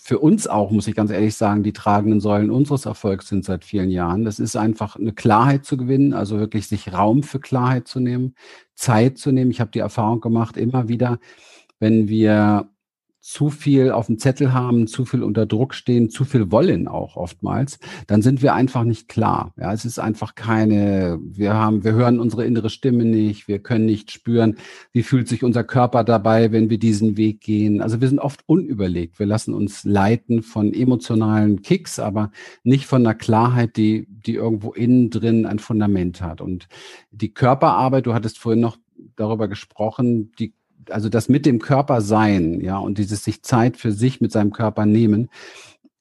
für 0.08 0.20
uns 0.20 0.48
auch, 0.48 0.72
muss 0.72 0.88
ich 0.88 0.96
ganz 0.96 1.12
ehrlich 1.12 1.36
sagen, 1.36 1.64
die 1.64 1.74
tragenden 1.74 2.22
Säulen 2.22 2.50
unseres 2.50 2.86
Erfolgs 2.86 3.28
sind 3.28 3.44
seit 3.44 3.66
vielen 3.66 3.90
Jahren. 3.90 4.24
Das 4.24 4.40
ist 4.40 4.56
einfach 4.56 4.96
eine 4.96 5.12
Klarheit 5.12 5.66
zu 5.66 5.76
gewinnen, 5.76 6.14
also 6.14 6.40
wirklich 6.40 6.70
sich 6.70 6.94
Raum 6.94 7.24
für 7.24 7.42
Klarheit 7.42 7.90
zu 7.90 8.00
nehmen, 8.00 8.34
Zeit 8.74 9.18
zu 9.18 9.34
nehmen. 9.34 9.52
Ich 9.52 9.60
habe 9.60 9.72
die 9.72 9.80
Erfahrung 9.80 10.22
gemacht, 10.22 10.56
immer 10.56 10.88
wieder, 10.88 11.20
wenn 11.80 12.08
wir 12.08 12.70
zu 13.28 13.50
viel 13.50 13.92
auf 13.92 14.06
dem 14.06 14.20
Zettel 14.20 14.54
haben, 14.54 14.88
zu 14.88 15.04
viel 15.04 15.22
unter 15.22 15.46
Druck 15.46 15.74
stehen, 15.74 16.10
zu 16.10 16.24
viel 16.24 16.50
wollen 16.50 16.88
auch 16.88 17.18
oftmals, 17.18 17.78
dann 18.08 18.22
sind 18.22 18.42
wir 18.42 18.54
einfach 18.54 18.86
nicht 18.86 19.10
klar. 19.10 19.54
Ja, 19.58 19.74
es 19.74 19.84
ist 19.84 20.00
einfach 20.00 20.34
keine, 20.34 21.20
wir 21.22 21.54
haben, 21.54 21.84
wir 21.84 21.92
hören 21.92 22.22
unsere 22.22 22.46
innere 22.46 22.70
Stimme 22.70 23.04
nicht, 23.04 23.50
wir 23.50 23.60
können 23.60 23.86
nicht 23.86 24.12
spüren, 24.12 24.56
wie 24.94 25.04
fühlt 25.04 25.28
sich 25.28 25.44
unser 25.44 25.66
Körper 25.66 26.06
dabei, 26.06 26.54
wenn 26.54 26.70
wir 26.70 26.80
diesen 26.80 27.18
Weg 27.18 27.42
gehen. 27.42 27.82
Also 27.82 28.00
wir 28.00 28.08
sind 28.08 28.20
oft 28.20 28.44
unüberlegt. 28.46 29.20
Wir 29.20 29.26
lassen 29.26 29.54
uns 29.54 29.84
leiten 29.84 30.42
von 30.42 30.74
emotionalen 30.74 31.62
Kicks, 31.62 32.00
aber 32.00 32.32
nicht 32.64 32.86
von 32.86 33.06
einer 33.06 33.14
Klarheit, 33.14 33.76
die, 33.76 34.08
die 34.10 34.36
irgendwo 34.36 34.72
innen 34.72 35.10
drin 35.10 35.46
ein 35.46 35.60
Fundament 35.60 36.22
hat. 36.22 36.40
Und 36.40 36.70
die 37.12 37.34
Körperarbeit, 37.34 38.06
du 38.06 38.14
hattest 38.14 38.38
vorhin 38.38 38.62
noch 38.62 38.78
darüber 39.18 39.50
gesprochen, 39.50 40.32
die 40.40 40.54
also 40.92 41.10
das 41.10 41.30
mit 41.30 41.46
dem 41.46 41.60
Körper 41.60 42.02
sein, 42.02 42.62
ja, 42.62 42.78
und 42.78 42.98
dieses 42.98 43.24
sich 43.24 43.44
Zeit 43.44 43.78
für 43.78 43.92
sich 43.92 44.22
mit 44.22 44.32
seinem 44.32 44.52
Körper 44.52 44.86
nehmen, 44.86 45.30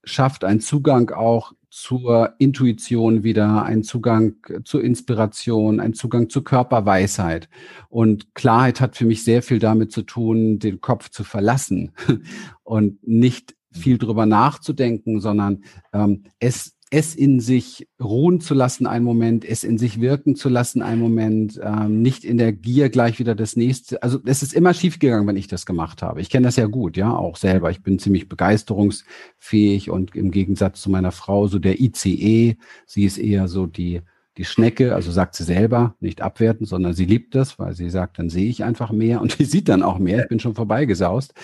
schafft 0.04 0.44
einen 0.44 0.60
Zugang 0.60 1.10
auch 1.10 1.52
zur 1.68 2.34
Intuition 2.38 3.22
wieder, 3.22 3.64
einen 3.64 3.82
Zugang 3.82 4.36
zur 4.64 4.82
Inspiration, 4.82 5.78
einen 5.78 5.92
Zugang 5.92 6.30
zur 6.30 6.42
Körperweisheit. 6.42 7.50
Und 7.90 8.34
Klarheit 8.34 8.80
hat 8.80 8.96
für 8.96 9.04
mich 9.04 9.24
sehr 9.24 9.42
viel 9.42 9.58
damit 9.58 9.92
zu 9.92 10.02
tun, 10.02 10.58
den 10.58 10.80
Kopf 10.80 11.10
zu 11.10 11.22
verlassen 11.22 11.92
und 12.64 13.06
nicht 13.06 13.56
viel 13.72 13.98
drüber 13.98 14.24
nachzudenken, 14.24 15.20
sondern 15.20 15.64
ähm, 15.92 16.24
es 16.38 16.75
es 16.90 17.16
in 17.16 17.40
sich 17.40 17.88
ruhen 18.00 18.40
zu 18.40 18.54
lassen, 18.54 18.86
einen 18.86 19.04
Moment, 19.04 19.44
es 19.44 19.64
in 19.64 19.76
sich 19.76 20.00
wirken 20.00 20.36
zu 20.36 20.48
lassen, 20.48 20.82
einen 20.82 21.00
Moment, 21.00 21.60
ähm, 21.62 22.00
nicht 22.00 22.24
in 22.24 22.38
der 22.38 22.52
Gier 22.52 22.90
gleich 22.90 23.18
wieder 23.18 23.34
das 23.34 23.56
nächste. 23.56 24.02
Also 24.02 24.20
es 24.24 24.42
ist 24.42 24.54
immer 24.54 24.72
schiefgegangen, 24.72 25.26
wenn 25.26 25.36
ich 25.36 25.48
das 25.48 25.66
gemacht 25.66 26.02
habe. 26.02 26.20
Ich 26.20 26.30
kenne 26.30 26.46
das 26.46 26.56
ja 26.56 26.66
gut, 26.66 26.96
ja, 26.96 27.12
auch 27.12 27.36
selber. 27.36 27.70
Ich 27.70 27.82
bin 27.82 27.98
ziemlich 27.98 28.28
begeisterungsfähig 28.28 29.90
und 29.90 30.14
im 30.14 30.30
Gegensatz 30.30 30.80
zu 30.80 30.90
meiner 30.90 31.10
Frau 31.10 31.48
so 31.48 31.58
der 31.58 31.80
ICE. 31.80 32.56
Sie 32.86 33.04
ist 33.04 33.18
eher 33.18 33.48
so 33.48 33.66
die 33.66 34.02
die 34.36 34.44
Schnecke, 34.44 34.94
also 34.94 35.10
sagt 35.10 35.34
sie 35.34 35.44
selber, 35.44 35.94
nicht 36.00 36.20
abwerten, 36.20 36.66
sondern 36.66 36.92
sie 36.92 37.06
liebt 37.06 37.34
das, 37.34 37.58
weil 37.58 37.72
sie 37.74 37.88
sagt, 37.88 38.18
dann 38.18 38.28
sehe 38.28 38.50
ich 38.50 38.64
einfach 38.64 38.92
mehr 38.92 39.20
und 39.22 39.32
sie 39.32 39.44
sieht 39.44 39.68
dann 39.68 39.82
auch 39.82 39.98
mehr. 39.98 40.22
Ich 40.22 40.28
bin 40.28 40.40
schon 40.40 40.54
vorbeigesaust. 40.54 41.34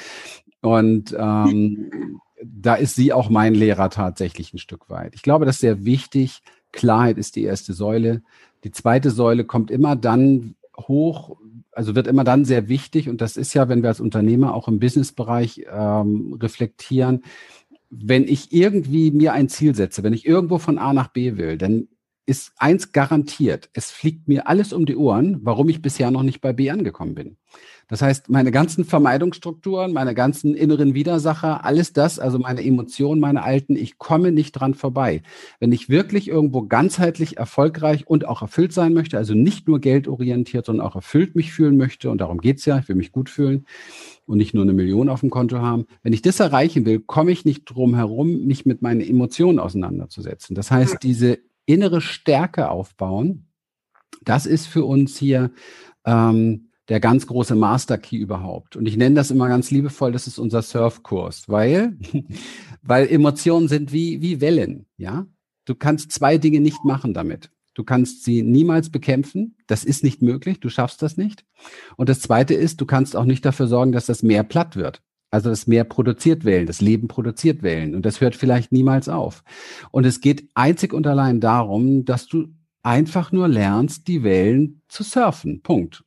Und 0.60 1.16
ähm, 1.18 2.20
da 2.44 2.74
ist 2.74 2.94
sie 2.94 3.12
auch 3.12 3.30
mein 3.30 3.54
Lehrer 3.54 3.90
tatsächlich 3.90 4.52
ein 4.52 4.58
Stück 4.58 4.90
weit. 4.90 5.14
Ich 5.14 5.22
glaube, 5.22 5.44
das 5.44 5.56
ist 5.56 5.60
sehr 5.60 5.84
wichtig. 5.84 6.42
Klarheit 6.72 7.18
ist 7.18 7.36
die 7.36 7.44
erste 7.44 7.72
Säule. 7.72 8.22
Die 8.64 8.70
zweite 8.70 9.10
Säule 9.10 9.44
kommt 9.44 9.70
immer 9.70 9.96
dann 9.96 10.54
hoch, 10.76 11.36
also 11.72 11.94
wird 11.94 12.06
immer 12.06 12.24
dann 12.24 12.44
sehr 12.44 12.68
wichtig. 12.68 13.08
Und 13.08 13.20
das 13.20 13.36
ist 13.36 13.54
ja, 13.54 13.68
wenn 13.68 13.82
wir 13.82 13.88
als 13.88 14.00
Unternehmer 14.00 14.54
auch 14.54 14.68
im 14.68 14.78
Businessbereich 14.78 15.66
ähm, 15.70 16.38
reflektieren, 16.40 17.22
wenn 17.90 18.24
ich 18.24 18.52
irgendwie 18.52 19.10
mir 19.10 19.34
ein 19.34 19.48
Ziel 19.48 19.74
setze, 19.74 20.02
wenn 20.02 20.14
ich 20.14 20.26
irgendwo 20.26 20.58
von 20.58 20.78
A 20.78 20.92
nach 20.92 21.08
B 21.08 21.36
will, 21.36 21.58
dann 21.58 21.88
ist 22.24 22.52
eins 22.56 22.92
garantiert. 22.92 23.68
Es 23.72 23.90
fliegt 23.90 24.28
mir 24.28 24.48
alles 24.48 24.72
um 24.72 24.86
die 24.86 24.96
Ohren, 24.96 25.40
warum 25.42 25.68
ich 25.68 25.82
bisher 25.82 26.10
noch 26.10 26.22
nicht 26.22 26.40
bei 26.40 26.52
B 26.52 26.70
angekommen 26.70 27.14
bin. 27.14 27.36
Das 27.88 28.00
heißt, 28.00 28.30
meine 28.30 28.52
ganzen 28.52 28.84
Vermeidungsstrukturen, 28.84 29.92
meine 29.92 30.14
ganzen 30.14 30.54
inneren 30.54 30.94
Widersacher, 30.94 31.64
alles 31.64 31.92
das, 31.92 32.18
also 32.18 32.38
meine 32.38 32.64
Emotionen, 32.64 33.20
meine 33.20 33.42
alten, 33.42 33.76
ich 33.76 33.98
komme 33.98 34.32
nicht 34.32 34.52
dran 34.52 34.74
vorbei. 34.74 35.22
Wenn 35.60 35.72
ich 35.72 35.90
wirklich 35.90 36.28
irgendwo 36.28 36.62
ganzheitlich 36.62 37.36
erfolgreich 37.36 38.06
und 38.06 38.24
auch 38.24 38.40
erfüllt 38.40 38.72
sein 38.72 38.94
möchte, 38.94 39.18
also 39.18 39.34
nicht 39.34 39.68
nur 39.68 39.80
geldorientiert, 39.80 40.64
sondern 40.64 40.86
auch 40.86 40.94
erfüllt 40.94 41.34
mich 41.34 41.52
fühlen 41.52 41.76
möchte, 41.76 42.10
und 42.10 42.22
darum 42.22 42.40
geht's 42.40 42.64
ja, 42.64 42.78
ich 42.78 42.88
will 42.88 42.96
mich 42.96 43.12
gut 43.12 43.28
fühlen 43.28 43.66
und 44.26 44.38
nicht 44.38 44.54
nur 44.54 44.62
eine 44.62 44.72
Million 44.72 45.08
auf 45.08 45.20
dem 45.20 45.30
Konto 45.30 45.58
haben. 45.58 45.86
Wenn 46.02 46.12
ich 46.12 46.22
das 46.22 46.40
erreichen 46.40 46.86
will, 46.86 47.00
komme 47.00 47.32
ich 47.32 47.44
nicht 47.44 47.64
drum 47.64 47.94
herum, 47.94 48.46
mich 48.46 48.64
mit 48.64 48.80
meinen 48.80 49.02
Emotionen 49.02 49.58
auseinanderzusetzen. 49.58 50.54
Das 50.54 50.70
heißt, 50.70 51.02
diese 51.02 51.40
innere 51.72 52.00
Stärke 52.00 52.70
aufbauen, 52.70 53.48
das 54.24 54.46
ist 54.46 54.66
für 54.66 54.84
uns 54.84 55.16
hier 55.16 55.50
ähm, 56.04 56.68
der 56.88 57.00
ganz 57.00 57.26
große 57.26 57.54
Master 57.54 57.98
Key 57.98 58.16
überhaupt. 58.16 58.76
Und 58.76 58.86
ich 58.86 58.96
nenne 58.96 59.14
das 59.14 59.30
immer 59.30 59.48
ganz 59.48 59.70
liebevoll, 59.70 60.12
das 60.12 60.26
ist 60.26 60.38
unser 60.38 60.62
Surfkurs, 60.62 61.48
weil, 61.48 61.96
weil 62.82 63.08
Emotionen 63.08 63.68
sind 63.68 63.92
wie, 63.92 64.20
wie 64.20 64.40
Wellen, 64.40 64.86
ja. 64.96 65.26
Du 65.64 65.76
kannst 65.76 66.10
zwei 66.10 66.38
Dinge 66.38 66.60
nicht 66.60 66.84
machen 66.84 67.14
damit. 67.14 67.50
Du 67.74 67.84
kannst 67.84 68.24
sie 68.24 68.42
niemals 68.42 68.90
bekämpfen. 68.90 69.56
Das 69.68 69.84
ist 69.84 70.02
nicht 70.02 70.20
möglich. 70.20 70.58
Du 70.58 70.68
schaffst 70.68 71.00
das 71.02 71.16
nicht. 71.16 71.44
Und 71.96 72.08
das 72.08 72.20
zweite 72.20 72.54
ist, 72.54 72.80
du 72.80 72.86
kannst 72.86 73.14
auch 73.14 73.24
nicht 73.24 73.44
dafür 73.44 73.68
sorgen, 73.68 73.92
dass 73.92 74.06
das 74.06 74.24
Meer 74.24 74.42
platt 74.42 74.74
wird. 74.74 75.02
Also 75.32 75.48
das 75.48 75.66
Meer 75.66 75.84
produziert 75.84 76.44
Wellen, 76.44 76.66
das 76.66 76.82
Leben 76.82 77.08
produziert 77.08 77.62
Wellen. 77.62 77.94
Und 77.94 78.04
das 78.04 78.20
hört 78.20 78.36
vielleicht 78.36 78.70
niemals 78.70 79.08
auf. 79.08 79.42
Und 79.90 80.04
es 80.04 80.20
geht 80.20 80.48
einzig 80.54 80.92
und 80.92 81.06
allein 81.06 81.40
darum, 81.40 82.04
dass 82.04 82.26
du 82.26 82.48
einfach 82.82 83.32
nur 83.32 83.48
lernst, 83.48 84.08
die 84.08 84.22
Wellen 84.22 84.82
zu 84.88 85.02
surfen. 85.02 85.62
Punkt. 85.62 86.04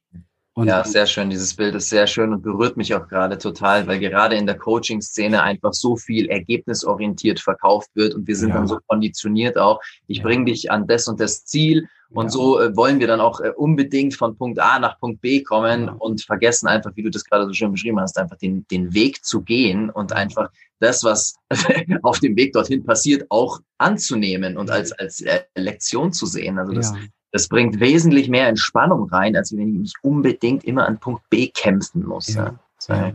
Und 0.53 0.67
ja, 0.67 0.85
sehr 0.85 1.07
schön. 1.07 1.29
Dieses 1.29 1.55
Bild 1.55 1.75
ist 1.75 1.89
sehr 1.89 2.07
schön 2.07 2.31
und 2.31 2.41
berührt 2.41 2.77
mich 2.77 2.93
auch 2.93 3.07
gerade 3.09 3.37
total, 3.37 3.87
weil 3.87 3.99
gerade 3.99 4.35
in 4.35 4.45
der 4.45 4.57
Coaching-Szene 4.57 5.41
einfach 5.41 5.73
so 5.73 5.97
viel 5.97 6.27
ergebnisorientiert 6.27 7.41
verkauft 7.41 7.89
wird 7.93 8.13
und 8.13 8.25
wir 8.27 8.35
sind 8.37 8.49
ja. 8.49 8.55
dann 8.55 8.67
so 8.67 8.77
konditioniert 8.87 9.57
auch. 9.57 9.81
Ich 10.07 10.19
ja. 10.19 10.23
bringe 10.23 10.45
dich 10.45 10.71
an 10.71 10.87
das 10.87 11.09
und 11.09 11.19
das 11.19 11.43
Ziel 11.45 11.87
und 12.15 12.25
ja. 12.25 12.29
so 12.29 12.59
äh, 12.59 12.75
wollen 12.75 12.99
wir 12.99 13.07
dann 13.07 13.19
auch 13.19 13.39
äh, 13.41 13.49
unbedingt 13.49 14.15
von 14.15 14.37
Punkt 14.37 14.59
A 14.59 14.79
nach 14.79 14.99
Punkt 14.99 15.21
B 15.21 15.43
kommen 15.43 15.89
und 15.89 16.23
vergessen 16.23 16.67
einfach, 16.67 16.91
wie 16.95 17.03
du 17.03 17.09
das 17.09 17.25
gerade 17.25 17.45
so 17.45 17.53
schön 17.53 17.71
beschrieben 17.71 17.99
hast, 17.99 18.17
einfach 18.17 18.37
den, 18.37 18.65
den 18.71 18.93
Weg 18.93 19.23
zu 19.23 19.41
gehen 19.41 19.89
und 19.89 20.13
einfach 20.13 20.49
das, 20.79 21.03
was 21.03 21.35
auf 22.03 22.19
dem 22.19 22.35
Weg 22.35 22.53
dorthin 22.53 22.83
passiert, 22.83 23.25
auch 23.29 23.59
anzunehmen 23.77 24.57
und 24.57 24.71
als, 24.71 24.91
als 24.93 25.21
äh, 25.21 25.41
Lektion 25.55 26.13
zu 26.13 26.25
sehen. 26.25 26.57
Also 26.57 26.73
das, 26.73 26.93
das 27.31 27.47
bringt 27.47 27.79
wesentlich 27.79 28.29
mehr 28.29 28.47
Entspannung 28.47 29.09
rein, 29.09 29.35
als 29.35 29.51
wenn 29.51 29.67
ich 29.67 29.79
mich 29.79 29.93
unbedingt 30.01 30.63
immer 30.63 30.87
an 30.87 30.99
Punkt 30.99 31.29
B 31.29 31.47
kämpfen 31.47 32.05
muss. 32.05 32.33
Ja. 32.33 32.57
Ja. 32.87 33.13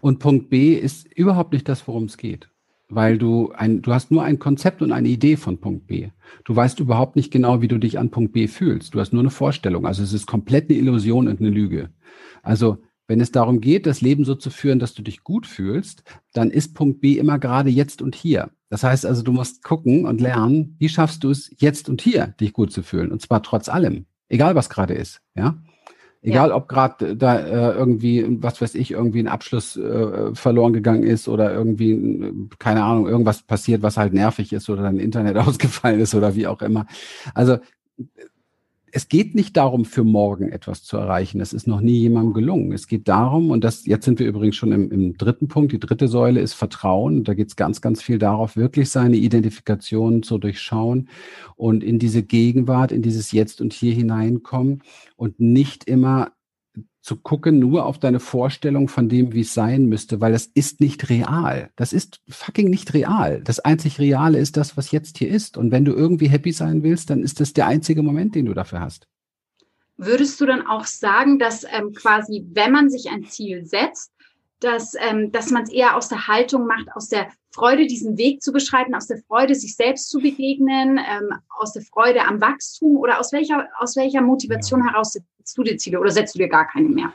Und 0.00 0.18
Punkt 0.18 0.50
B 0.50 0.74
ist 0.74 1.06
überhaupt 1.14 1.52
nicht 1.52 1.68
das, 1.68 1.86
worum 1.88 2.04
es 2.04 2.16
geht. 2.16 2.48
Weil 2.88 3.18
du 3.18 3.52
ein, 3.52 3.82
du 3.82 3.92
hast 3.92 4.10
nur 4.10 4.24
ein 4.24 4.38
Konzept 4.38 4.80
und 4.80 4.92
eine 4.92 5.08
Idee 5.08 5.36
von 5.36 5.58
Punkt 5.58 5.86
B. 5.86 6.08
Du 6.44 6.56
weißt 6.56 6.80
überhaupt 6.80 7.16
nicht 7.16 7.30
genau, 7.30 7.60
wie 7.60 7.68
du 7.68 7.78
dich 7.78 7.98
an 7.98 8.10
Punkt 8.10 8.32
B 8.32 8.48
fühlst. 8.48 8.94
Du 8.94 9.00
hast 9.00 9.12
nur 9.12 9.22
eine 9.22 9.30
Vorstellung. 9.30 9.86
Also 9.86 10.02
es 10.02 10.12
ist 10.12 10.26
komplett 10.26 10.70
eine 10.70 10.78
Illusion 10.78 11.28
und 11.28 11.40
eine 11.40 11.50
Lüge. 11.50 11.90
Also 12.42 12.78
wenn 13.08 13.20
es 13.20 13.32
darum 13.32 13.60
geht, 13.60 13.86
das 13.86 14.02
Leben 14.02 14.24
so 14.24 14.34
zu 14.34 14.50
führen, 14.50 14.78
dass 14.78 14.94
du 14.94 15.02
dich 15.02 15.24
gut 15.24 15.46
fühlst, 15.46 16.04
dann 16.34 16.50
ist 16.50 16.74
Punkt 16.74 17.00
B 17.00 17.18
immer 17.18 17.38
gerade 17.38 17.70
jetzt 17.70 18.02
und 18.02 18.14
hier. 18.14 18.50
Das 18.68 18.84
heißt 18.84 19.06
also, 19.06 19.22
du 19.22 19.32
musst 19.32 19.64
gucken 19.64 20.04
und 20.04 20.20
lernen, 20.20 20.76
wie 20.78 20.90
schaffst 20.90 21.24
du 21.24 21.30
es 21.30 21.50
jetzt 21.58 21.88
und 21.88 22.02
hier, 22.02 22.28
dich 22.38 22.52
gut 22.52 22.70
zu 22.70 22.82
fühlen. 22.82 23.10
Und 23.10 23.22
zwar 23.22 23.42
trotz 23.42 23.70
allem. 23.70 24.04
Egal 24.28 24.54
was 24.54 24.68
gerade 24.68 24.92
ist, 24.92 25.22
ja. 25.34 25.56
Egal, 26.20 26.48
ja. 26.48 26.54
ob 26.56 26.68
gerade 26.68 27.16
da 27.16 27.38
äh, 27.38 27.72
irgendwie, 27.74 28.26
was 28.42 28.60
weiß 28.60 28.74
ich, 28.74 28.90
irgendwie 28.90 29.20
ein 29.20 29.28
Abschluss 29.28 29.76
äh, 29.76 30.34
verloren 30.34 30.72
gegangen 30.72 31.04
ist 31.04 31.28
oder 31.28 31.52
irgendwie, 31.52 32.32
keine 32.58 32.82
Ahnung, 32.82 33.06
irgendwas 33.06 33.42
passiert, 33.42 33.82
was 33.82 33.96
halt 33.96 34.12
nervig 34.12 34.52
ist 34.52 34.68
oder 34.68 34.82
dein 34.82 34.98
Internet 34.98 35.36
ausgefallen 35.38 36.00
ist 36.00 36.14
oder 36.14 36.34
wie 36.34 36.48
auch 36.48 36.60
immer. 36.60 36.86
Also 37.34 37.58
es 38.92 39.08
geht 39.08 39.34
nicht 39.34 39.56
darum, 39.56 39.84
für 39.84 40.04
morgen 40.04 40.48
etwas 40.48 40.82
zu 40.82 40.96
erreichen. 40.96 41.38
Das 41.38 41.52
ist 41.52 41.66
noch 41.66 41.80
nie 41.80 41.98
jemandem 41.98 42.34
gelungen. 42.34 42.72
Es 42.72 42.86
geht 42.86 43.08
darum, 43.08 43.50
und 43.50 43.64
das, 43.64 43.86
jetzt 43.86 44.04
sind 44.04 44.18
wir 44.18 44.26
übrigens 44.26 44.56
schon 44.56 44.72
im, 44.72 44.90
im 44.90 45.16
dritten 45.16 45.48
Punkt. 45.48 45.72
Die 45.72 45.80
dritte 45.80 46.08
Säule 46.08 46.40
ist 46.40 46.54
Vertrauen. 46.54 47.24
Da 47.24 47.34
geht 47.34 47.48
es 47.48 47.56
ganz, 47.56 47.80
ganz 47.80 48.02
viel 48.02 48.18
darauf, 48.18 48.56
wirklich 48.56 48.90
seine 48.90 49.16
Identifikation 49.16 50.22
zu 50.22 50.38
durchschauen 50.38 51.08
und 51.56 51.84
in 51.84 51.98
diese 51.98 52.22
Gegenwart, 52.22 52.92
in 52.92 53.02
dieses 53.02 53.32
Jetzt 53.32 53.60
und 53.60 53.72
Hier 53.72 53.92
hineinkommen 53.92 54.82
und 55.16 55.40
nicht 55.40 55.84
immer 55.84 56.32
zu 57.08 57.16
gucken 57.16 57.58
nur 57.58 57.86
auf 57.86 57.98
deine 57.98 58.20
Vorstellung 58.20 58.86
von 58.86 59.08
dem, 59.08 59.32
wie 59.32 59.40
es 59.40 59.54
sein 59.54 59.86
müsste, 59.86 60.20
weil 60.20 60.32
das 60.32 60.44
ist 60.44 60.82
nicht 60.82 61.08
real. 61.08 61.70
Das 61.74 61.94
ist 61.94 62.20
fucking 62.28 62.68
nicht 62.68 62.92
real. 62.92 63.40
Das 63.42 63.60
einzig 63.60 63.98
Reale 63.98 64.38
ist 64.38 64.58
das, 64.58 64.76
was 64.76 64.90
jetzt 64.90 65.16
hier 65.16 65.30
ist. 65.30 65.56
Und 65.56 65.70
wenn 65.70 65.86
du 65.86 65.94
irgendwie 65.94 66.28
happy 66.28 66.52
sein 66.52 66.82
willst, 66.82 67.08
dann 67.08 67.22
ist 67.22 67.40
das 67.40 67.54
der 67.54 67.66
einzige 67.66 68.02
Moment, 68.02 68.34
den 68.34 68.44
du 68.44 68.52
dafür 68.52 68.80
hast. 68.80 69.08
Würdest 69.96 70.38
du 70.38 70.44
dann 70.44 70.66
auch 70.66 70.84
sagen, 70.84 71.38
dass 71.38 71.64
ähm, 71.64 71.94
quasi, 71.94 72.44
wenn 72.52 72.72
man 72.72 72.90
sich 72.90 73.08
ein 73.08 73.24
Ziel 73.24 73.64
setzt, 73.64 74.12
dass, 74.60 74.94
ähm, 74.98 75.30
dass 75.32 75.50
man 75.50 75.64
es 75.64 75.70
eher 75.70 75.96
aus 75.96 76.08
der 76.08 76.26
Haltung 76.26 76.66
macht, 76.66 76.88
aus 76.94 77.08
der 77.08 77.28
Freude, 77.50 77.86
diesen 77.86 78.18
Weg 78.18 78.42
zu 78.42 78.52
beschreiten, 78.52 78.94
aus 78.94 79.06
der 79.06 79.18
Freude, 79.26 79.54
sich 79.54 79.74
selbst 79.76 80.10
zu 80.10 80.18
begegnen, 80.18 80.98
ähm, 80.98 81.32
aus 81.48 81.72
der 81.72 81.82
Freude 81.82 82.26
am 82.26 82.40
Wachstum 82.40 82.96
oder 82.96 83.18
aus 83.18 83.32
welcher, 83.32 83.68
aus 83.78 83.96
welcher 83.96 84.20
Motivation 84.20 84.80
ja. 84.80 84.92
heraus 84.92 85.12
setzt 85.12 85.56
du 85.56 85.62
dir 85.62 85.76
Ziele 85.76 86.00
oder 86.00 86.10
setzt 86.10 86.34
du 86.34 86.38
dir 86.38 86.48
gar 86.48 86.66
keine 86.66 86.88
mehr? 86.88 87.12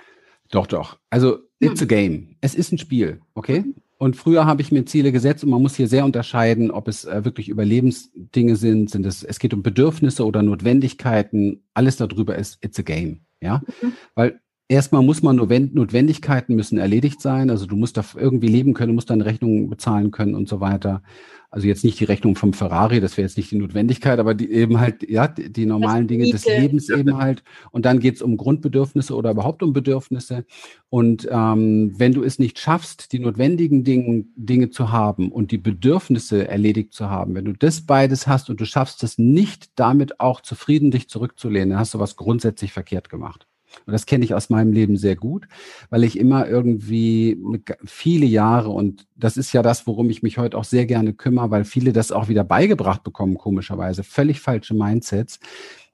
Doch, 0.51 0.67
doch. 0.67 0.97
Also, 1.09 1.39
it's 1.59 1.81
hm. 1.81 1.85
a 1.85 1.87
game. 1.87 2.35
Es 2.41 2.55
ist 2.55 2.71
ein 2.71 2.77
Spiel, 2.77 3.21
okay? 3.33 3.61
Mhm. 3.61 3.75
Und 3.97 4.17
früher 4.17 4.45
habe 4.45 4.61
ich 4.61 4.69
mir 4.69 4.83
Ziele 4.85 5.13
gesetzt 5.13 5.45
und 5.45 5.49
man 5.49 5.61
muss 5.61 5.75
hier 5.75 5.87
sehr 5.87 6.03
unterscheiden, 6.03 6.71
ob 6.71 6.89
es 6.89 7.05
äh, 7.05 7.23
wirklich 7.23 7.47
Überlebensdinge 7.47 8.57
sind, 8.57 8.89
sind 8.89 9.05
es, 9.05 9.23
es 9.23 9.39
geht 9.39 9.53
um 9.53 9.63
Bedürfnisse 9.63 10.25
oder 10.25 10.43
Notwendigkeiten. 10.43 11.63
Alles 11.73 11.95
darüber 11.95 12.35
ist, 12.35 12.57
it's 12.61 12.77
a 12.77 12.81
game, 12.81 13.21
ja? 13.39 13.61
Mhm. 13.81 13.93
Weil 14.13 14.41
Erstmal 14.73 15.03
muss 15.03 15.21
man 15.21 15.35
Notwendigkeiten 15.35 16.55
müssen 16.55 16.79
erledigt 16.79 17.21
sein. 17.21 17.51
Also 17.51 17.67
du 17.67 17.75
musst 17.75 17.95
da 17.95 18.03
irgendwie 18.15 18.47
leben 18.47 18.73
können, 18.73 18.95
musst 18.95 19.11
deine 19.11 19.23
Rechnungen 19.23 19.69
bezahlen 19.69 20.09
können 20.09 20.33
und 20.33 20.49
so 20.49 20.61
weiter. 20.61 21.03
Also 21.51 21.67
jetzt 21.67 21.83
nicht 21.83 21.99
die 21.99 22.05
Rechnung 22.05 22.35
vom 22.35 22.53
Ferrari, 22.53 22.99
das 22.99 23.15
wäre 23.15 23.27
jetzt 23.27 23.37
nicht 23.37 23.51
die 23.51 23.59
Notwendigkeit, 23.59 24.17
aber 24.17 24.33
die 24.33 24.51
eben 24.51 24.79
halt, 24.79 25.07
ja, 25.07 25.27
die, 25.27 25.67
normalen 25.67 26.07
Dinge 26.07 26.27
des 26.27 26.45
Lebens 26.45 26.89
eben 26.89 27.19
halt. 27.19 27.43
Und 27.69 27.85
dann 27.85 27.99
geht 27.99 28.15
es 28.15 28.23
um 28.23 28.35
Grundbedürfnisse 28.35 29.15
oder 29.15 29.29
überhaupt 29.29 29.61
um 29.61 29.73
Bedürfnisse. 29.73 30.43
Und 30.89 31.27
ähm, 31.29 31.93
wenn 31.95 32.13
du 32.13 32.23
es 32.23 32.39
nicht 32.39 32.57
schaffst, 32.57 33.11
die 33.11 33.19
notwendigen 33.19 33.83
Dinge, 33.83 34.25
Dinge 34.35 34.71
zu 34.71 34.91
haben 34.91 35.31
und 35.31 35.51
die 35.51 35.59
Bedürfnisse 35.59 36.47
erledigt 36.47 36.95
zu 36.95 37.11
haben, 37.11 37.35
wenn 37.35 37.45
du 37.45 37.53
das 37.53 37.81
beides 37.81 38.25
hast 38.25 38.49
und 38.49 38.59
du 38.59 38.65
schaffst 38.65 39.03
es 39.03 39.19
nicht, 39.19 39.69
damit 39.75 40.19
auch 40.19 40.41
zufrieden 40.41 40.89
dich 40.89 41.09
zurückzulehnen, 41.09 41.69
dann 41.69 41.79
hast 41.79 41.93
du 41.93 41.99
was 41.99 42.15
grundsätzlich 42.15 42.73
verkehrt 42.73 43.11
gemacht. 43.11 43.45
Und 43.85 43.93
das 43.93 44.05
kenne 44.05 44.23
ich 44.23 44.33
aus 44.33 44.49
meinem 44.49 44.71
Leben 44.71 44.97
sehr 44.97 45.15
gut, 45.15 45.47
weil 45.89 46.03
ich 46.03 46.17
immer 46.17 46.47
irgendwie 46.47 47.37
viele 47.83 48.25
Jahre, 48.25 48.69
und 48.69 49.07
das 49.15 49.37
ist 49.37 49.53
ja 49.53 49.61
das, 49.61 49.87
worum 49.87 50.09
ich 50.09 50.23
mich 50.23 50.37
heute 50.37 50.57
auch 50.57 50.63
sehr 50.63 50.85
gerne 50.85 51.13
kümmere, 51.13 51.51
weil 51.51 51.65
viele 51.65 51.93
das 51.93 52.11
auch 52.11 52.29
wieder 52.29 52.43
beigebracht 52.43 53.03
bekommen, 53.03 53.37
komischerweise, 53.37 54.03
völlig 54.03 54.39
falsche 54.39 54.73
Mindsets. 54.73 55.39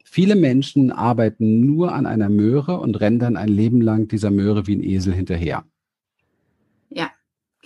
Viele 0.04 0.36
Menschen 0.36 0.92
arbeiten 0.92 1.66
nur 1.66 1.94
an 1.94 2.06
einer 2.06 2.30
Möhre 2.30 2.80
und 2.80 3.00
rennen 3.00 3.20
dann 3.20 3.38
ein 3.38 3.50
Leben 3.50 3.82
lang 3.82 4.08
dieser 4.08 4.32
Möhre 4.32 4.66
wie 4.68 4.76
ein 4.76 4.84
Esel 4.84 5.14
hinterher. 5.14 5.64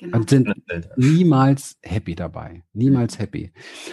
Genau. 0.03 0.17
Und 0.17 0.29
sind 0.29 0.53
niemals 0.97 1.77
happy 1.81 2.13
dabei. 2.13 2.63
Niemals 2.73 3.19
happy. 3.19 3.51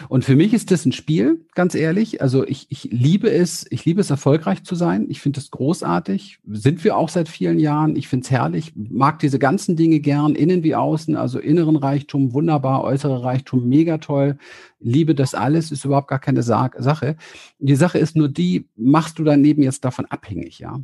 Und 0.08 0.24
für 0.24 0.34
mich 0.34 0.52
ist 0.52 0.72
das 0.72 0.84
ein 0.84 0.90
Spiel, 0.90 1.46
ganz 1.54 1.76
ehrlich. 1.76 2.20
Also 2.20 2.44
ich, 2.44 2.66
ich 2.68 2.88
liebe 2.90 3.30
es, 3.30 3.64
ich 3.70 3.84
liebe 3.84 4.00
es, 4.00 4.10
erfolgreich 4.10 4.64
zu 4.64 4.74
sein. 4.74 5.06
Ich 5.08 5.20
finde 5.20 5.38
es 5.38 5.52
großartig. 5.52 6.40
Sind 6.48 6.82
wir 6.82 6.96
auch 6.96 7.08
seit 7.08 7.28
vielen 7.28 7.60
Jahren. 7.60 7.94
Ich 7.94 8.08
finde 8.08 8.24
es 8.24 8.30
herrlich. 8.32 8.72
Mag 8.74 9.20
diese 9.20 9.38
ganzen 9.38 9.76
Dinge 9.76 10.00
gern, 10.00 10.34
innen 10.34 10.64
wie 10.64 10.74
außen. 10.74 11.14
Also 11.14 11.38
inneren 11.38 11.76
Reichtum, 11.76 12.32
wunderbar, 12.32 12.82
äußere 12.82 13.22
Reichtum, 13.22 13.68
mega 13.68 13.98
toll. 13.98 14.36
Liebe 14.80 15.14
das 15.14 15.34
alles, 15.34 15.70
ist 15.70 15.84
überhaupt 15.84 16.08
gar 16.08 16.18
keine 16.18 16.42
Sache. 16.42 17.16
Die 17.60 17.76
Sache 17.76 17.98
ist 17.98 18.16
nur 18.16 18.28
die, 18.28 18.68
machst 18.76 19.20
du 19.20 19.24
dein 19.24 19.44
Leben 19.44 19.62
jetzt 19.62 19.84
davon 19.84 20.06
abhängig, 20.06 20.58
ja? 20.58 20.80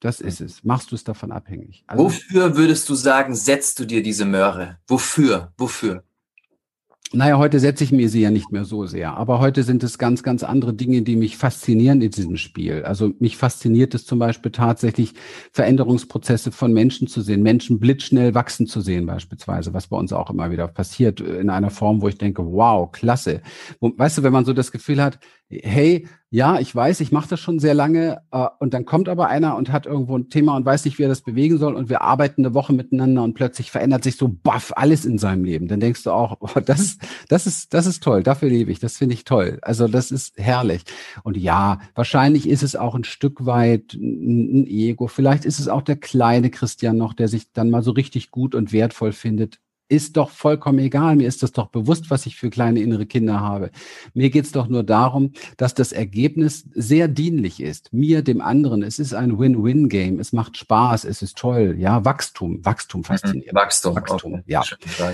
Das 0.00 0.20
ist 0.20 0.40
es. 0.40 0.64
Machst 0.64 0.90
du 0.90 0.94
es 0.94 1.04
davon 1.04 1.30
abhängig? 1.30 1.84
Also, 1.86 2.04
Wofür 2.04 2.56
würdest 2.56 2.88
du 2.88 2.94
sagen, 2.94 3.34
setzt 3.34 3.78
du 3.78 3.84
dir 3.84 4.02
diese 4.02 4.24
Möhre? 4.24 4.78
Wofür? 4.88 5.52
Wofür? 5.58 6.04
Naja, 7.12 7.38
heute 7.38 7.58
setze 7.58 7.82
ich 7.82 7.90
mir 7.90 8.08
sie 8.08 8.20
ja 8.20 8.30
nicht 8.30 8.52
mehr 8.52 8.64
so 8.64 8.86
sehr. 8.86 9.16
Aber 9.16 9.40
heute 9.40 9.64
sind 9.64 9.82
es 9.82 9.98
ganz, 9.98 10.22
ganz 10.22 10.44
andere 10.44 10.72
Dinge, 10.72 11.02
die 11.02 11.16
mich 11.16 11.36
faszinieren 11.36 12.00
in 12.00 12.12
diesem 12.12 12.36
Spiel. 12.36 12.84
Also 12.84 13.12
mich 13.18 13.36
fasziniert 13.36 13.96
es 13.96 14.06
zum 14.06 14.20
Beispiel 14.20 14.52
tatsächlich, 14.52 15.14
Veränderungsprozesse 15.50 16.52
von 16.52 16.72
Menschen 16.72 17.08
zu 17.08 17.20
sehen, 17.20 17.42
Menschen 17.42 17.80
blitzschnell 17.80 18.36
wachsen 18.36 18.68
zu 18.68 18.80
sehen 18.80 19.06
beispielsweise, 19.06 19.74
was 19.74 19.88
bei 19.88 19.96
uns 19.96 20.12
auch 20.12 20.30
immer 20.30 20.52
wieder 20.52 20.68
passiert, 20.68 21.20
in 21.20 21.50
einer 21.50 21.70
Form, 21.70 22.00
wo 22.00 22.06
ich 22.06 22.16
denke, 22.16 22.46
wow, 22.46 22.92
klasse. 22.92 23.42
Weißt 23.80 24.18
du, 24.18 24.22
wenn 24.22 24.32
man 24.32 24.44
so 24.44 24.52
das 24.52 24.70
Gefühl 24.70 25.02
hat, 25.02 25.18
hey, 25.50 26.06
ja, 26.32 26.60
ich 26.60 26.72
weiß, 26.72 27.00
ich 27.00 27.10
mache 27.10 27.28
das 27.28 27.40
schon 27.40 27.58
sehr 27.58 27.74
lange 27.74 28.22
äh, 28.30 28.46
und 28.60 28.72
dann 28.72 28.84
kommt 28.84 29.08
aber 29.08 29.28
einer 29.28 29.56
und 29.56 29.72
hat 29.72 29.86
irgendwo 29.86 30.16
ein 30.16 30.28
Thema 30.28 30.54
und 30.56 30.64
weiß 30.64 30.84
nicht, 30.84 30.98
wie 30.98 31.02
er 31.02 31.08
das 31.08 31.22
bewegen 31.22 31.58
soll 31.58 31.74
und 31.74 31.88
wir 31.88 32.02
arbeiten 32.02 32.44
eine 32.44 32.54
Woche 32.54 32.72
miteinander 32.72 33.24
und 33.24 33.34
plötzlich 33.34 33.72
verändert 33.72 34.04
sich 34.04 34.16
so 34.16 34.28
baff 34.28 34.72
alles 34.76 35.04
in 35.04 35.18
seinem 35.18 35.42
Leben. 35.42 35.66
Dann 35.66 35.80
denkst 35.80 36.04
du 36.04 36.12
auch, 36.12 36.36
oh, 36.40 36.60
das, 36.64 36.98
das 37.28 37.48
ist, 37.48 37.74
das 37.74 37.86
ist 37.86 38.04
toll, 38.04 38.22
dafür 38.22 38.48
lebe 38.48 38.70
ich, 38.70 38.78
das 38.78 38.96
finde 38.96 39.14
ich 39.14 39.24
toll. 39.24 39.58
Also 39.62 39.88
das 39.88 40.12
ist 40.12 40.38
herrlich. 40.38 40.84
Und 41.24 41.36
ja, 41.36 41.80
wahrscheinlich 41.96 42.48
ist 42.48 42.62
es 42.62 42.76
auch 42.76 42.94
ein 42.94 43.04
Stück 43.04 43.44
weit 43.44 43.94
ein 43.94 44.66
Ego. 44.68 45.08
Vielleicht 45.08 45.44
ist 45.44 45.58
es 45.58 45.66
auch 45.66 45.82
der 45.82 45.96
kleine 45.96 46.50
Christian 46.50 46.96
noch, 46.96 47.12
der 47.12 47.26
sich 47.26 47.52
dann 47.52 47.70
mal 47.70 47.82
so 47.82 47.90
richtig 47.90 48.30
gut 48.30 48.54
und 48.54 48.72
wertvoll 48.72 49.12
findet 49.12 49.58
ist 49.90 50.16
doch 50.16 50.30
vollkommen 50.30 50.78
egal. 50.78 51.16
Mir 51.16 51.26
ist 51.26 51.42
das 51.42 51.50
doch 51.52 51.66
bewusst, 51.66 52.10
was 52.10 52.24
ich 52.24 52.36
für 52.36 52.48
kleine 52.48 52.80
innere 52.80 53.06
Kinder 53.06 53.40
habe. 53.40 53.70
Mir 54.14 54.30
geht 54.30 54.44
es 54.44 54.52
doch 54.52 54.68
nur 54.68 54.84
darum, 54.84 55.32
dass 55.56 55.74
das 55.74 55.90
Ergebnis 55.90 56.64
sehr 56.72 57.08
dienlich 57.08 57.60
ist. 57.60 57.92
Mir, 57.92 58.22
dem 58.22 58.40
anderen. 58.40 58.84
Es 58.84 59.00
ist 59.00 59.14
ein 59.14 59.38
Win-Win-Game. 59.38 60.20
Es 60.20 60.32
macht 60.32 60.56
Spaß. 60.56 61.04
Es 61.04 61.22
ist 61.22 61.36
toll. 61.36 61.74
Ja, 61.76 62.04
Wachstum. 62.04 62.64
Wachstum 62.64 63.02
fasziniert. 63.02 63.52
Wachstum. 63.52 63.96
Wachstum. 63.96 64.34
Okay. 64.34 64.42
Ja. 64.46 64.62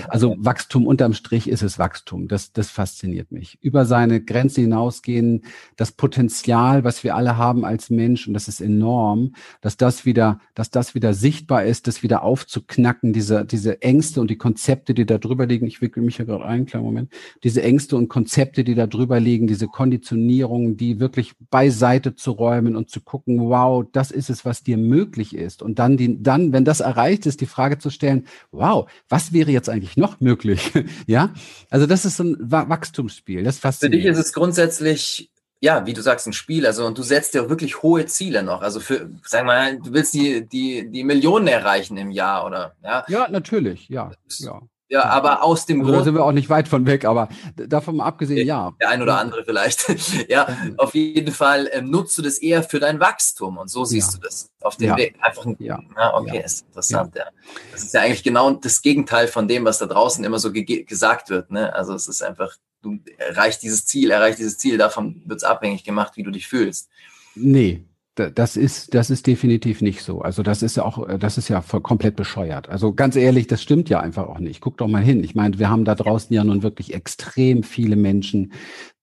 Also 0.09 0.35
Wachstum 0.37 0.85
unterm 0.85 1.13
Strich 1.13 1.49
ist 1.49 1.63
es 1.63 1.79
Wachstum. 1.79 2.27
Das, 2.27 2.53
das 2.53 2.69
fasziniert 2.69 3.31
mich. 3.31 3.57
Über 3.61 3.85
seine 3.85 4.21
Grenze 4.23 4.61
hinausgehen, 4.61 5.43
das 5.75 5.91
Potenzial, 5.91 6.83
was 6.83 7.03
wir 7.03 7.15
alle 7.15 7.37
haben 7.37 7.65
als 7.65 7.89
Mensch, 7.89 8.27
und 8.27 8.35
das 8.35 8.47
ist 8.47 8.61
enorm, 8.61 9.33
dass 9.61 9.75
das 9.75 10.05
wieder, 10.05 10.39
dass 10.53 10.69
das 10.69 10.93
wieder 10.93 11.15
sichtbar 11.15 11.63
ist, 11.65 11.87
das 11.87 12.03
wieder 12.03 12.21
aufzuknacken, 12.21 13.11
diese, 13.11 13.43
diese 13.43 13.81
Ängste 13.81 14.21
und 14.21 14.29
die 14.29 14.37
Konzepte 14.37 14.66
Konzepte, 14.67 14.93
die 14.93 15.05
da 15.05 15.17
drüber 15.17 15.45
liegen, 15.45 15.65
ich 15.65 15.81
wickel 15.81 16.03
mich 16.03 16.17
ja 16.17 16.25
gerade 16.25 16.43
ein, 16.43 16.65
kleinen 16.65 16.83
Moment, 16.83 17.13
diese 17.41 17.63
Ängste 17.63 17.95
und 17.95 18.09
Konzepte, 18.09 18.65
die 18.65 18.75
da 18.75 18.85
drüber 18.85 19.17
liegen, 19.17 19.47
diese 19.47 19.67
Konditionierungen, 19.67 20.75
die 20.75 20.99
wirklich 20.99 21.35
beiseite 21.49 22.15
zu 22.15 22.31
räumen 22.31 22.75
und 22.75 22.89
zu 22.89 22.99
gucken, 22.99 23.39
wow, 23.39 23.85
das 23.93 24.11
ist 24.11 24.29
es, 24.29 24.43
was 24.43 24.63
dir 24.63 24.75
möglich 24.75 25.33
ist. 25.33 25.61
Und 25.61 25.79
dann, 25.79 25.95
die, 25.95 26.21
dann, 26.21 26.51
wenn 26.51 26.65
das 26.65 26.81
erreicht 26.81 27.25
ist, 27.25 27.39
die 27.39 27.45
Frage 27.45 27.77
zu 27.77 27.89
stellen, 27.89 28.25
wow, 28.51 28.89
was 29.07 29.31
wäre 29.31 29.51
jetzt 29.51 29.69
eigentlich 29.69 29.95
noch 29.95 30.19
möglich? 30.19 30.73
ja, 31.07 31.33
also 31.69 31.85
das 31.85 32.03
ist 32.03 32.17
so 32.17 32.25
ein 32.25 32.35
Wachstumsspiel. 32.41 33.43
Das 33.43 33.59
fasziniert. 33.59 34.01
Für 34.01 34.09
dich 34.09 34.19
ist 34.19 34.25
es 34.25 34.33
grundsätzlich 34.33 35.31
ja, 35.59 35.85
wie 35.85 35.93
du 35.93 36.01
sagst, 36.01 36.27
ein 36.27 36.33
Spiel. 36.33 36.65
Also, 36.65 36.85
und 36.85 36.97
du 36.97 37.03
setzt 37.03 37.33
dir 37.33 37.49
wirklich 37.49 37.81
hohe 37.81 38.05
Ziele 38.05 38.43
noch. 38.43 38.61
Also 38.61 38.79
für, 38.79 39.09
sag 39.23 39.45
mal, 39.45 39.79
du 39.79 39.93
willst 39.93 40.13
die, 40.13 40.47
die, 40.47 40.89
die 40.89 41.03
Millionen 41.03 41.47
erreichen 41.47 41.97
im 41.97 42.11
Jahr, 42.11 42.45
oder? 42.45 42.75
Ja, 42.83 43.05
ja 43.07 43.27
natürlich, 43.29 43.89
ja. 43.89 44.11
ja. 44.39 44.61
Ja, 44.89 45.03
aber 45.03 45.43
aus 45.43 45.65
dem 45.65 45.81
also 45.81 45.91
Grund. 45.91 45.99
Da 45.99 46.03
sind 46.05 46.15
wir 46.15 46.23
auch 46.23 46.31
nicht 46.31 46.49
weit 46.49 46.69
von 46.69 46.85
weg, 46.85 47.03
aber 47.03 47.27
davon 47.55 47.99
abgesehen, 47.99 48.47
ja. 48.47 48.73
Der 48.79 48.89
ein 48.89 49.01
oder 49.01 49.19
andere 49.19 49.43
vielleicht. 49.43 50.29
ja, 50.29 50.47
auf 50.77 50.95
jeden 50.95 51.33
Fall 51.33 51.69
ähm, 51.73 51.89
nutzt 51.89 52.17
du 52.17 52.21
das 52.21 52.37
eher 52.37 52.63
für 52.63 52.79
dein 52.79 52.99
Wachstum 52.99 53.57
und 53.57 53.69
so 53.69 53.83
siehst 53.83 54.13
ja. 54.13 54.19
du 54.19 54.25
das 54.25 54.49
auf 54.61 54.77
dem 54.77 54.89
ja. 54.89 54.97
Weg. 54.97 55.15
Einfach 55.19 55.45
ein, 55.45 55.57
ja. 55.59 55.79
ja 55.97 56.15
okay, 56.15 56.41
ist 56.43 56.65
interessant, 56.67 57.15
ja. 57.15 57.25
Das 57.73 57.83
ist 57.83 57.93
ja 57.93 58.01
eigentlich 58.01 58.23
genau 58.23 58.51
das 58.51 58.81
Gegenteil 58.81 59.27
von 59.27 59.49
dem, 59.49 59.65
was 59.65 59.79
da 59.79 59.87
draußen 59.87 60.23
immer 60.23 60.39
so 60.39 60.53
ge 60.53 60.83
gesagt 60.83 61.29
wird. 61.29 61.51
Ne? 61.51 61.73
Also 61.73 61.93
es 61.93 62.07
ist 62.07 62.21
einfach, 62.21 62.55
du 62.87 62.99
erreichst 63.17 63.63
dieses 63.63 63.85
Ziel, 63.85 64.11
erreichst 64.11 64.39
dieses 64.39 64.57
Ziel, 64.57 64.77
davon 64.77 65.21
wird 65.25 65.37
es 65.37 65.43
abhängig 65.43 65.83
gemacht, 65.83 66.13
wie 66.15 66.23
du 66.23 66.31
dich 66.31 66.47
fühlst. 66.47 66.89
Nee, 67.35 67.83
das 68.17 68.57
ist, 68.57 68.95
das 68.95 69.09
ist 69.09 69.27
definitiv 69.27 69.81
nicht 69.81 70.01
so. 70.01 70.21
Also 70.21 70.41
das 70.41 70.63
ist 70.63 70.75
ja 70.75 70.83
auch, 70.83 71.07
das 71.19 71.37
ist 71.37 71.49
ja 71.49 71.61
voll 71.61 71.81
komplett 71.81 72.15
bescheuert. 72.15 72.67
Also 72.67 72.93
ganz 72.93 73.15
ehrlich, 73.15 73.47
das 73.47 73.61
stimmt 73.61 73.89
ja 73.89 73.99
einfach 73.99 74.27
auch 74.27 74.39
nicht. 74.39 74.61
Guck 74.61 74.77
doch 74.77 74.87
mal 74.87 75.03
hin. 75.03 75.23
Ich 75.23 75.35
meine, 75.35 75.59
wir 75.59 75.69
haben 75.69 75.85
da 75.85 75.95
draußen 75.95 76.33
ja 76.33 76.43
nun 76.43 76.63
wirklich 76.63 76.93
extrem 76.93 77.63
viele 77.63 77.95
Menschen, 77.95 78.53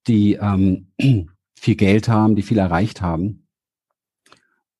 die 0.09 0.35
ähm, 0.35 0.89
viel 1.59 1.76
Geld 1.76 2.09
haben, 2.09 2.35
die 2.35 2.43
viel 2.43 2.59
erreicht 2.59 3.01
haben. 3.03 3.47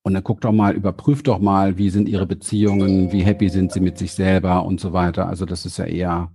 Und 0.03 0.15
dann 0.15 0.25
guck 0.25 0.41
doch 0.43 0.53
mal, 0.53 0.75
überprüf 0.75 1.23
doch 1.23 1.39
mal, 1.39 1.79
wie 1.79 1.89
sind 1.89 2.09
ihre 2.09 2.27
Beziehungen, 2.27 3.11
wie 3.11 3.25
happy 3.25 3.49
sind 3.49 3.73
sie 3.73 3.81
mit 3.81 3.97
sich 3.97 4.13
selber 4.13 4.65
und 4.67 4.81
so 4.81 4.93
weiter. 4.93 5.29
Also 5.29 5.47
das 5.47 5.65
ist 5.65 5.79
ja 5.79 5.87
eher, 5.87 6.33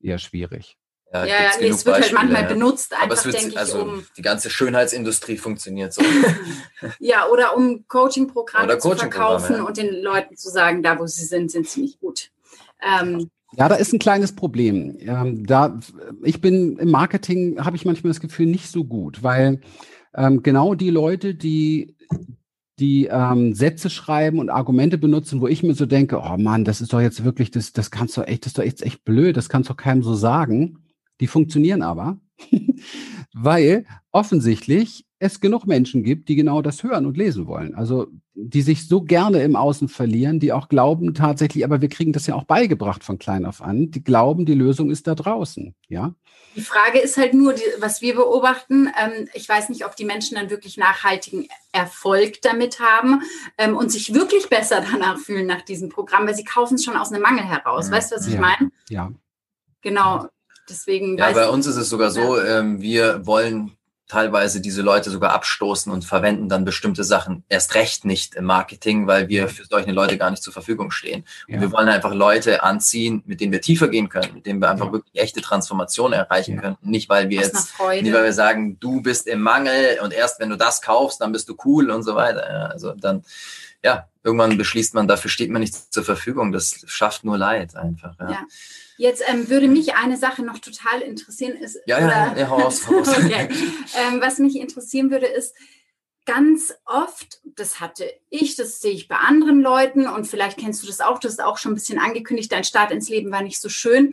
eher 0.00 0.18
schwierig. 0.18 0.76
Ja, 1.12 1.26
ja, 1.26 1.36
nee, 1.60 1.68
es 1.68 1.84
wird 1.84 2.00
halt 2.00 2.12
manchmal 2.14 2.44
benutzt, 2.44 2.94
einfach, 2.94 3.22
denke 3.22 3.48
ich, 3.48 3.58
also 3.58 3.82
um. 3.82 4.06
Die 4.16 4.22
ganze 4.22 4.48
Schönheitsindustrie 4.48 5.36
funktioniert 5.36 5.92
so. 5.92 6.02
ja, 7.00 7.28
oder 7.28 7.54
um 7.54 7.86
Coaching-Programme 7.86 8.78
Coaching 8.78 8.92
zu 8.92 8.98
verkaufen 8.98 9.56
ja. 9.56 9.62
und 9.62 9.76
den 9.76 10.02
Leuten 10.02 10.36
zu 10.36 10.48
sagen, 10.48 10.82
da 10.82 10.98
wo 10.98 11.06
sie 11.06 11.24
sind, 11.24 11.50
sind 11.50 11.68
sie 11.68 11.82
nicht 11.82 12.00
gut. 12.00 12.30
Ähm, 12.82 13.30
ja, 13.54 13.68
da 13.68 13.74
ist 13.74 13.92
ein 13.92 13.98
kleines 13.98 14.34
Problem. 14.34 14.96
Ähm, 15.00 15.46
da, 15.46 15.78
ich 16.22 16.40
bin 16.40 16.78
im 16.78 16.90
Marketing, 16.90 17.62
habe 17.62 17.76
ich 17.76 17.84
manchmal 17.84 18.10
das 18.10 18.20
Gefühl, 18.20 18.46
nicht 18.46 18.70
so 18.70 18.84
gut, 18.84 19.22
weil 19.22 19.60
ähm, 20.14 20.42
genau 20.42 20.74
die 20.74 20.90
Leute, 20.90 21.34
die 21.34 21.94
die 22.78 23.06
ähm, 23.06 23.54
Sätze 23.54 23.90
schreiben 23.90 24.38
und 24.38 24.48
Argumente 24.48 24.98
benutzen, 24.98 25.40
wo 25.40 25.46
ich 25.46 25.62
mir 25.62 25.74
so 25.74 25.86
denke, 25.86 26.18
oh 26.18 26.36
Mann, 26.38 26.64
das 26.64 26.80
ist 26.80 26.92
doch 26.92 27.00
jetzt 27.00 27.22
wirklich, 27.22 27.50
das, 27.50 27.72
das 27.72 27.90
kannst 27.90 28.16
du 28.16 28.22
echt, 28.22 28.44
das 28.44 28.50
ist 28.50 28.58
doch 28.58 28.64
echt, 28.64 28.82
echt 28.82 29.04
blöd, 29.04 29.36
das 29.36 29.50
kannst 29.50 29.68
du 29.68 29.74
keinem 29.74 30.02
so 30.02 30.14
sagen. 30.14 30.81
Die 31.22 31.28
funktionieren 31.28 31.82
aber, 31.82 32.18
weil 33.32 33.86
offensichtlich 34.10 35.06
es 35.20 35.38
genug 35.38 35.68
Menschen 35.68 36.02
gibt, 36.02 36.28
die 36.28 36.34
genau 36.34 36.62
das 36.62 36.82
hören 36.82 37.06
und 37.06 37.16
lesen 37.16 37.46
wollen. 37.46 37.76
Also 37.76 38.08
die 38.34 38.60
sich 38.60 38.88
so 38.88 39.02
gerne 39.02 39.40
im 39.44 39.54
Außen 39.54 39.88
verlieren, 39.88 40.40
die 40.40 40.52
auch 40.52 40.68
glauben 40.68 41.14
tatsächlich, 41.14 41.64
aber 41.64 41.80
wir 41.80 41.88
kriegen 41.88 42.12
das 42.12 42.26
ja 42.26 42.34
auch 42.34 42.42
beigebracht 42.42 43.04
von 43.04 43.20
klein 43.20 43.46
auf 43.46 43.62
an, 43.62 43.92
die 43.92 44.02
glauben, 44.02 44.46
die 44.46 44.54
Lösung 44.54 44.90
ist 44.90 45.06
da 45.06 45.14
draußen. 45.14 45.76
Ja. 45.86 46.12
Die 46.56 46.60
Frage 46.60 46.98
ist 46.98 47.16
halt 47.16 47.34
nur, 47.34 47.54
was 47.78 48.02
wir 48.02 48.16
beobachten. 48.16 48.88
Ähm, 49.00 49.28
ich 49.32 49.48
weiß 49.48 49.68
nicht, 49.68 49.86
ob 49.86 49.94
die 49.94 50.04
Menschen 50.04 50.34
dann 50.34 50.50
wirklich 50.50 50.76
nachhaltigen 50.76 51.46
Erfolg 51.70 52.42
damit 52.42 52.80
haben 52.80 53.22
ähm, 53.58 53.76
und 53.76 53.92
sich 53.92 54.12
wirklich 54.12 54.48
besser 54.48 54.84
danach 54.90 55.18
fühlen 55.18 55.46
nach 55.46 55.62
diesem 55.62 55.88
Programm, 55.88 56.26
weil 56.26 56.34
sie 56.34 56.42
kaufen 56.42 56.74
es 56.74 56.84
schon 56.84 56.96
aus 56.96 57.12
einem 57.12 57.22
Mangel 57.22 57.44
heraus. 57.44 57.92
Weißt 57.92 58.10
du, 58.10 58.16
was 58.16 58.26
ich 58.26 58.34
ja. 58.34 58.40
meine? 58.40 58.72
Ja. 58.88 59.12
Genau. 59.82 60.26
Deswegen. 60.68 61.18
Ja, 61.18 61.32
bei 61.32 61.48
uns 61.48 61.66
ist 61.66 61.76
es 61.76 61.88
sogar 61.88 62.10
so, 62.10 62.40
ähm, 62.40 62.80
wir 62.80 63.26
wollen 63.26 63.76
teilweise 64.12 64.60
diese 64.60 64.82
Leute 64.82 65.08
sogar 65.08 65.32
abstoßen 65.32 65.90
und 65.90 66.04
verwenden 66.04 66.50
dann 66.50 66.66
bestimmte 66.66 67.02
Sachen 67.02 67.44
erst 67.48 67.74
recht 67.74 68.04
nicht 68.04 68.34
im 68.34 68.44
Marketing, 68.44 69.06
weil 69.06 69.28
wir 69.30 69.48
für 69.48 69.64
solche 69.64 69.90
Leute 69.90 70.18
gar 70.18 70.30
nicht 70.30 70.42
zur 70.42 70.52
Verfügung 70.52 70.90
stehen. 70.90 71.24
Und 71.48 71.54
ja. 71.54 71.60
wir 71.62 71.72
wollen 71.72 71.88
einfach 71.88 72.12
Leute 72.12 72.62
anziehen, 72.62 73.22
mit 73.24 73.40
denen 73.40 73.52
wir 73.52 73.62
tiefer 73.62 73.88
gehen 73.88 74.10
können, 74.10 74.34
mit 74.34 74.44
denen 74.44 74.60
wir 74.60 74.68
einfach 74.68 74.88
ja. 74.88 74.92
wirklich 74.92 75.18
echte 75.18 75.40
Transformation 75.40 76.12
erreichen 76.12 76.56
ja. 76.56 76.60
können. 76.60 76.76
Nicht, 76.82 77.08
weil 77.08 77.30
wir 77.30 77.40
jetzt, 77.40 77.54
nicht, 77.54 78.12
weil 78.12 78.24
wir 78.24 78.34
sagen, 78.34 78.78
du 78.78 79.00
bist 79.00 79.26
im 79.26 79.40
Mangel 79.40 79.98
und 80.02 80.12
erst 80.12 80.40
wenn 80.40 80.50
du 80.50 80.56
das 80.56 80.82
kaufst, 80.82 81.22
dann 81.22 81.32
bist 81.32 81.48
du 81.48 81.56
cool 81.64 81.90
und 81.90 82.02
so 82.02 82.14
weiter. 82.14 82.70
also 82.70 82.92
dann, 82.92 83.24
ja, 83.82 84.08
irgendwann 84.22 84.58
beschließt 84.58 84.92
man, 84.92 85.08
dafür 85.08 85.30
steht 85.30 85.50
man 85.50 85.62
nicht 85.62 85.74
zur 85.90 86.04
Verfügung. 86.04 86.52
Das 86.52 86.84
schafft 86.86 87.24
nur 87.24 87.38
Leid 87.38 87.76
einfach. 87.76 88.14
ja. 88.20 88.40
Jetzt 89.02 89.24
ähm, 89.26 89.48
würde 89.48 89.66
mich 89.66 89.96
eine 89.96 90.16
Sache 90.16 90.44
noch 90.44 90.60
total 90.60 91.00
interessieren. 91.00 91.56
Ist, 91.56 91.76
ja, 91.86 91.98
ja, 91.98 92.08
ja, 92.08 92.36
ja, 92.36 92.48
Haus, 92.48 92.86
Haus. 92.86 93.08
okay. 93.18 93.48
ähm, 93.96 94.20
was 94.20 94.38
mich 94.38 94.54
interessieren 94.54 95.10
würde, 95.10 95.26
ist, 95.26 95.56
ganz 96.24 96.72
oft, 96.84 97.40
das 97.44 97.80
hatte 97.80 98.08
ich, 98.30 98.54
das 98.54 98.80
sehe 98.80 98.92
ich 98.92 99.08
bei 99.08 99.16
anderen 99.16 99.60
Leuten 99.60 100.06
und 100.06 100.28
vielleicht 100.28 100.56
kennst 100.56 100.84
du 100.84 100.86
das 100.86 101.00
auch, 101.00 101.18
das 101.18 101.32
ist 101.32 101.42
auch 101.42 101.58
schon 101.58 101.72
ein 101.72 101.74
bisschen 101.74 101.98
angekündigt, 101.98 102.52
dein 102.52 102.62
Start 102.62 102.92
ins 102.92 103.08
Leben 103.08 103.32
war 103.32 103.42
nicht 103.42 103.60
so 103.60 103.68
schön. 103.68 104.12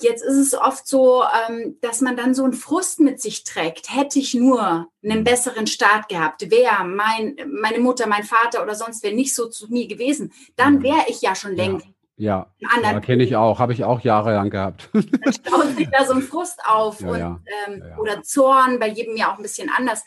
Jetzt 0.00 0.22
ist 0.22 0.36
es 0.36 0.54
oft 0.54 0.86
so, 0.86 1.24
ähm, 1.48 1.76
dass 1.80 2.00
man 2.00 2.16
dann 2.16 2.32
so 2.32 2.44
einen 2.44 2.52
Frust 2.52 3.00
mit 3.00 3.20
sich 3.20 3.42
trägt. 3.42 3.92
Hätte 3.92 4.20
ich 4.20 4.34
nur 4.34 4.86
einen 5.02 5.24
besseren 5.24 5.66
Start 5.66 6.08
gehabt, 6.08 6.48
wäre 6.48 6.84
mein, 6.84 7.34
meine 7.48 7.80
Mutter, 7.80 8.06
mein 8.06 8.22
Vater 8.22 8.62
oder 8.62 8.76
sonst 8.76 9.02
wer 9.02 9.12
nicht 9.12 9.34
so 9.34 9.48
zu 9.48 9.66
mir 9.66 9.88
gewesen, 9.88 10.32
dann 10.54 10.76
mhm. 10.76 10.82
wäre 10.84 11.06
ich 11.08 11.22
ja 11.22 11.34
schon 11.34 11.56
längst 11.56 11.86
ja. 11.86 11.92
Ja, 12.18 12.52
ja 12.58 13.00
kenne 13.00 13.22
ich 13.22 13.36
auch, 13.36 13.60
habe 13.60 13.72
ich 13.72 13.84
auch 13.84 14.00
jahrelang 14.00 14.50
gehabt. 14.50 14.90
Dann 14.92 15.32
staut 15.32 15.76
sich 15.76 15.88
da 15.88 16.04
so 16.04 16.14
ein 16.14 16.22
Frust 16.22 16.60
auf 16.66 17.00
ja, 17.00 17.08
und, 17.08 17.18
ja. 17.18 17.40
Ähm, 17.66 17.82
oder 17.98 18.22
Zorn, 18.22 18.78
bei 18.80 18.88
jedem 18.88 19.16
ja 19.16 19.32
auch 19.32 19.36
ein 19.36 19.42
bisschen 19.42 19.70
anders. 19.74 20.04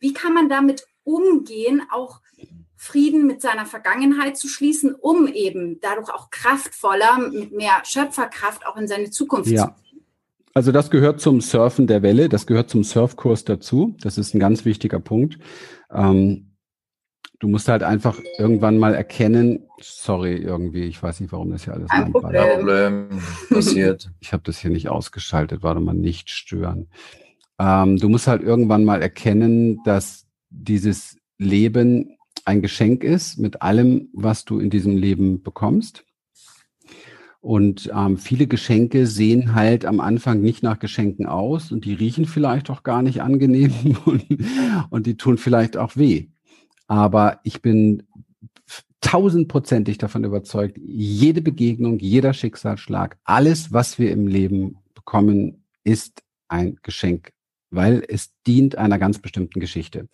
Wie 0.00 0.12
kann 0.12 0.34
man 0.34 0.48
damit 0.48 0.86
umgehen, 1.04 1.82
auch 1.92 2.20
Frieden 2.76 3.28
mit 3.28 3.40
seiner 3.40 3.64
Vergangenheit 3.64 4.36
zu 4.36 4.48
schließen, 4.48 4.92
um 4.92 5.28
eben 5.28 5.78
dadurch 5.80 6.12
auch 6.12 6.30
kraftvoller, 6.30 7.30
mit 7.30 7.52
mehr 7.52 7.80
Schöpferkraft 7.84 8.66
auch 8.66 8.76
in 8.76 8.88
seine 8.88 9.10
Zukunft 9.10 9.50
ja. 9.50 9.66
zu 9.66 9.82
gehen? 9.82 10.04
Also 10.54 10.72
das 10.72 10.90
gehört 10.90 11.20
zum 11.20 11.40
Surfen 11.40 11.86
der 11.86 12.02
Welle, 12.02 12.28
das 12.28 12.46
gehört 12.46 12.70
zum 12.70 12.82
Surfkurs 12.82 13.44
dazu. 13.44 13.94
Das 14.00 14.18
ist 14.18 14.34
ein 14.34 14.40
ganz 14.40 14.64
wichtiger 14.64 14.98
Punkt. 14.98 15.38
Ähm, 15.92 16.51
Du 17.42 17.48
musst 17.48 17.66
halt 17.66 17.82
einfach 17.82 18.20
irgendwann 18.38 18.78
mal 18.78 18.94
erkennen, 18.94 19.64
sorry, 19.80 20.36
irgendwie, 20.36 20.84
ich 20.84 21.02
weiß 21.02 21.18
nicht, 21.18 21.32
warum 21.32 21.50
das 21.50 21.64
hier 21.64 21.74
alles 21.74 21.90
Ein 21.90 22.12
Problem. 22.12 22.40
Problem 22.40 23.08
passiert. 23.48 24.12
Ich 24.20 24.32
habe 24.32 24.44
das 24.46 24.58
hier 24.58 24.70
nicht 24.70 24.88
ausgeschaltet, 24.88 25.64
warte 25.64 25.80
mal, 25.80 25.92
nicht 25.92 26.30
stören. 26.30 26.86
Ähm, 27.58 27.96
du 27.96 28.08
musst 28.08 28.28
halt 28.28 28.42
irgendwann 28.42 28.84
mal 28.84 29.02
erkennen, 29.02 29.80
dass 29.84 30.28
dieses 30.50 31.16
Leben 31.36 32.16
ein 32.44 32.62
Geschenk 32.62 33.02
ist 33.02 33.40
mit 33.40 33.60
allem, 33.60 34.10
was 34.12 34.44
du 34.44 34.60
in 34.60 34.70
diesem 34.70 34.96
Leben 34.96 35.42
bekommst. 35.42 36.04
Und 37.40 37.90
ähm, 37.92 38.18
viele 38.18 38.46
Geschenke 38.46 39.08
sehen 39.08 39.56
halt 39.56 39.84
am 39.84 39.98
Anfang 39.98 40.42
nicht 40.42 40.62
nach 40.62 40.78
Geschenken 40.78 41.26
aus 41.26 41.72
und 41.72 41.86
die 41.86 41.94
riechen 41.94 42.26
vielleicht 42.26 42.70
auch 42.70 42.84
gar 42.84 43.02
nicht 43.02 43.20
angenehm 43.20 43.72
und, 44.04 44.24
und 44.90 45.06
die 45.06 45.16
tun 45.16 45.38
vielleicht 45.38 45.76
auch 45.76 45.96
weh. 45.96 46.28
Aber 46.92 47.40
ich 47.42 47.62
bin 47.62 48.02
tausendprozentig 49.00 49.96
davon 49.96 50.24
überzeugt, 50.24 50.76
jede 50.76 51.40
Begegnung, 51.40 51.98
jeder 51.98 52.34
Schicksalsschlag, 52.34 53.16
alles, 53.24 53.72
was 53.72 53.98
wir 53.98 54.12
im 54.12 54.26
Leben 54.26 54.76
bekommen, 54.92 55.64
ist 55.84 56.22
ein 56.48 56.76
Geschenk, 56.82 57.32
weil 57.70 58.04
es 58.06 58.34
dient 58.46 58.76
einer 58.76 58.98
ganz 58.98 59.20
bestimmten 59.20 59.58
Geschichte. 59.58 60.06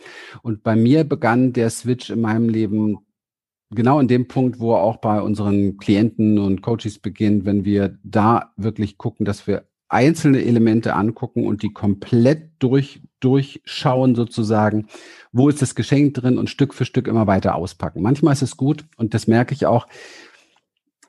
Und 0.42 0.62
bei 0.62 0.76
mir 0.76 1.02
begann 1.02 1.52
der 1.52 1.70
Switch 1.70 2.10
in 2.10 2.20
meinem 2.20 2.48
Leben 2.48 2.98
genau 3.70 3.98
in 3.98 4.06
dem 4.06 4.28
Punkt, 4.28 4.60
wo 4.60 4.74
auch 4.74 4.98
bei 4.98 5.20
unseren 5.20 5.78
Klienten 5.78 6.38
und 6.38 6.62
Coaches 6.62 7.00
beginnt, 7.00 7.44
wenn 7.44 7.64
wir 7.64 7.98
da 8.04 8.52
wirklich 8.56 8.98
gucken, 8.98 9.26
dass 9.26 9.48
wir 9.48 9.67
einzelne 9.89 10.45
Elemente 10.45 10.95
angucken 10.95 11.47
und 11.47 11.62
die 11.62 11.72
komplett 11.72 12.51
durch, 12.59 13.03
durchschauen 13.20 14.14
sozusagen, 14.14 14.86
wo 15.32 15.49
ist 15.49 15.62
das 15.62 15.74
Geschenk 15.74 16.14
drin 16.14 16.39
und 16.39 16.51
Stück 16.51 16.74
für 16.74 16.84
Stück 16.84 17.09
immer 17.09 17.26
weiter 17.26 17.55
auspacken. 17.55 18.03
Manchmal 18.03 18.34
ist 18.34 18.43
es 18.43 18.57
gut 18.57 18.84
und 18.97 19.14
das 19.14 19.26
merke 19.26 19.55
ich 19.55 19.66
auch. 19.66 19.86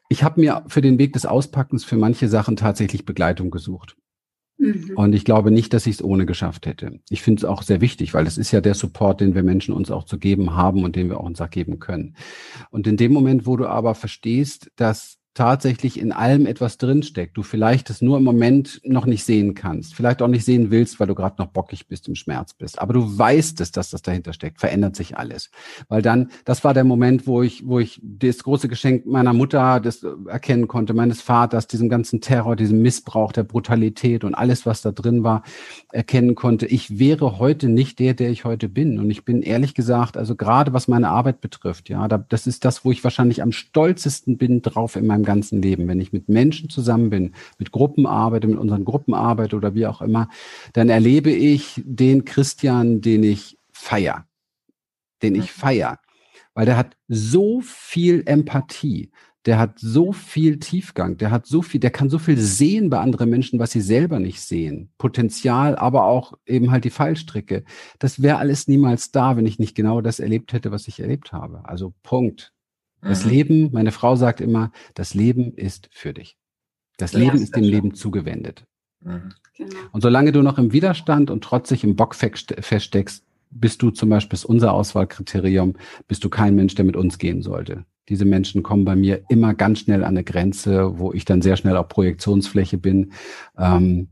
Ich 0.08 0.24
habe 0.24 0.40
mir 0.42 0.64
für 0.68 0.82
den 0.82 0.98
Weg 0.98 1.14
des 1.14 1.26
Auspackens 1.26 1.84
für 1.84 1.98
manche 1.98 2.28
Sachen 2.28 2.56
tatsächlich 2.56 3.06
Begleitung 3.06 3.52
gesucht. 3.52 3.96
Mhm. 4.58 4.92
Und 4.96 5.14
ich 5.14 5.24
glaube 5.24 5.52
nicht, 5.52 5.74
dass 5.74 5.88
ich 5.88 5.96
es 5.96 6.04
ohne 6.04 6.26
geschafft 6.26 6.66
hätte. 6.66 7.00
Ich 7.10 7.22
finde 7.22 7.40
es 7.40 7.46
auch 7.46 7.62
sehr 7.64 7.80
wichtig, 7.82 8.14
weil 8.14 8.28
es 8.28 8.38
ist 8.38 8.52
ja 8.52 8.60
der 8.60 8.74
Support, 8.74 9.22
den 9.22 9.36
wir 9.36 9.44
Menschen 9.44 9.74
uns 9.74 9.92
auch 9.92 10.04
zu 10.04 10.18
geben 10.20 10.56
haben 10.56 10.84
und 10.84 10.96
den 10.96 11.10
wir 11.10 11.20
auch 11.20 11.26
uns 11.26 11.40
auch 11.40 11.50
geben 11.50 11.80
können. 11.80 12.16
Und 12.70 12.88
in 12.88 12.98
dem 12.98 13.14
Moment, 13.14 13.46
wo 13.46 13.56
du 13.56 13.68
aber 13.68 13.96
verstehst, 13.96 14.72
dass 14.76 15.18
tatsächlich 15.40 15.98
in 15.98 16.12
allem 16.12 16.46
etwas 16.46 16.78
drinsteckt, 16.78 17.38
du 17.38 17.44
vielleicht 17.44 17.90
es 17.90 18.02
nur 18.02 18.18
im 18.18 18.26
Moment 18.26 18.82
noch 18.84 19.06
nicht 19.06 19.24
sehen 19.24 19.54
kannst, 19.56 19.96
vielleicht 19.96 20.22
auch 20.22 20.28
nicht 20.28 20.44
sehen 20.44 20.70
willst, 20.70 21.00
weil 21.00 21.08
du 21.08 21.16
gerade 21.16 21.36
noch 21.38 21.48
bockig 21.48 21.88
bist, 21.88 22.10
im 22.10 22.16
Schmerz 22.16 22.54
bist, 22.54 22.78
aber 22.78 22.92
du 22.92 23.18
weißt 23.18 23.62
es, 23.62 23.72
dass 23.72 23.90
das 23.90 24.02
dahinter 24.02 24.34
steckt, 24.34 24.60
verändert 24.60 24.98
sich 24.98 25.18
alles. 25.18 25.50
Weil 25.88 26.02
dann, 26.02 26.30
das 26.44 26.66
war 26.66 26.74
der 26.74 26.84
Moment, 26.84 27.26
wo 27.26 27.42
ich, 27.42 27.66
wo 27.66 27.80
ich 27.80 28.02
das 28.04 28.44
große 28.44 28.68
Geschenk 28.68 29.06
meiner 29.06 29.32
Mutter 29.32 29.80
das 29.80 30.06
erkennen 30.28 30.68
konnte, 30.68 30.94
meines 30.94 31.22
Vaters, 31.22 31.68
diesem 31.68 31.88
ganzen 31.88 32.20
Terror, 32.20 32.58
diesem 32.58 32.82
Missbrauch, 32.82 33.32
der 33.32 33.44
Brutalität 33.44 34.26
und 34.26 34.36
alles, 34.36 34.66
was 34.66 34.82
da 34.82 34.92
drin 34.92 35.24
war, 35.24 35.44
erkennen 35.94 36.36
konnte. 36.36 36.66
Ich 36.66 37.00
wäre 37.00 37.40
heute 37.40 37.70
nicht 37.70 38.00
der, 38.00 38.14
der 38.14 38.30
ich 38.30 38.44
heute 38.44 38.68
bin. 38.68 39.00
Und 39.00 39.10
ich 39.10 39.24
bin 39.24 39.42
ehrlich 39.42 39.74
gesagt, 39.74 40.18
also 40.18 40.36
gerade 40.36 40.74
was 40.74 40.90
meine 40.90 41.08
Arbeit 41.08 41.40
betrifft, 41.40 41.88
ja, 41.88 42.10
das 42.10 42.46
ist 42.46 42.66
das, 42.66 42.84
wo 42.84 42.92
ich 42.92 43.06
wahrscheinlich 43.06 43.42
am 43.42 43.54
stolzesten 43.54 44.38
bin 44.38 44.62
drauf 44.62 44.98
in 44.98 45.08
meinem 45.08 45.29
ganzen 45.30 45.62
Leben. 45.62 45.88
Wenn 45.88 46.02
ich 46.02 46.12
mit 46.12 46.28
Menschen 46.28 46.70
zusammen 46.70 47.12
bin, 47.12 47.36
mit 47.60 47.72
Gruppen 47.72 48.08
arbeite, 48.08 48.48
mit 48.48 48.58
unseren 48.58 48.84
Gruppen 48.84 49.14
arbeite 49.14 49.56
oder 49.56 49.76
wie 49.76 49.86
auch 49.86 50.02
immer, 50.02 50.28
dann 50.74 50.90
erlebe 50.90 51.30
ich 51.30 51.82
den 51.86 52.26
Christian, 52.26 53.02
den 53.02 53.24
ich 53.24 53.60
feier, 53.72 54.26
den 55.22 55.36
ich 55.36 55.52
feier, 55.52 56.00
weil 56.56 56.66
der 56.66 56.78
hat 56.78 56.98
so 57.08 57.62
viel 57.62 58.24
Empathie, 58.26 59.12
der 59.46 59.60
hat 59.60 59.80
so 59.80 60.12
viel 60.12 60.60
Tiefgang, 60.60 61.18
der 61.18 61.32
hat 61.32 61.46
so 61.46 61.62
viel, 61.62 61.80
der 61.80 61.92
kann 61.92 62.10
so 62.10 62.20
viel 62.20 62.38
sehen 62.38 62.90
bei 62.90 63.00
anderen 63.00 63.30
Menschen, 63.30 63.60
was 63.60 63.72
sie 63.72 63.82
selber 63.82 64.20
nicht 64.20 64.42
sehen. 64.42 64.92
Potenzial, 64.98 65.76
aber 65.76 66.06
auch 66.06 66.34
eben 66.46 66.72
halt 66.72 66.84
die 66.84 66.90
Fallstricke. 66.90 67.64
Das 68.00 68.22
wäre 68.22 68.38
alles 68.38 68.68
niemals 68.68 69.12
da, 69.12 69.38
wenn 69.38 69.46
ich 69.46 69.60
nicht 69.60 69.76
genau 69.76 70.02
das 70.02 70.20
erlebt 70.20 70.54
hätte, 70.54 70.72
was 70.72 70.88
ich 70.88 71.00
erlebt 71.00 71.32
habe. 71.32 71.62
Also 71.64 71.94
Punkt. 72.04 72.52
Das 73.02 73.26
mhm. 73.26 73.32
Leben, 73.32 73.70
meine 73.72 73.91
Frau 73.91 74.16
sagt 74.16 74.41
immer, 74.41 74.72
das 74.93 75.14
Leben 75.14 75.54
ist 75.54 75.89
für 75.91 76.14
dich. 76.14 76.38
Das 76.97 77.14
ja, 77.14 77.20
Leben 77.20 77.38
ist 77.38 77.56
dem 77.56 77.64
Leben 77.64 77.93
zugewendet. 77.93 78.66
Mhm. 79.02 79.34
Genau. 79.56 79.76
Und 79.91 80.02
solange 80.02 80.32
du 80.32 80.41
noch 80.41 80.58
im 80.58 80.72
Widerstand 80.72 81.32
und 81.32 81.43
trotzig 81.43 81.84
im 81.84 81.95
Bock 81.95 82.16
feststeckst, 82.16 83.26
bist 83.52 83.82
du 83.82 83.91
zum 83.91 84.10
Beispiel 84.10 84.39
unser 84.45 84.74
Auswahlkriterium, 84.74 85.76
bist 86.08 86.24
du 86.24 86.30
kein 86.30 86.56
Mensch, 86.56 86.76
der 86.76 86.86
mit 86.86 86.95
uns 86.95 87.18
gehen 87.18 87.41
sollte. 87.41 87.86
Diese 88.08 88.26
Menschen 88.26 88.64
kommen 88.64 88.86
bei 88.86 88.95
mir 88.95 89.24
immer 89.30 89.54
ganz 89.54 89.80
schnell 89.80 90.04
an 90.04 90.10
eine 90.10 90.24
Grenze, 90.24 90.97
wo 91.00 91.14
ich 91.14 91.26
dann 91.26 91.41
sehr 91.41 91.58
schnell 91.58 91.78
auf 91.78 91.88
Projektionsfläche 91.88 92.78
bin. 92.78 93.12
Ähm, 93.58 94.10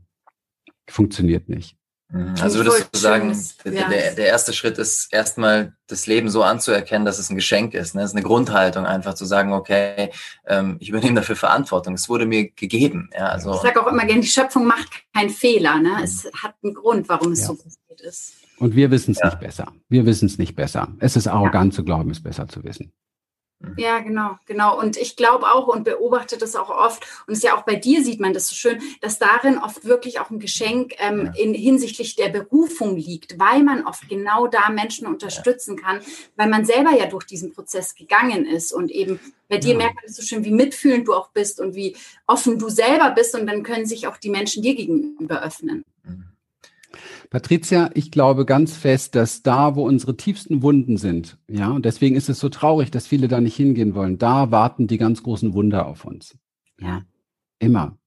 funktioniert 0.88 1.48
nicht. 1.48 1.77
Mhm. 2.10 2.34
Also 2.40 2.58
würdest 2.58 2.88
du 2.90 2.98
sagen, 2.98 3.36
ja. 3.64 3.88
der, 3.88 4.14
der 4.14 4.26
erste 4.26 4.52
Schritt 4.52 4.78
ist 4.78 5.12
erstmal 5.12 5.74
das 5.88 6.06
Leben 6.06 6.30
so 6.30 6.42
anzuerkennen, 6.42 7.04
dass 7.04 7.18
es 7.18 7.28
ein 7.28 7.36
Geschenk 7.36 7.74
ist. 7.74 7.94
Ne? 7.94 8.00
Das 8.00 8.10
ist 8.10 8.16
eine 8.16 8.24
Grundhaltung, 8.24 8.86
einfach 8.86 9.14
zu 9.14 9.26
sagen, 9.26 9.52
okay, 9.52 10.10
ähm, 10.46 10.76
ich 10.80 10.88
übernehme 10.88 11.16
dafür 11.16 11.36
Verantwortung. 11.36 11.94
Es 11.94 12.08
wurde 12.08 12.24
mir 12.24 12.50
gegeben. 12.50 13.10
Ja, 13.14 13.26
also, 13.28 13.54
ich 13.54 13.60
sage 13.60 13.82
auch 13.82 13.86
immer 13.86 14.06
gerne, 14.06 14.22
die 14.22 14.28
Schöpfung 14.28 14.66
macht 14.66 14.88
keinen 15.14 15.30
Fehler. 15.30 15.78
Ne? 15.80 16.00
Es 16.02 16.26
hat 16.42 16.54
einen 16.62 16.74
Grund, 16.74 17.08
warum 17.08 17.32
es 17.32 17.40
ja. 17.40 17.48
so 17.48 17.54
passiert 17.54 18.00
ist. 18.00 18.32
Und 18.58 18.74
wir 18.74 18.90
wissen 18.90 19.12
es 19.12 19.18
ja. 19.18 19.26
nicht 19.26 19.40
besser. 19.40 19.72
Wir 19.88 20.06
wissen 20.06 20.26
es 20.26 20.38
nicht 20.38 20.56
besser. 20.56 20.88
Es 20.98 21.14
ist 21.14 21.28
arrogant 21.28 21.74
zu 21.74 21.84
glauben, 21.84 22.10
es 22.10 22.22
besser 22.22 22.48
zu 22.48 22.64
wissen. 22.64 22.92
Mhm. 23.60 23.74
Ja, 23.76 23.98
genau, 23.98 24.38
genau. 24.46 24.78
Und 24.78 24.96
ich 24.96 25.16
glaube 25.16 25.46
auch 25.46 25.66
und 25.66 25.82
beobachte 25.82 26.38
das 26.38 26.54
auch 26.54 26.70
oft, 26.70 27.04
und 27.26 27.32
es 27.32 27.38
ist 27.38 27.44
ja 27.44 27.56
auch 27.56 27.62
bei 27.62 27.74
dir 27.74 28.04
sieht 28.04 28.20
man 28.20 28.32
das 28.32 28.48
so 28.48 28.54
schön, 28.54 28.80
dass 29.00 29.18
darin 29.18 29.58
oft 29.58 29.84
wirklich 29.84 30.20
auch 30.20 30.30
ein 30.30 30.38
Geschenk 30.38 30.94
ähm, 30.98 31.32
ja. 31.34 31.42
in 31.42 31.54
hinsichtlich 31.54 32.14
der 32.14 32.28
Berufung 32.28 32.96
liegt, 32.96 33.38
weil 33.38 33.64
man 33.64 33.84
oft 33.84 34.08
genau 34.08 34.46
da 34.46 34.70
Menschen 34.70 35.08
unterstützen 35.08 35.76
kann, 35.76 36.00
weil 36.36 36.48
man 36.48 36.64
selber 36.64 36.92
ja 36.96 37.06
durch 37.06 37.24
diesen 37.24 37.52
Prozess 37.52 37.96
gegangen 37.96 38.46
ist 38.46 38.72
und 38.72 38.92
eben 38.92 39.18
bei 39.48 39.58
dir 39.58 39.72
ja. 39.72 39.78
merkt 39.78 39.96
man 39.96 40.04
das 40.06 40.16
so 40.16 40.22
schön, 40.22 40.44
wie 40.44 40.52
mitfühlend 40.52 41.08
du 41.08 41.14
auch 41.14 41.30
bist 41.30 41.60
und 41.60 41.74
wie 41.74 41.96
offen 42.26 42.58
du 42.58 42.68
selber 42.68 43.10
bist 43.10 43.34
und 43.34 43.46
dann 43.46 43.64
können 43.64 43.86
sich 43.86 44.06
auch 44.06 44.18
die 44.18 44.30
Menschen 44.30 44.62
dir 44.62 44.76
gegenüber 44.76 45.42
öffnen. 45.42 45.84
Mhm. 46.04 46.37
Patricia, 47.30 47.90
ich 47.94 48.10
glaube 48.10 48.46
ganz 48.46 48.76
fest, 48.76 49.14
dass 49.14 49.42
da, 49.42 49.74
wo 49.74 49.86
unsere 49.86 50.16
tiefsten 50.16 50.62
Wunden 50.62 50.96
sind, 50.96 51.38
ja, 51.46 51.70
und 51.70 51.84
deswegen 51.84 52.16
ist 52.16 52.28
es 52.28 52.40
so 52.40 52.48
traurig, 52.48 52.90
dass 52.90 53.06
viele 53.06 53.28
da 53.28 53.40
nicht 53.40 53.56
hingehen 53.56 53.94
wollen, 53.94 54.18
da 54.18 54.50
warten 54.50 54.86
die 54.86 54.98
ganz 54.98 55.22
großen 55.22 55.52
Wunder 55.52 55.86
auf 55.86 56.04
uns. 56.04 56.38
Ja. 56.80 57.02
Immer. 57.58 57.98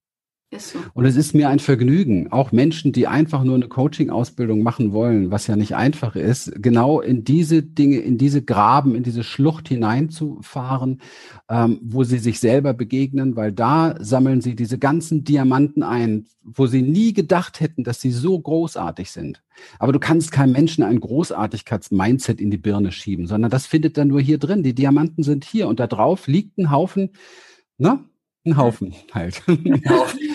So. 0.58 0.80
Und 0.94 1.06
es 1.06 1.16
ist 1.16 1.34
mir 1.34 1.48
ein 1.48 1.60
Vergnügen, 1.60 2.30
auch 2.32 2.52
Menschen, 2.52 2.92
die 2.92 3.08
einfach 3.08 3.44
nur 3.46 3.56
eine 3.56 3.70
Coaching-Ausbildung 3.70 4.64
machen 4.64 4.92
wollen, 4.92 5.32
was 5.32 5.48
ja 5.48 5.56
nicht 5.56 5.76
einfach 5.76 6.18
ist, 6.18 6.52
genau 6.62 7.00
in 7.00 7.24
diese 7.24 7.64
Dinge, 7.64 8.00
in 8.00 8.18
diese 8.18 8.42
Graben, 8.42 8.94
in 8.94 9.04
diese 9.04 9.24
Schlucht 9.24 9.70
hineinzufahren, 9.70 11.02
ähm, 11.50 11.80
wo 11.82 12.04
sie 12.04 12.18
sich 12.18 12.42
selber 12.42 12.74
begegnen, 12.74 13.38
weil 13.38 13.54
da 13.54 13.96
sammeln 14.00 14.42
sie 14.42 14.56
diese 14.58 14.78
ganzen 14.78 15.24
Diamanten 15.24 15.84
ein, 15.84 16.26
wo 16.44 16.68
sie 16.68 16.82
nie 16.82 17.14
gedacht 17.14 17.62
hätten, 17.62 17.86
dass 17.86 18.02
sie 18.02 18.12
so 18.12 18.38
großartig 18.38 19.10
sind. 19.10 19.42
Aber 19.80 19.94
du 19.94 20.00
kannst 20.00 20.34
keinem 20.34 20.52
Menschen 20.52 20.84
ein 20.84 21.00
Großartigkeits-Mindset 21.00 22.42
in 22.42 22.52
die 22.52 22.58
Birne 22.58 22.92
schieben, 22.92 23.26
sondern 23.26 23.52
das 23.52 23.68
findet 23.68 23.98
dann 23.98 24.10
nur 24.10 24.20
hier 24.20 24.38
drin. 24.38 24.64
Die 24.64 24.76
Diamanten 24.76 25.24
sind 25.24 25.46
hier 25.46 25.70
und 25.70 25.80
da 25.80 25.88
drauf 25.88 26.28
liegt 26.28 26.58
ein 26.58 26.72
Haufen, 26.72 27.12
ne? 27.78 28.04
Ein 28.44 28.58
Haufen 28.58 28.96
halt. 29.14 29.44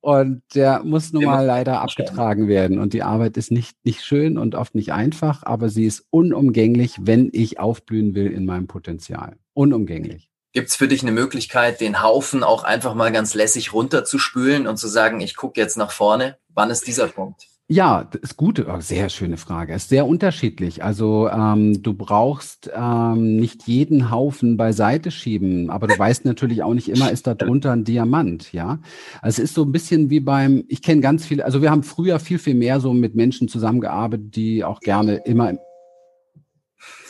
und 0.00 0.42
der 0.54 0.82
muss 0.84 1.12
nun 1.12 1.24
mal 1.24 1.44
leider 1.44 1.80
abgetragen 1.80 2.48
werden. 2.48 2.78
Und 2.78 2.92
die 2.92 3.02
Arbeit 3.02 3.36
ist 3.36 3.50
nicht, 3.50 3.76
nicht 3.84 4.04
schön 4.04 4.38
und 4.38 4.54
oft 4.54 4.74
nicht 4.74 4.92
einfach, 4.92 5.42
aber 5.42 5.68
sie 5.68 5.86
ist 5.86 6.06
unumgänglich, 6.10 6.96
wenn 7.00 7.30
ich 7.32 7.58
aufblühen 7.58 8.14
will 8.14 8.30
in 8.30 8.46
meinem 8.46 8.66
Potenzial. 8.66 9.36
Unumgänglich. 9.54 10.30
Gibt 10.52 10.68
es 10.68 10.76
für 10.76 10.88
dich 10.88 11.02
eine 11.02 11.12
Möglichkeit, 11.12 11.80
den 11.80 12.02
Haufen 12.02 12.42
auch 12.42 12.64
einfach 12.64 12.94
mal 12.94 13.12
ganz 13.12 13.34
lässig 13.34 13.72
runterzuspülen 13.72 14.66
und 14.66 14.78
zu 14.78 14.88
sagen, 14.88 15.20
ich 15.20 15.36
gucke 15.36 15.60
jetzt 15.60 15.76
nach 15.76 15.92
vorne? 15.92 16.38
Wann 16.48 16.70
ist 16.70 16.88
dieser 16.88 17.06
Punkt? 17.06 17.49
Ja, 17.72 18.02
das 18.02 18.22
ist 18.22 18.36
gut. 18.36 18.58
Oh, 18.68 18.80
sehr 18.80 19.08
schöne 19.10 19.36
Frage. 19.36 19.74
Ist 19.74 19.90
sehr 19.90 20.04
unterschiedlich. 20.04 20.82
Also 20.82 21.28
ähm, 21.28 21.80
du 21.84 21.94
brauchst 21.94 22.68
ähm, 22.74 23.36
nicht 23.36 23.68
jeden 23.68 24.10
Haufen 24.10 24.56
beiseite 24.56 25.12
schieben, 25.12 25.70
aber 25.70 25.86
du 25.86 25.96
weißt 25.96 26.24
natürlich 26.24 26.64
auch 26.64 26.74
nicht 26.74 26.88
immer, 26.88 27.12
ist 27.12 27.28
da 27.28 27.36
drunter 27.36 27.70
ein 27.70 27.84
Diamant, 27.84 28.52
ja. 28.52 28.80
Also 29.22 29.40
es 29.40 29.50
ist 29.50 29.54
so 29.54 29.62
ein 29.62 29.70
bisschen 29.70 30.10
wie 30.10 30.18
beim, 30.18 30.64
ich 30.66 30.82
kenne 30.82 31.00
ganz 31.00 31.24
viele, 31.24 31.44
also 31.44 31.62
wir 31.62 31.70
haben 31.70 31.84
früher 31.84 32.18
viel, 32.18 32.40
viel 32.40 32.56
mehr 32.56 32.80
so 32.80 32.92
mit 32.92 33.14
Menschen 33.14 33.46
zusammengearbeitet, 33.46 34.34
die 34.34 34.64
auch 34.64 34.80
gerne 34.80 35.18
immer 35.24 35.52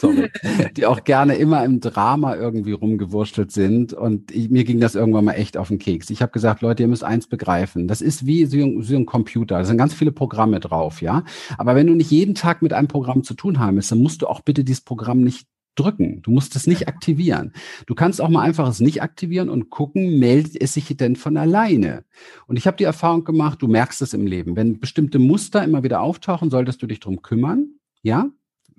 sorry, 0.00 0.30
die 0.76 0.86
auch 0.86 1.04
gerne 1.04 1.34
immer 1.34 1.64
im 1.64 1.80
Drama 1.80 2.34
irgendwie 2.34 2.72
rumgewurschtelt 2.72 3.52
sind. 3.52 3.92
Und 3.92 4.30
ich, 4.34 4.50
mir 4.50 4.64
ging 4.64 4.80
das 4.80 4.94
irgendwann 4.94 5.26
mal 5.26 5.34
echt 5.34 5.56
auf 5.56 5.68
den 5.68 5.78
Keks. 5.78 6.10
Ich 6.10 6.22
habe 6.22 6.32
gesagt, 6.32 6.62
Leute, 6.62 6.82
ihr 6.82 6.88
müsst 6.88 7.04
eins 7.04 7.26
begreifen. 7.26 7.86
Das 7.86 8.00
ist 8.00 8.26
wie 8.26 8.46
so 8.46 8.56
ein, 8.58 8.82
so 8.82 8.96
ein 8.96 9.06
Computer. 9.06 9.58
Da 9.58 9.64
sind 9.64 9.78
ganz 9.78 9.94
viele 9.94 10.12
Programme 10.12 10.60
drauf, 10.60 11.02
ja. 11.02 11.24
Aber 11.58 11.74
wenn 11.74 11.86
du 11.86 11.94
nicht 11.94 12.10
jeden 12.10 12.34
Tag 12.34 12.62
mit 12.62 12.72
einem 12.72 12.88
Programm 12.88 13.22
zu 13.22 13.34
tun 13.34 13.58
haben 13.58 13.76
willst, 13.76 13.92
dann 13.92 14.02
musst 14.02 14.22
du 14.22 14.26
auch 14.26 14.40
bitte 14.40 14.64
dieses 14.64 14.82
Programm 14.82 15.20
nicht 15.20 15.46
drücken. 15.76 16.20
Du 16.22 16.30
musst 16.30 16.56
es 16.56 16.66
nicht 16.66 16.88
aktivieren. 16.88 17.52
Du 17.86 17.94
kannst 17.94 18.20
auch 18.20 18.28
mal 18.28 18.42
einfach 18.42 18.68
es 18.68 18.80
nicht 18.80 19.02
aktivieren 19.02 19.48
und 19.48 19.70
gucken, 19.70 20.18
meldet 20.18 20.60
es 20.60 20.74
sich 20.74 20.94
denn 20.96 21.16
von 21.16 21.36
alleine. 21.36 22.04
Und 22.46 22.56
ich 22.56 22.66
habe 22.66 22.76
die 22.76 22.84
Erfahrung 22.84 23.24
gemacht, 23.24 23.62
du 23.62 23.68
merkst 23.68 24.02
es 24.02 24.12
im 24.12 24.26
Leben. 24.26 24.56
Wenn 24.56 24.80
bestimmte 24.80 25.18
Muster 25.18 25.62
immer 25.62 25.82
wieder 25.82 26.00
auftauchen, 26.00 26.50
solltest 26.50 26.82
du 26.82 26.86
dich 26.86 27.00
drum 27.00 27.22
kümmern. 27.22 27.74
Ja, 28.02 28.30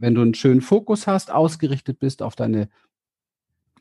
wenn 0.02 0.16
du 0.16 0.22
einen 0.22 0.34
schönen 0.34 0.62
Fokus 0.62 1.08
hast, 1.08 1.32
ausgerichtet 1.32 2.00
bist 2.00 2.22
auf 2.22 2.36
deine 2.36 2.70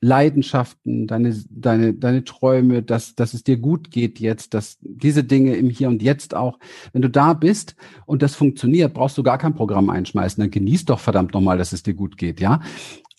Leidenschaften, 0.02 1.06
deine, 1.06 1.34
deine, 1.50 1.92
deine 1.92 2.24
Träume, 2.24 2.82
dass, 2.82 3.14
dass 3.14 3.34
es 3.34 3.44
dir 3.44 3.58
gut 3.58 3.90
geht 3.90 4.18
jetzt, 4.18 4.54
dass 4.54 4.78
diese 4.80 5.24
Dinge 5.24 5.56
im 5.56 5.68
Hier 5.68 5.88
und 5.88 6.02
Jetzt 6.02 6.34
auch, 6.34 6.58
wenn 6.92 7.02
du 7.02 7.10
da 7.10 7.34
bist 7.34 7.76
und 8.06 8.22
das 8.22 8.34
funktioniert, 8.34 8.94
brauchst 8.94 9.18
du 9.18 9.22
gar 9.22 9.36
kein 9.36 9.54
Programm 9.54 9.90
einschmeißen. 9.90 10.40
Dann 10.40 10.50
genieß 10.50 10.86
doch 10.86 11.00
verdammt 11.00 11.34
nochmal, 11.34 11.58
dass 11.58 11.72
es 11.72 11.82
dir 11.82 11.94
gut 11.94 12.16
geht, 12.16 12.40
ja. 12.40 12.62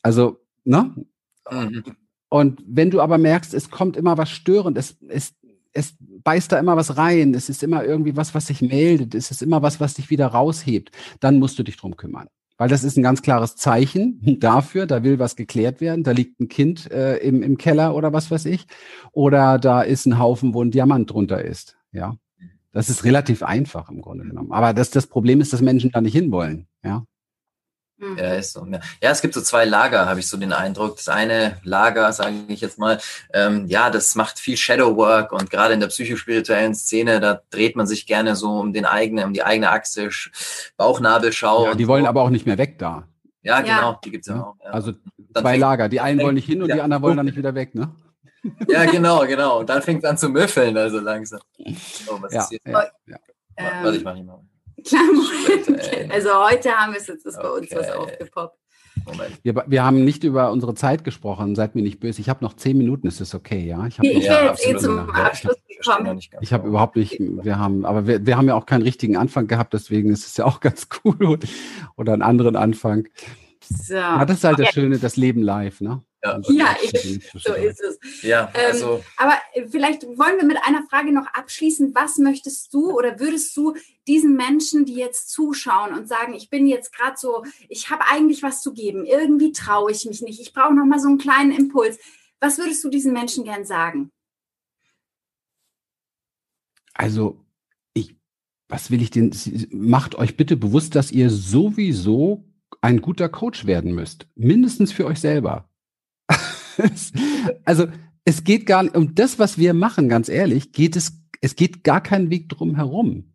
Also, 0.02 0.40
ne? 0.64 0.96
Mhm. 1.52 1.84
Und 2.30 2.64
wenn 2.66 2.90
du 2.90 3.02
aber 3.02 3.18
merkst, 3.18 3.54
es 3.54 3.70
kommt 3.70 3.96
immer 3.98 4.18
was 4.18 4.32
störend, 4.32 4.78
es, 4.78 4.98
es, 5.08 5.36
es 5.74 5.96
beißt 6.00 6.52
da 6.52 6.58
immer 6.58 6.78
was 6.78 6.98
rein, 6.98 7.36
es 7.36 7.50
ist 7.50 7.62
immer 7.62 7.84
irgendwie 7.84 8.16
was, 8.16 8.34
was 8.34 8.48
sich 8.48 8.62
meldet, 8.62 9.14
es 9.14 9.30
ist 9.30 9.44
immer 9.44 9.62
was, 9.62 9.80
was 9.80 9.96
dich 9.96 10.10
wieder 10.10 10.28
raushebt, 10.28 10.92
dann 11.20 11.38
musst 11.38 11.60
du 11.60 11.64
dich 11.64 11.78
drum 11.78 11.96
kümmern 11.96 12.28
weil 12.62 12.70
das 12.70 12.84
ist 12.84 12.96
ein 12.96 13.02
ganz 13.02 13.24
klares 13.24 13.56
Zeichen 13.56 14.38
dafür, 14.40 14.86
da 14.86 15.02
will 15.02 15.18
was 15.18 15.36
geklärt 15.36 15.82
werden, 15.82 16.04
da 16.04 16.12
liegt 16.12 16.40
ein 16.40 16.48
Kind 16.48 16.92
äh, 16.92 17.18
im, 17.18 17.42
im 17.42 17.58
Keller 17.58 17.96
oder 17.96 18.14
was 18.14 18.30
weiß 18.30 18.46
ich, 18.46 18.68
oder 19.14 19.58
da 19.58 19.82
ist 19.82 20.06
ein 20.06 20.20
Haufen, 20.20 20.54
wo 20.54 20.64
ein 20.64 20.70
Diamant 20.70 21.10
drunter 21.10 21.44
ist. 21.44 21.76
Ja, 21.92 22.18
das 22.72 22.88
ist 22.92 23.04
relativ 23.04 23.42
einfach 23.42 23.90
im 23.90 24.00
Grunde 24.00 24.26
genommen. 24.26 24.52
Aber 24.52 24.76
das, 24.76 24.92
das 24.92 25.08
Problem 25.08 25.42
ist, 25.42 25.54
dass 25.54 25.62
Menschen 25.62 25.90
da 25.90 26.02
nicht 26.02 26.14
hinwollen. 26.14 26.68
Ja. 26.84 27.04
Mhm. 28.02 28.18
Ja, 28.18 28.34
ist 28.34 28.54
so. 28.54 28.66
Ja, 28.66 29.12
es 29.12 29.22
gibt 29.22 29.36
so 29.36 29.42
zwei 29.42 29.64
Lager, 29.64 30.08
habe 30.08 30.20
ich 30.20 30.28
so 30.28 30.36
den 30.36 30.54
Eindruck. 30.54 30.98
Das 30.98 31.08
eine 31.08 31.58
Lager, 31.64 32.12
sage 32.12 32.34
ich 32.48 32.60
jetzt 32.60 32.80
mal, 32.80 33.00
ähm, 33.32 33.68
ja, 33.68 33.92
das 33.92 34.16
macht 34.16 34.40
viel 34.40 34.58
Shadow 34.58 34.98
Work 34.98 35.32
und 35.32 35.52
gerade 35.52 35.76
in 35.76 35.80
der 35.80 35.88
psychospirituellen 35.88 36.74
Szene, 36.74 37.20
da 37.20 37.42
dreht 37.52 37.76
man 37.76 37.86
sich 37.86 38.08
gerne 38.08 38.36
so 38.36 38.60
um 38.60 38.74
den 38.74 38.86
eigenen, 38.86 39.26
um 39.26 39.34
die 39.34 39.44
eigene 39.44 39.70
Achse, 39.70 40.10
Bauchnabelschau. 40.78 41.66
Ja, 41.66 41.76
die 41.76 41.88
wollen 41.88 42.04
so. 42.04 42.10
aber 42.10 42.24
auch 42.24 42.32
nicht 42.32 42.48
mehr 42.48 42.58
weg 42.58 42.80
da. 42.80 43.08
Ja, 43.44 43.62
genau, 43.62 44.00
die 44.04 44.12
gibt's 44.12 44.28
ja, 44.28 44.42
auch. 44.42 44.56
Ja. 44.64 44.72
Also 44.72 44.94
zwei 45.36 45.58
Lager. 45.58 45.88
Die 45.88 46.00
einen 46.00 46.20
wollen 46.22 46.36
nicht 46.36 46.46
hin 46.46 46.64
und 46.64 46.70
ja. 46.70 46.76
die 46.76 46.82
anderen 46.82 47.04
wollen 47.04 47.18
dann 47.18 47.26
nicht 47.28 47.38
wieder 47.38 47.54
weg, 47.54 47.76
ne? 47.76 47.96
Ja, 48.68 48.86
genau, 48.86 49.26
genau. 49.28 49.60
Und 49.60 49.70
dann 49.70 49.84
fängt 49.84 50.04
es 50.04 50.10
an 50.10 50.18
zu 50.18 50.30
müffeln, 50.30 50.76
also 50.76 51.00
langsam. 51.00 51.42
Oh, 52.08 52.18
was 52.20 52.34
ja, 52.34 52.42
ist 52.42 52.50
hier? 52.50 52.60
Ja, 52.66 52.84
ja. 53.06 53.18
Warte, 53.84 53.98
ich 53.98 54.04
mache 54.04 54.16
nicht 54.16 54.26
mal. 54.26 54.40
Klar, 54.86 55.04
Moment. 55.06 56.12
Also 56.12 56.30
heute 56.50 56.72
haben 56.72 56.94
wir 56.94 57.00
es 57.00 57.08
jetzt 57.08 57.26
ist 57.26 57.38
okay. 57.38 57.48
bei 57.48 57.60
uns 57.60 57.72
was 57.72 57.92
aufgepoppt. 57.92 58.58
Moment. 59.06 59.40
Wir, 59.44 59.64
wir 59.68 59.84
haben 59.84 60.04
nicht 60.04 60.24
über 60.24 60.52
unsere 60.52 60.76
Zeit 60.76 61.04
gesprochen, 61.04 61.56
seid 61.56 61.76
mir 61.76 61.82
nicht 61.82 62.00
böse. 62.00 62.22
Ich 62.22 62.30
habe 62.30 62.44
noch 62.44 62.56
zehn 62.56 62.78
Minuten, 62.78 63.08
ist 63.08 63.22
das 63.22 63.34
okay, 63.34 63.66
ja? 63.66 63.88
Ich, 63.88 63.98
ich 64.00 64.26
ja, 64.26 64.46
jetzt 64.46 64.68
eh 64.68 64.76
zum 64.76 65.10
Abschluss 65.10 65.56
gekommen. 65.68 66.20
Ich 66.42 66.54
habe 66.54 66.68
überhaupt 66.68 66.96
nicht, 66.96 67.18
wir 67.20 67.58
haben, 67.58 67.86
aber 67.86 68.06
wir, 68.06 68.26
wir 68.26 68.38
haben 68.38 68.48
ja 68.48 68.56
auch 68.56 68.66
keinen 68.66 68.84
richtigen 68.84 69.18
Anfang 69.18 69.48
gehabt, 69.48 69.74
deswegen 69.74 70.12
ist 70.12 70.28
es 70.28 70.38
ja 70.38 70.46
auch 70.46 70.60
ganz 70.62 70.88
cool. 71.04 71.40
Oder 71.96 72.14
einen 72.14 72.22
anderen 72.22 72.56
Anfang. 72.56 73.08
So. 73.64 73.96
Ja, 73.96 74.26
das 74.26 74.38
ist 74.38 74.44
halt 74.44 74.60
das 74.60 74.70
Schöne, 74.70 75.00
das 75.00 75.16
Leben 75.16 75.42
live, 75.42 75.82
ne? 75.82 76.04
Ja, 76.24 76.40
ja 76.50 76.76
ich, 76.82 77.32
so 77.34 77.54
ist 77.54 77.82
es. 77.82 78.22
Ja, 78.22 78.52
ähm, 78.54 78.66
also. 78.68 78.96
Ähm, 78.96 79.04
aber 79.18 79.34
vielleicht 79.70 80.04
wollen 80.04 80.38
wir 80.38 80.46
mit 80.46 80.58
einer 80.64 80.84
Frage 80.88 81.12
noch 81.12 81.28
abschließen. 81.28 81.96
Was 81.96 82.18
möchtest 82.18 82.74
du 82.74 82.92
oder 82.92 83.20
würdest 83.20 83.56
du 83.58 83.76
diesen 84.08 84.36
Menschen, 84.36 84.86
die 84.86 84.96
jetzt 84.96 85.30
zuschauen 85.32 85.94
und 85.94 86.08
sagen, 86.08 86.34
ich 86.34 86.50
bin 86.50 86.68
jetzt 86.68 86.94
gerade 86.94 87.16
so, 87.18 87.44
ich 87.70 87.90
habe 87.90 88.04
eigentlich 88.10 88.44
was 88.44 88.62
zu 88.62 88.74
geben, 88.74 89.06
irgendwie 89.06 89.52
traue 89.52 89.92
ich 89.92 90.06
mich 90.06 90.22
nicht, 90.22 90.40
ich 90.40 90.54
brauche 90.54 90.74
noch 90.74 90.86
mal 90.86 91.00
so 91.00 91.08
einen 91.08 91.18
kleinen 91.18 91.52
Impuls. 91.52 91.98
Was 92.40 92.58
würdest 92.58 92.84
du 92.84 92.90
diesen 92.90 93.14
Menschen 93.14 93.44
gern 93.44 93.66
sagen? 93.66 94.12
Also, 96.94 97.44
ich, 97.94 98.16
was 98.68 98.92
will 98.92 99.02
ich 99.02 99.10
denn? 99.10 99.32
Macht 99.72 100.16
euch 100.16 100.38
bitte 100.38 100.58
bewusst, 100.58 100.96
dass 100.96 101.12
ihr 101.12 101.30
sowieso 101.30 102.44
ein 102.82 103.02
guter 103.02 103.30
Coach 103.30 103.66
werden 103.66 103.94
müsst. 103.94 104.28
Mindestens 104.36 104.92
für 104.92 105.06
euch 105.06 105.20
selber. 105.20 105.71
also 107.66 107.88
es 108.24 108.44
geht 108.44 108.66
gar 108.66 108.84
nicht 108.84 108.96
um 108.96 109.16
das, 109.16 109.40
was 109.40 109.58
wir 109.58 109.74
machen, 109.74 110.10
ganz 110.10 110.30
ehrlich, 110.30 110.72
geht 110.72 110.96
es, 110.96 111.22
es 111.42 111.56
geht 111.56 111.84
gar 111.84 112.02
keinen 112.02 112.30
Weg 112.30 112.50
drum 112.50 112.76
herum. 112.76 113.34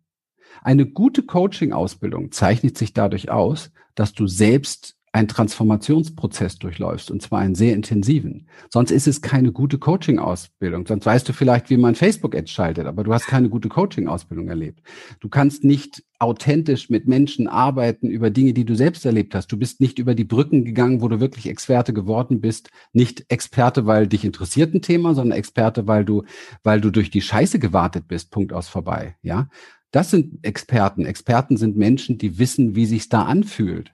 Eine 0.61 0.85
gute 0.87 1.23
Coaching-Ausbildung 1.23 2.31
zeichnet 2.31 2.77
sich 2.77 2.93
dadurch 2.93 3.29
aus, 3.29 3.71
dass 3.95 4.13
du 4.13 4.27
selbst 4.27 4.96
einen 5.17 5.27
Transformationsprozess 5.27 6.59
durchläufst 6.59 7.11
und 7.11 7.21
zwar 7.21 7.39
einen 7.39 7.55
sehr 7.55 7.73
intensiven. 7.73 8.47
Sonst 8.69 8.91
ist 8.91 9.07
es 9.07 9.21
keine 9.21 9.51
gute 9.51 9.77
Coaching-Ausbildung. 9.77 10.85
Sonst 10.85 11.05
weißt 11.05 11.27
du 11.27 11.33
vielleicht, 11.33 11.69
wie 11.69 11.77
man 11.77 11.95
Facebook-Ads 11.95 12.51
schaltet, 12.51 12.85
aber 12.85 13.03
du 13.03 13.13
hast 13.13 13.27
keine 13.27 13.49
gute 13.49 13.69
Coaching-Ausbildung 13.69 14.47
erlebt. 14.47 14.81
Du 15.19 15.29
kannst 15.29 15.63
nicht 15.63 16.03
authentisch 16.19 16.89
mit 16.89 17.07
Menschen 17.07 17.47
arbeiten 17.47 18.09
über 18.09 18.29
Dinge, 18.29 18.53
die 18.53 18.65
du 18.65 18.75
selbst 18.75 19.05
erlebt 19.05 19.35
hast. 19.35 19.51
Du 19.51 19.57
bist 19.57 19.81
nicht 19.81 19.99
über 19.99 20.15
die 20.15 20.23
Brücken 20.23 20.65
gegangen, 20.65 21.01
wo 21.01 21.07
du 21.07 21.19
wirklich 21.19 21.47
Experte 21.47 21.93
geworden 21.93 22.41
bist. 22.41 22.69
Nicht 22.93 23.25
Experte, 23.29 23.85
weil 23.85 24.07
dich 24.07 24.25
interessiert 24.25 24.73
ein 24.73 24.81
Thema, 24.81 25.15
sondern 25.15 25.37
Experte, 25.37 25.87
weil 25.87 26.05
du, 26.05 26.23
weil 26.63 26.81
du 26.81 26.91
durch 26.91 27.09
die 27.09 27.21
Scheiße 27.21 27.59
gewartet 27.59 28.07
bist. 28.07 28.31
Punkt 28.31 28.53
aus 28.53 28.67
vorbei. 28.67 29.15
Ja. 29.21 29.49
Das 29.91 30.11
sind 30.11 30.43
Experten. 30.43 31.05
Experten 31.05 31.57
sind 31.57 31.77
Menschen, 31.77 32.17
die 32.17 32.37
wissen, 32.39 32.75
wie 32.75 32.85
sich's 32.85 33.09
da 33.09 33.23
anfühlt. 33.23 33.93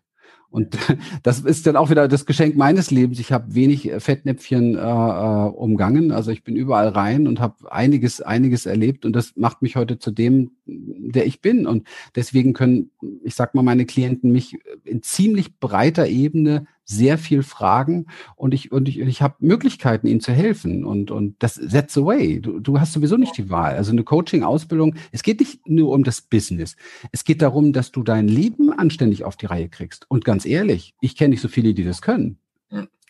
Und 0.54 0.78
das 1.24 1.40
ist 1.40 1.66
dann 1.66 1.76
auch 1.76 1.90
wieder 1.90 2.08
das 2.08 2.28
Geschenk 2.28 2.56
meines 2.56 2.92
Lebens. 2.92 3.20
Ich 3.20 3.32
habe 3.32 3.56
wenig 3.56 3.92
äh, 3.92 4.00
Fettnäpfchen 4.00 4.76
äh, 4.76 4.80
äh, 4.80 5.50
umgangen. 5.50 6.12
Also 6.12 6.30
ich 6.30 6.44
bin 6.44 6.56
überall 6.56 6.90
rein 6.90 7.28
und 7.28 7.40
habe 7.40 7.72
einiges, 7.72 8.22
einiges 8.22 8.68
erlebt. 8.68 9.04
Und 9.04 9.16
das 9.16 9.36
macht 9.36 9.64
mich 9.64 9.76
heute 9.76 9.98
zu 9.98 10.12
dem, 10.12 10.52
der 10.66 11.26
ich 11.26 11.42
bin. 11.42 11.68
Und 11.68 11.88
deswegen 12.16 12.54
können, 12.54 12.92
ich 13.24 13.36
sag 13.36 13.56
mal, 13.56 13.64
meine 13.64 13.86
Klienten 13.86 14.32
mich 14.32 14.58
in 14.84 15.02
ziemlich 15.02 15.60
breiter 15.60 16.08
Ebene 16.08 16.68
sehr 16.86 17.18
viel 17.18 17.44
fragen 17.44 18.08
und 18.36 18.54
ich 18.54 18.74
und 18.74 18.90
ich, 18.90 19.00
ich 19.00 19.22
habe 19.22 19.36
Möglichkeiten, 19.40 20.06
ihnen 20.06 20.20
zu 20.20 20.34
helfen 20.34 20.84
und 20.84 21.12
und 21.12 21.42
das 21.42 21.56
that's 21.56 21.94
the 21.94 22.04
way. 22.04 22.42
Du, 22.42 22.60
du 22.60 22.80
hast 22.80 22.92
sowieso 22.92 23.16
nicht 23.16 23.38
die 23.38 23.50
Wahl. 23.50 23.76
Also 23.76 23.92
eine 23.92 24.04
Coaching-Ausbildung. 24.04 24.96
Es 25.12 25.24
geht 25.24 25.40
nicht 25.40 25.68
nur 25.68 25.94
um 25.94 26.04
das 26.04 26.22
Business. 26.22 26.76
Es 27.14 27.24
geht 27.24 27.42
darum, 27.42 27.72
dass 27.72 27.92
du 27.92 28.04
dein 28.04 28.28
Leben 28.28 28.72
anständig 28.74 29.24
auf 29.24 29.38
die 29.38 29.46
Reihe 29.46 29.70
kriegst. 29.70 30.06
Und 30.10 30.26
ganz 30.26 30.46
ehrlich, 30.46 30.94
ich 31.00 31.16
kenne 31.16 31.30
nicht 31.30 31.42
so 31.42 31.48
viele, 31.48 31.74
die 31.74 31.86
das 31.86 32.02
können. 32.02 32.38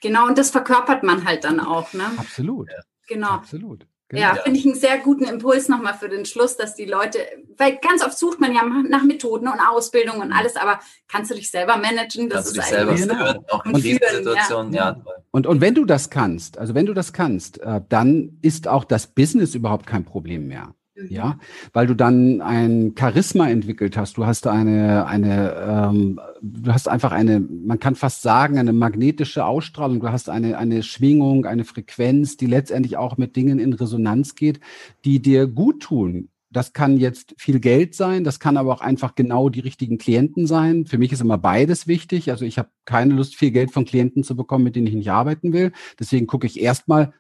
Genau, 0.03 0.27
und 0.27 0.37
das 0.37 0.51
verkörpert 0.51 1.03
man 1.03 1.23
halt 1.23 1.45
dann 1.45 1.61
auch. 1.61 1.93
Ne? 1.93 2.03
Absolut. 2.17 2.69
Genau. 3.07 3.29
Absolut. 3.29 3.87
Genau. 4.13 4.27
Ja, 4.27 4.35
finde 4.35 4.59
ich 4.59 4.65
einen 4.65 4.75
sehr 4.75 4.99
guten 4.99 5.23
Impuls 5.23 5.69
nochmal 5.69 5.95
für 5.95 6.07
den 6.07 6.25
Schluss, 6.25 6.55
dass 6.55 6.75
die 6.75 6.85
Leute, 6.85 7.17
weil 7.57 7.77
ganz 7.77 8.05
oft 8.05 8.15
sucht 8.15 8.39
man 8.39 8.53
ja 8.53 8.61
nach 8.63 9.01
Methoden 9.01 9.47
und 9.47 9.59
Ausbildung 9.59 10.19
und 10.19 10.31
alles, 10.31 10.55
aber 10.55 10.79
kannst 11.07 11.31
du 11.31 11.35
dich 11.35 11.49
selber 11.49 11.77
managen? 11.77 12.29
Das 12.29 12.45
kannst 12.45 12.47
ist 12.49 12.57
du 12.57 12.61
dich 12.61 12.69
selber 12.69 12.95
führen, 12.95 13.45
auch 13.49 13.65
in 13.65 13.73
Krisensituationen, 13.73 14.71
ja. 14.71 14.91
ja. 14.91 15.13
Und, 15.31 15.47
und 15.47 15.61
wenn 15.61 15.73
du 15.73 15.83
das 15.83 16.11
kannst, 16.11 16.59
also 16.59 16.75
wenn 16.75 16.85
du 16.85 16.93
das 16.93 17.11
kannst, 17.11 17.59
äh, 17.61 17.81
dann 17.89 18.37
ist 18.43 18.67
auch 18.67 18.83
das 18.83 19.07
Business 19.07 19.55
überhaupt 19.55 19.87
kein 19.87 20.05
Problem 20.05 20.47
mehr. 20.47 20.75
Ja, 21.09 21.37
weil 21.73 21.87
du 21.87 21.95
dann 21.95 22.41
ein 22.41 22.93
Charisma 22.97 23.49
entwickelt 23.49 23.97
hast. 23.97 24.17
Du 24.17 24.25
hast 24.25 24.47
eine, 24.47 25.05
eine, 25.07 25.55
ähm, 25.55 26.19
du 26.41 26.71
hast 26.71 26.87
einfach 26.87 27.11
eine, 27.11 27.39
man 27.39 27.79
kann 27.79 27.95
fast 27.95 28.21
sagen, 28.21 28.57
eine 28.57 28.73
magnetische 28.73 29.45
Ausstrahlung. 29.45 29.99
Du 29.99 30.09
hast 30.09 30.29
eine, 30.29 30.57
eine 30.57 30.83
Schwingung, 30.83 31.45
eine 31.45 31.65
Frequenz, 31.65 32.37
die 32.37 32.47
letztendlich 32.47 32.97
auch 32.97 33.17
mit 33.17 33.35
Dingen 33.35 33.59
in 33.59 33.73
Resonanz 33.73 34.35
geht, 34.35 34.59
die 35.05 35.21
dir 35.21 35.47
gut 35.47 35.81
tun. 35.83 36.29
Das 36.53 36.71
kann 36.71 36.97
jetzt 36.97 37.33
viel 37.37 37.59
Geld 37.59 37.95
sein, 37.95 38.23
das 38.23 38.39
kann 38.39 38.57
aber 38.57 38.71
auch 38.71 38.81
einfach 38.81 39.15
genau 39.15 39.49
die 39.49 39.61
richtigen 39.61 39.97
Klienten 39.97 40.45
sein. 40.45 40.85
Für 40.85 40.99
mich 40.99 41.11
ist 41.11 41.21
immer 41.21 41.39
beides 41.39 41.87
wichtig. 41.87 42.29
Also 42.29 42.45
ich 42.45 42.59
habe 42.59 42.69
keine 42.85 43.15
Lust, 43.15 43.35
viel 43.35 43.49
Geld 43.49 43.71
von 43.71 43.85
Klienten 43.85 44.23
zu 44.23 44.35
bekommen, 44.35 44.63
mit 44.63 44.75
denen 44.75 44.85
ich 44.85 44.93
nicht 44.93 45.09
arbeiten 45.09 45.51
will. 45.51 45.71
Deswegen 45.99 46.27
gucke 46.27 46.45
ich 46.45 46.61
erstmal, 46.61 47.13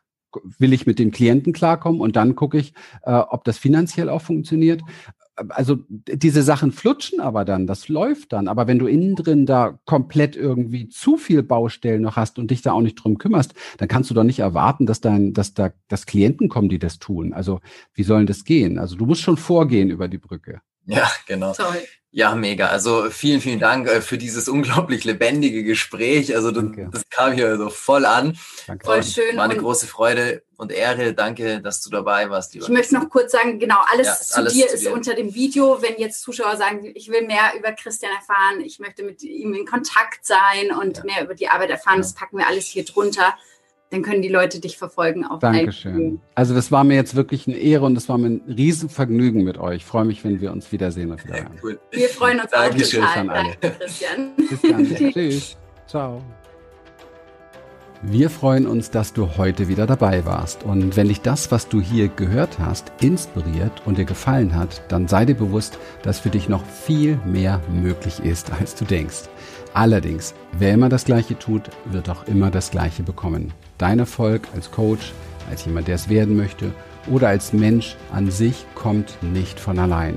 will 0.57 0.73
ich 0.73 0.85
mit 0.85 0.99
den 0.99 1.11
Klienten 1.11 1.53
klarkommen 1.53 2.01
und 2.01 2.15
dann 2.15 2.35
gucke 2.35 2.57
ich, 2.57 2.73
äh, 3.03 3.13
ob 3.13 3.43
das 3.43 3.57
finanziell 3.57 4.09
auch 4.09 4.21
funktioniert. 4.21 4.81
Also 5.49 5.79
diese 5.89 6.43
Sachen 6.43 6.71
flutschen 6.71 7.19
aber 7.19 7.43
dann, 7.43 7.65
das 7.65 7.89
läuft 7.89 8.33
dann. 8.33 8.47
Aber 8.47 8.67
wenn 8.67 8.77
du 8.77 8.85
innen 8.85 9.15
drin 9.15 9.47
da 9.47 9.79
komplett 9.85 10.35
irgendwie 10.35 10.89
zu 10.89 11.17
viel 11.17 11.41
Baustellen 11.41 12.03
noch 12.03 12.17
hast 12.17 12.37
und 12.37 12.51
dich 12.51 12.61
da 12.61 12.73
auch 12.73 12.81
nicht 12.81 12.95
drum 12.95 13.17
kümmerst, 13.17 13.55
dann 13.77 13.87
kannst 13.87 14.11
du 14.11 14.13
doch 14.13 14.23
nicht 14.23 14.39
erwarten, 14.39 14.85
dass 14.85 15.01
dein, 15.01 15.33
dass 15.33 15.55
da 15.55 15.71
dass 15.87 16.05
Klienten 16.05 16.49
kommen, 16.49 16.69
die 16.69 16.79
das 16.79 16.99
tun. 16.99 17.33
Also 17.33 17.61
wie 17.95 18.03
sollen 18.03 18.27
das 18.27 18.43
gehen? 18.43 18.77
Also 18.77 18.95
du 18.95 19.05
musst 19.07 19.21
schon 19.21 19.37
vorgehen 19.37 19.89
über 19.89 20.07
die 20.07 20.19
Brücke. 20.19 20.61
Ja, 20.85 21.09
genau. 21.27 21.53
Toll. 21.53 21.83
Ja, 22.15 22.35
mega. 22.35 22.67
Also 22.67 23.09
vielen, 23.09 23.41
vielen 23.41 23.59
Dank 23.59 23.87
äh, 23.87 23.99
für 23.99 24.19
dieses 24.19 24.47
unglaublich 24.47 25.03
lebendige 25.03 25.63
Gespräch. 25.63 26.35
Also 26.35 26.51
das, 26.51 26.63
das 26.91 27.09
kam 27.09 27.33
hier 27.33 27.57
so 27.57 27.71
voll 27.71 28.05
an. 28.05 28.37
Danke. 28.67 28.85
Voll 28.85 29.03
schön. 29.03 29.35
War 29.35 29.45
eine 29.45 29.57
große 29.57 29.87
Freude 29.87 30.43
und 30.57 30.71
Ehre. 30.71 31.15
Danke, 31.15 31.59
dass 31.59 31.81
du 31.81 31.89
dabei 31.89 32.29
warst. 32.29 32.53
Lieber 32.53 32.65
ich 32.65 32.71
möchte 32.71 32.93
noch 32.93 33.09
kurz 33.09 33.31
sagen, 33.31 33.57
genau, 33.57 33.79
alles, 33.91 34.05
ja, 34.05 34.13
zu 34.13 34.37
alles 34.37 34.53
dir 34.53 34.67
zu 34.67 34.75
ist 34.75 34.83
dir. 34.83 34.93
unter 34.93 35.15
dem 35.15 35.33
Video. 35.33 35.81
Wenn 35.81 35.97
jetzt 35.97 36.21
Zuschauer 36.21 36.55
sagen, 36.55 36.85
ich 36.93 37.09
will 37.09 37.23
mehr 37.25 37.53
über 37.57 37.71
Christian 37.71 38.11
erfahren, 38.13 38.61
ich 38.61 38.77
möchte 38.77 39.01
mit 39.01 39.23
ihm 39.23 39.55
in 39.55 39.65
Kontakt 39.65 40.23
sein 40.23 40.71
und 40.79 40.97
ja. 40.97 41.03
mehr 41.05 41.23
über 41.23 41.33
die 41.33 41.47
Arbeit 41.47 41.71
erfahren, 41.71 41.95
ja. 41.95 42.01
das 42.03 42.13
packen 42.13 42.37
wir 42.37 42.45
alles 42.45 42.65
hier 42.65 42.85
drunter 42.85 43.33
dann 43.93 44.01
können 44.01 44.23
die 44.23 44.29
Leute 44.29 44.59
dich 44.59 44.77
verfolgen 44.77 45.23
auf 45.23 45.39
Dankeschön. 45.39 46.19
Also 46.33 46.55
das 46.55 46.71
war 46.71 46.83
mir 46.83 46.95
jetzt 46.95 47.15
wirklich 47.15 47.47
eine 47.47 47.57
Ehre 47.57 47.85
und 47.85 47.95
es 47.95 48.09
war 48.09 48.17
mir 48.17 48.27
ein 48.27 48.41
Riesenvergnügen 48.47 49.43
mit 49.43 49.59
euch. 49.59 49.77
Ich 49.77 49.85
freue 49.85 50.03
mich, 50.03 50.23
wenn 50.23 50.41
wir 50.41 50.51
uns 50.51 50.71
wiedersehen 50.71 51.11
und 51.11 51.23
wieder 51.23 51.35
hören. 51.35 51.59
Cool. 51.61 51.79
Wir 51.91 52.09
freuen 52.09 52.39
uns 52.39 52.49
Dankeschön 52.49 53.03
auch 53.03 53.13
total. 53.13 53.55
Danke, 53.61 53.77
Christian. 53.77 54.31
Bis 54.35 54.61
dann. 54.63 54.95
Tschüss. 55.13 55.57
Ciao. 55.85 56.23
Wir 58.05 58.29
freuen 58.29 58.67
uns, 58.67 58.91
dass 58.91 59.13
du 59.13 59.37
heute 59.37 59.69
wieder 59.69 59.87
dabei 59.87 60.25
warst. 60.25 60.65
Und 60.65 60.97
wenn 60.97 61.07
dich 61.07 61.21
das, 61.21 61.51
was 61.53 61.69
du 61.69 61.79
hier 61.79 62.09
gehört 62.09 62.59
hast, 62.59 62.91
inspiriert 62.99 63.81
und 63.85 63.97
dir 63.97 64.03
gefallen 64.03 64.55
hat, 64.55 64.81
dann 64.89 65.07
sei 65.07 65.23
dir 65.23 65.35
bewusst, 65.35 65.79
dass 66.01 66.19
für 66.19 66.29
dich 66.29 66.49
noch 66.49 66.65
viel 66.65 67.17
mehr 67.25 67.61
möglich 67.71 68.19
ist, 68.19 68.51
als 68.51 68.75
du 68.75 68.83
denkst. 68.83 69.29
Allerdings, 69.73 70.33
wer 70.51 70.73
immer 70.73 70.89
das 70.89 71.05
Gleiche 71.05 71.39
tut, 71.39 71.69
wird 71.85 72.09
auch 72.09 72.27
immer 72.27 72.51
das 72.51 72.71
Gleiche 72.71 73.03
bekommen. 73.03 73.53
Dein 73.77 73.99
Erfolg 73.99 74.49
als 74.53 74.69
Coach, 74.69 75.13
als 75.49 75.63
jemand, 75.63 75.87
der 75.87 75.95
es 75.95 76.09
werden 76.09 76.35
möchte 76.35 76.73
oder 77.09 77.29
als 77.29 77.53
Mensch 77.53 77.95
an 78.11 78.29
sich 78.29 78.65
kommt 78.75 79.17
nicht 79.21 79.61
von 79.61 79.79
allein. 79.79 80.15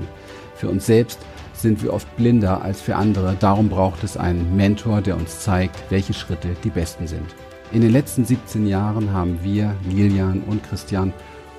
Für 0.55 0.67
uns 0.67 0.85
selbst 0.85 1.19
sind 1.53 1.81
wir 1.81 1.93
oft 1.93 2.13
blinder 2.17 2.61
als 2.63 2.81
für 2.81 2.97
andere. 2.97 3.37
Darum 3.39 3.69
braucht 3.69 4.03
es 4.03 4.17
einen 4.17 4.57
Mentor, 4.57 4.99
der 4.99 5.15
uns 5.15 5.39
zeigt, 5.39 5.89
welche 5.89 6.13
Schritte 6.13 6.49
die 6.65 6.69
besten 6.69 7.07
sind. 7.07 7.33
In 7.73 7.81
den 7.81 7.91
letzten 7.91 8.23
17 8.23 8.65
Jahren 8.65 9.11
haben 9.11 9.39
wir, 9.43 9.75
Lilian 9.89 10.41
und 10.47 10.63
Christian, 10.63 11.11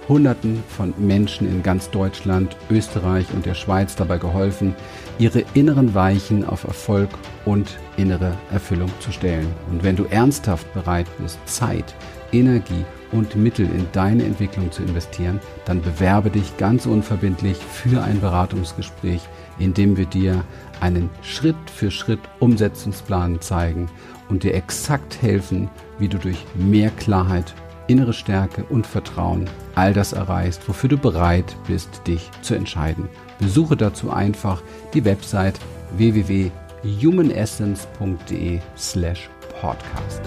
Hunderten 0.09 0.63
von 0.67 0.95
Menschen 0.97 1.47
in 1.47 1.63
ganz 1.63 1.91
Deutschland, 1.91 2.57
Österreich 2.71 3.27
und 3.35 3.45
der 3.45 3.53
Schweiz 3.53 3.95
dabei 3.95 4.17
geholfen, 4.17 4.75
ihre 5.19 5.45
inneren 5.53 5.95
Weichen 5.95 6.47
auf 6.47 6.65
Erfolg 6.65 7.11
und 7.45 7.77
innere 7.99 8.33
Erfüllung 8.51 8.91
zu 9.01 9.13
stellen. 9.13 9.49
Und 9.71 9.85
wenn 9.85 9.97
du 9.97 10.05
ernsthaft 10.05 10.73
bereit 10.73 11.07
bist, 11.19 11.39
Zeit, 11.45 11.95
Energie 12.33 12.87
und 13.13 13.37
Mittel 13.37 13.67
in 13.67 13.87
deine 13.93 14.25
Entwicklung 14.25 14.73
zu 14.73 14.83
investieren, 14.83 15.41
dann 15.67 15.83
bewerbe 15.83 16.31
dich 16.31 16.57
ganz 16.57 16.87
unverbindlich 16.87 17.59
für 17.59 18.03
ein 18.03 18.21
Beratungsgespräch, 18.23 19.21
in 19.59 19.75
dem 19.75 19.99
wir 19.99 20.07
dir 20.07 20.43
einen 20.81 21.11
Schritt 21.21 21.57
für 21.67 21.91
Schritt 21.91 22.21
Umsetzungsplan 22.39 23.43
zeigen 23.43 23.91
und 24.31 24.43
dir 24.43 24.55
exakt 24.55 25.21
helfen, 25.21 25.69
wie 25.99 26.09
du 26.09 26.19
durch 26.19 26.45
mehr 26.55 26.91
Klarheit, 26.91 27.55
innere 27.87 28.13
Stärke 28.13 28.65
und 28.65 28.87
Vertrauen 28.87 29.49
all 29.75 29.93
das 29.93 30.13
erreichst, 30.13 30.69
wofür 30.69 30.91
du 30.91 30.99
bereit 30.99 31.57
bist, 31.67 32.07
dich 32.07 32.31
zu 32.43 32.55
entscheiden. 32.55 33.09
Besuche 33.39 33.77
dazu 33.77 34.11
einfach 34.11 34.63
die 34.95 35.05
Website 35.05 35.59
www.humanessence.de 35.97 38.61
slash 38.77 39.29
podcast. 39.61 40.23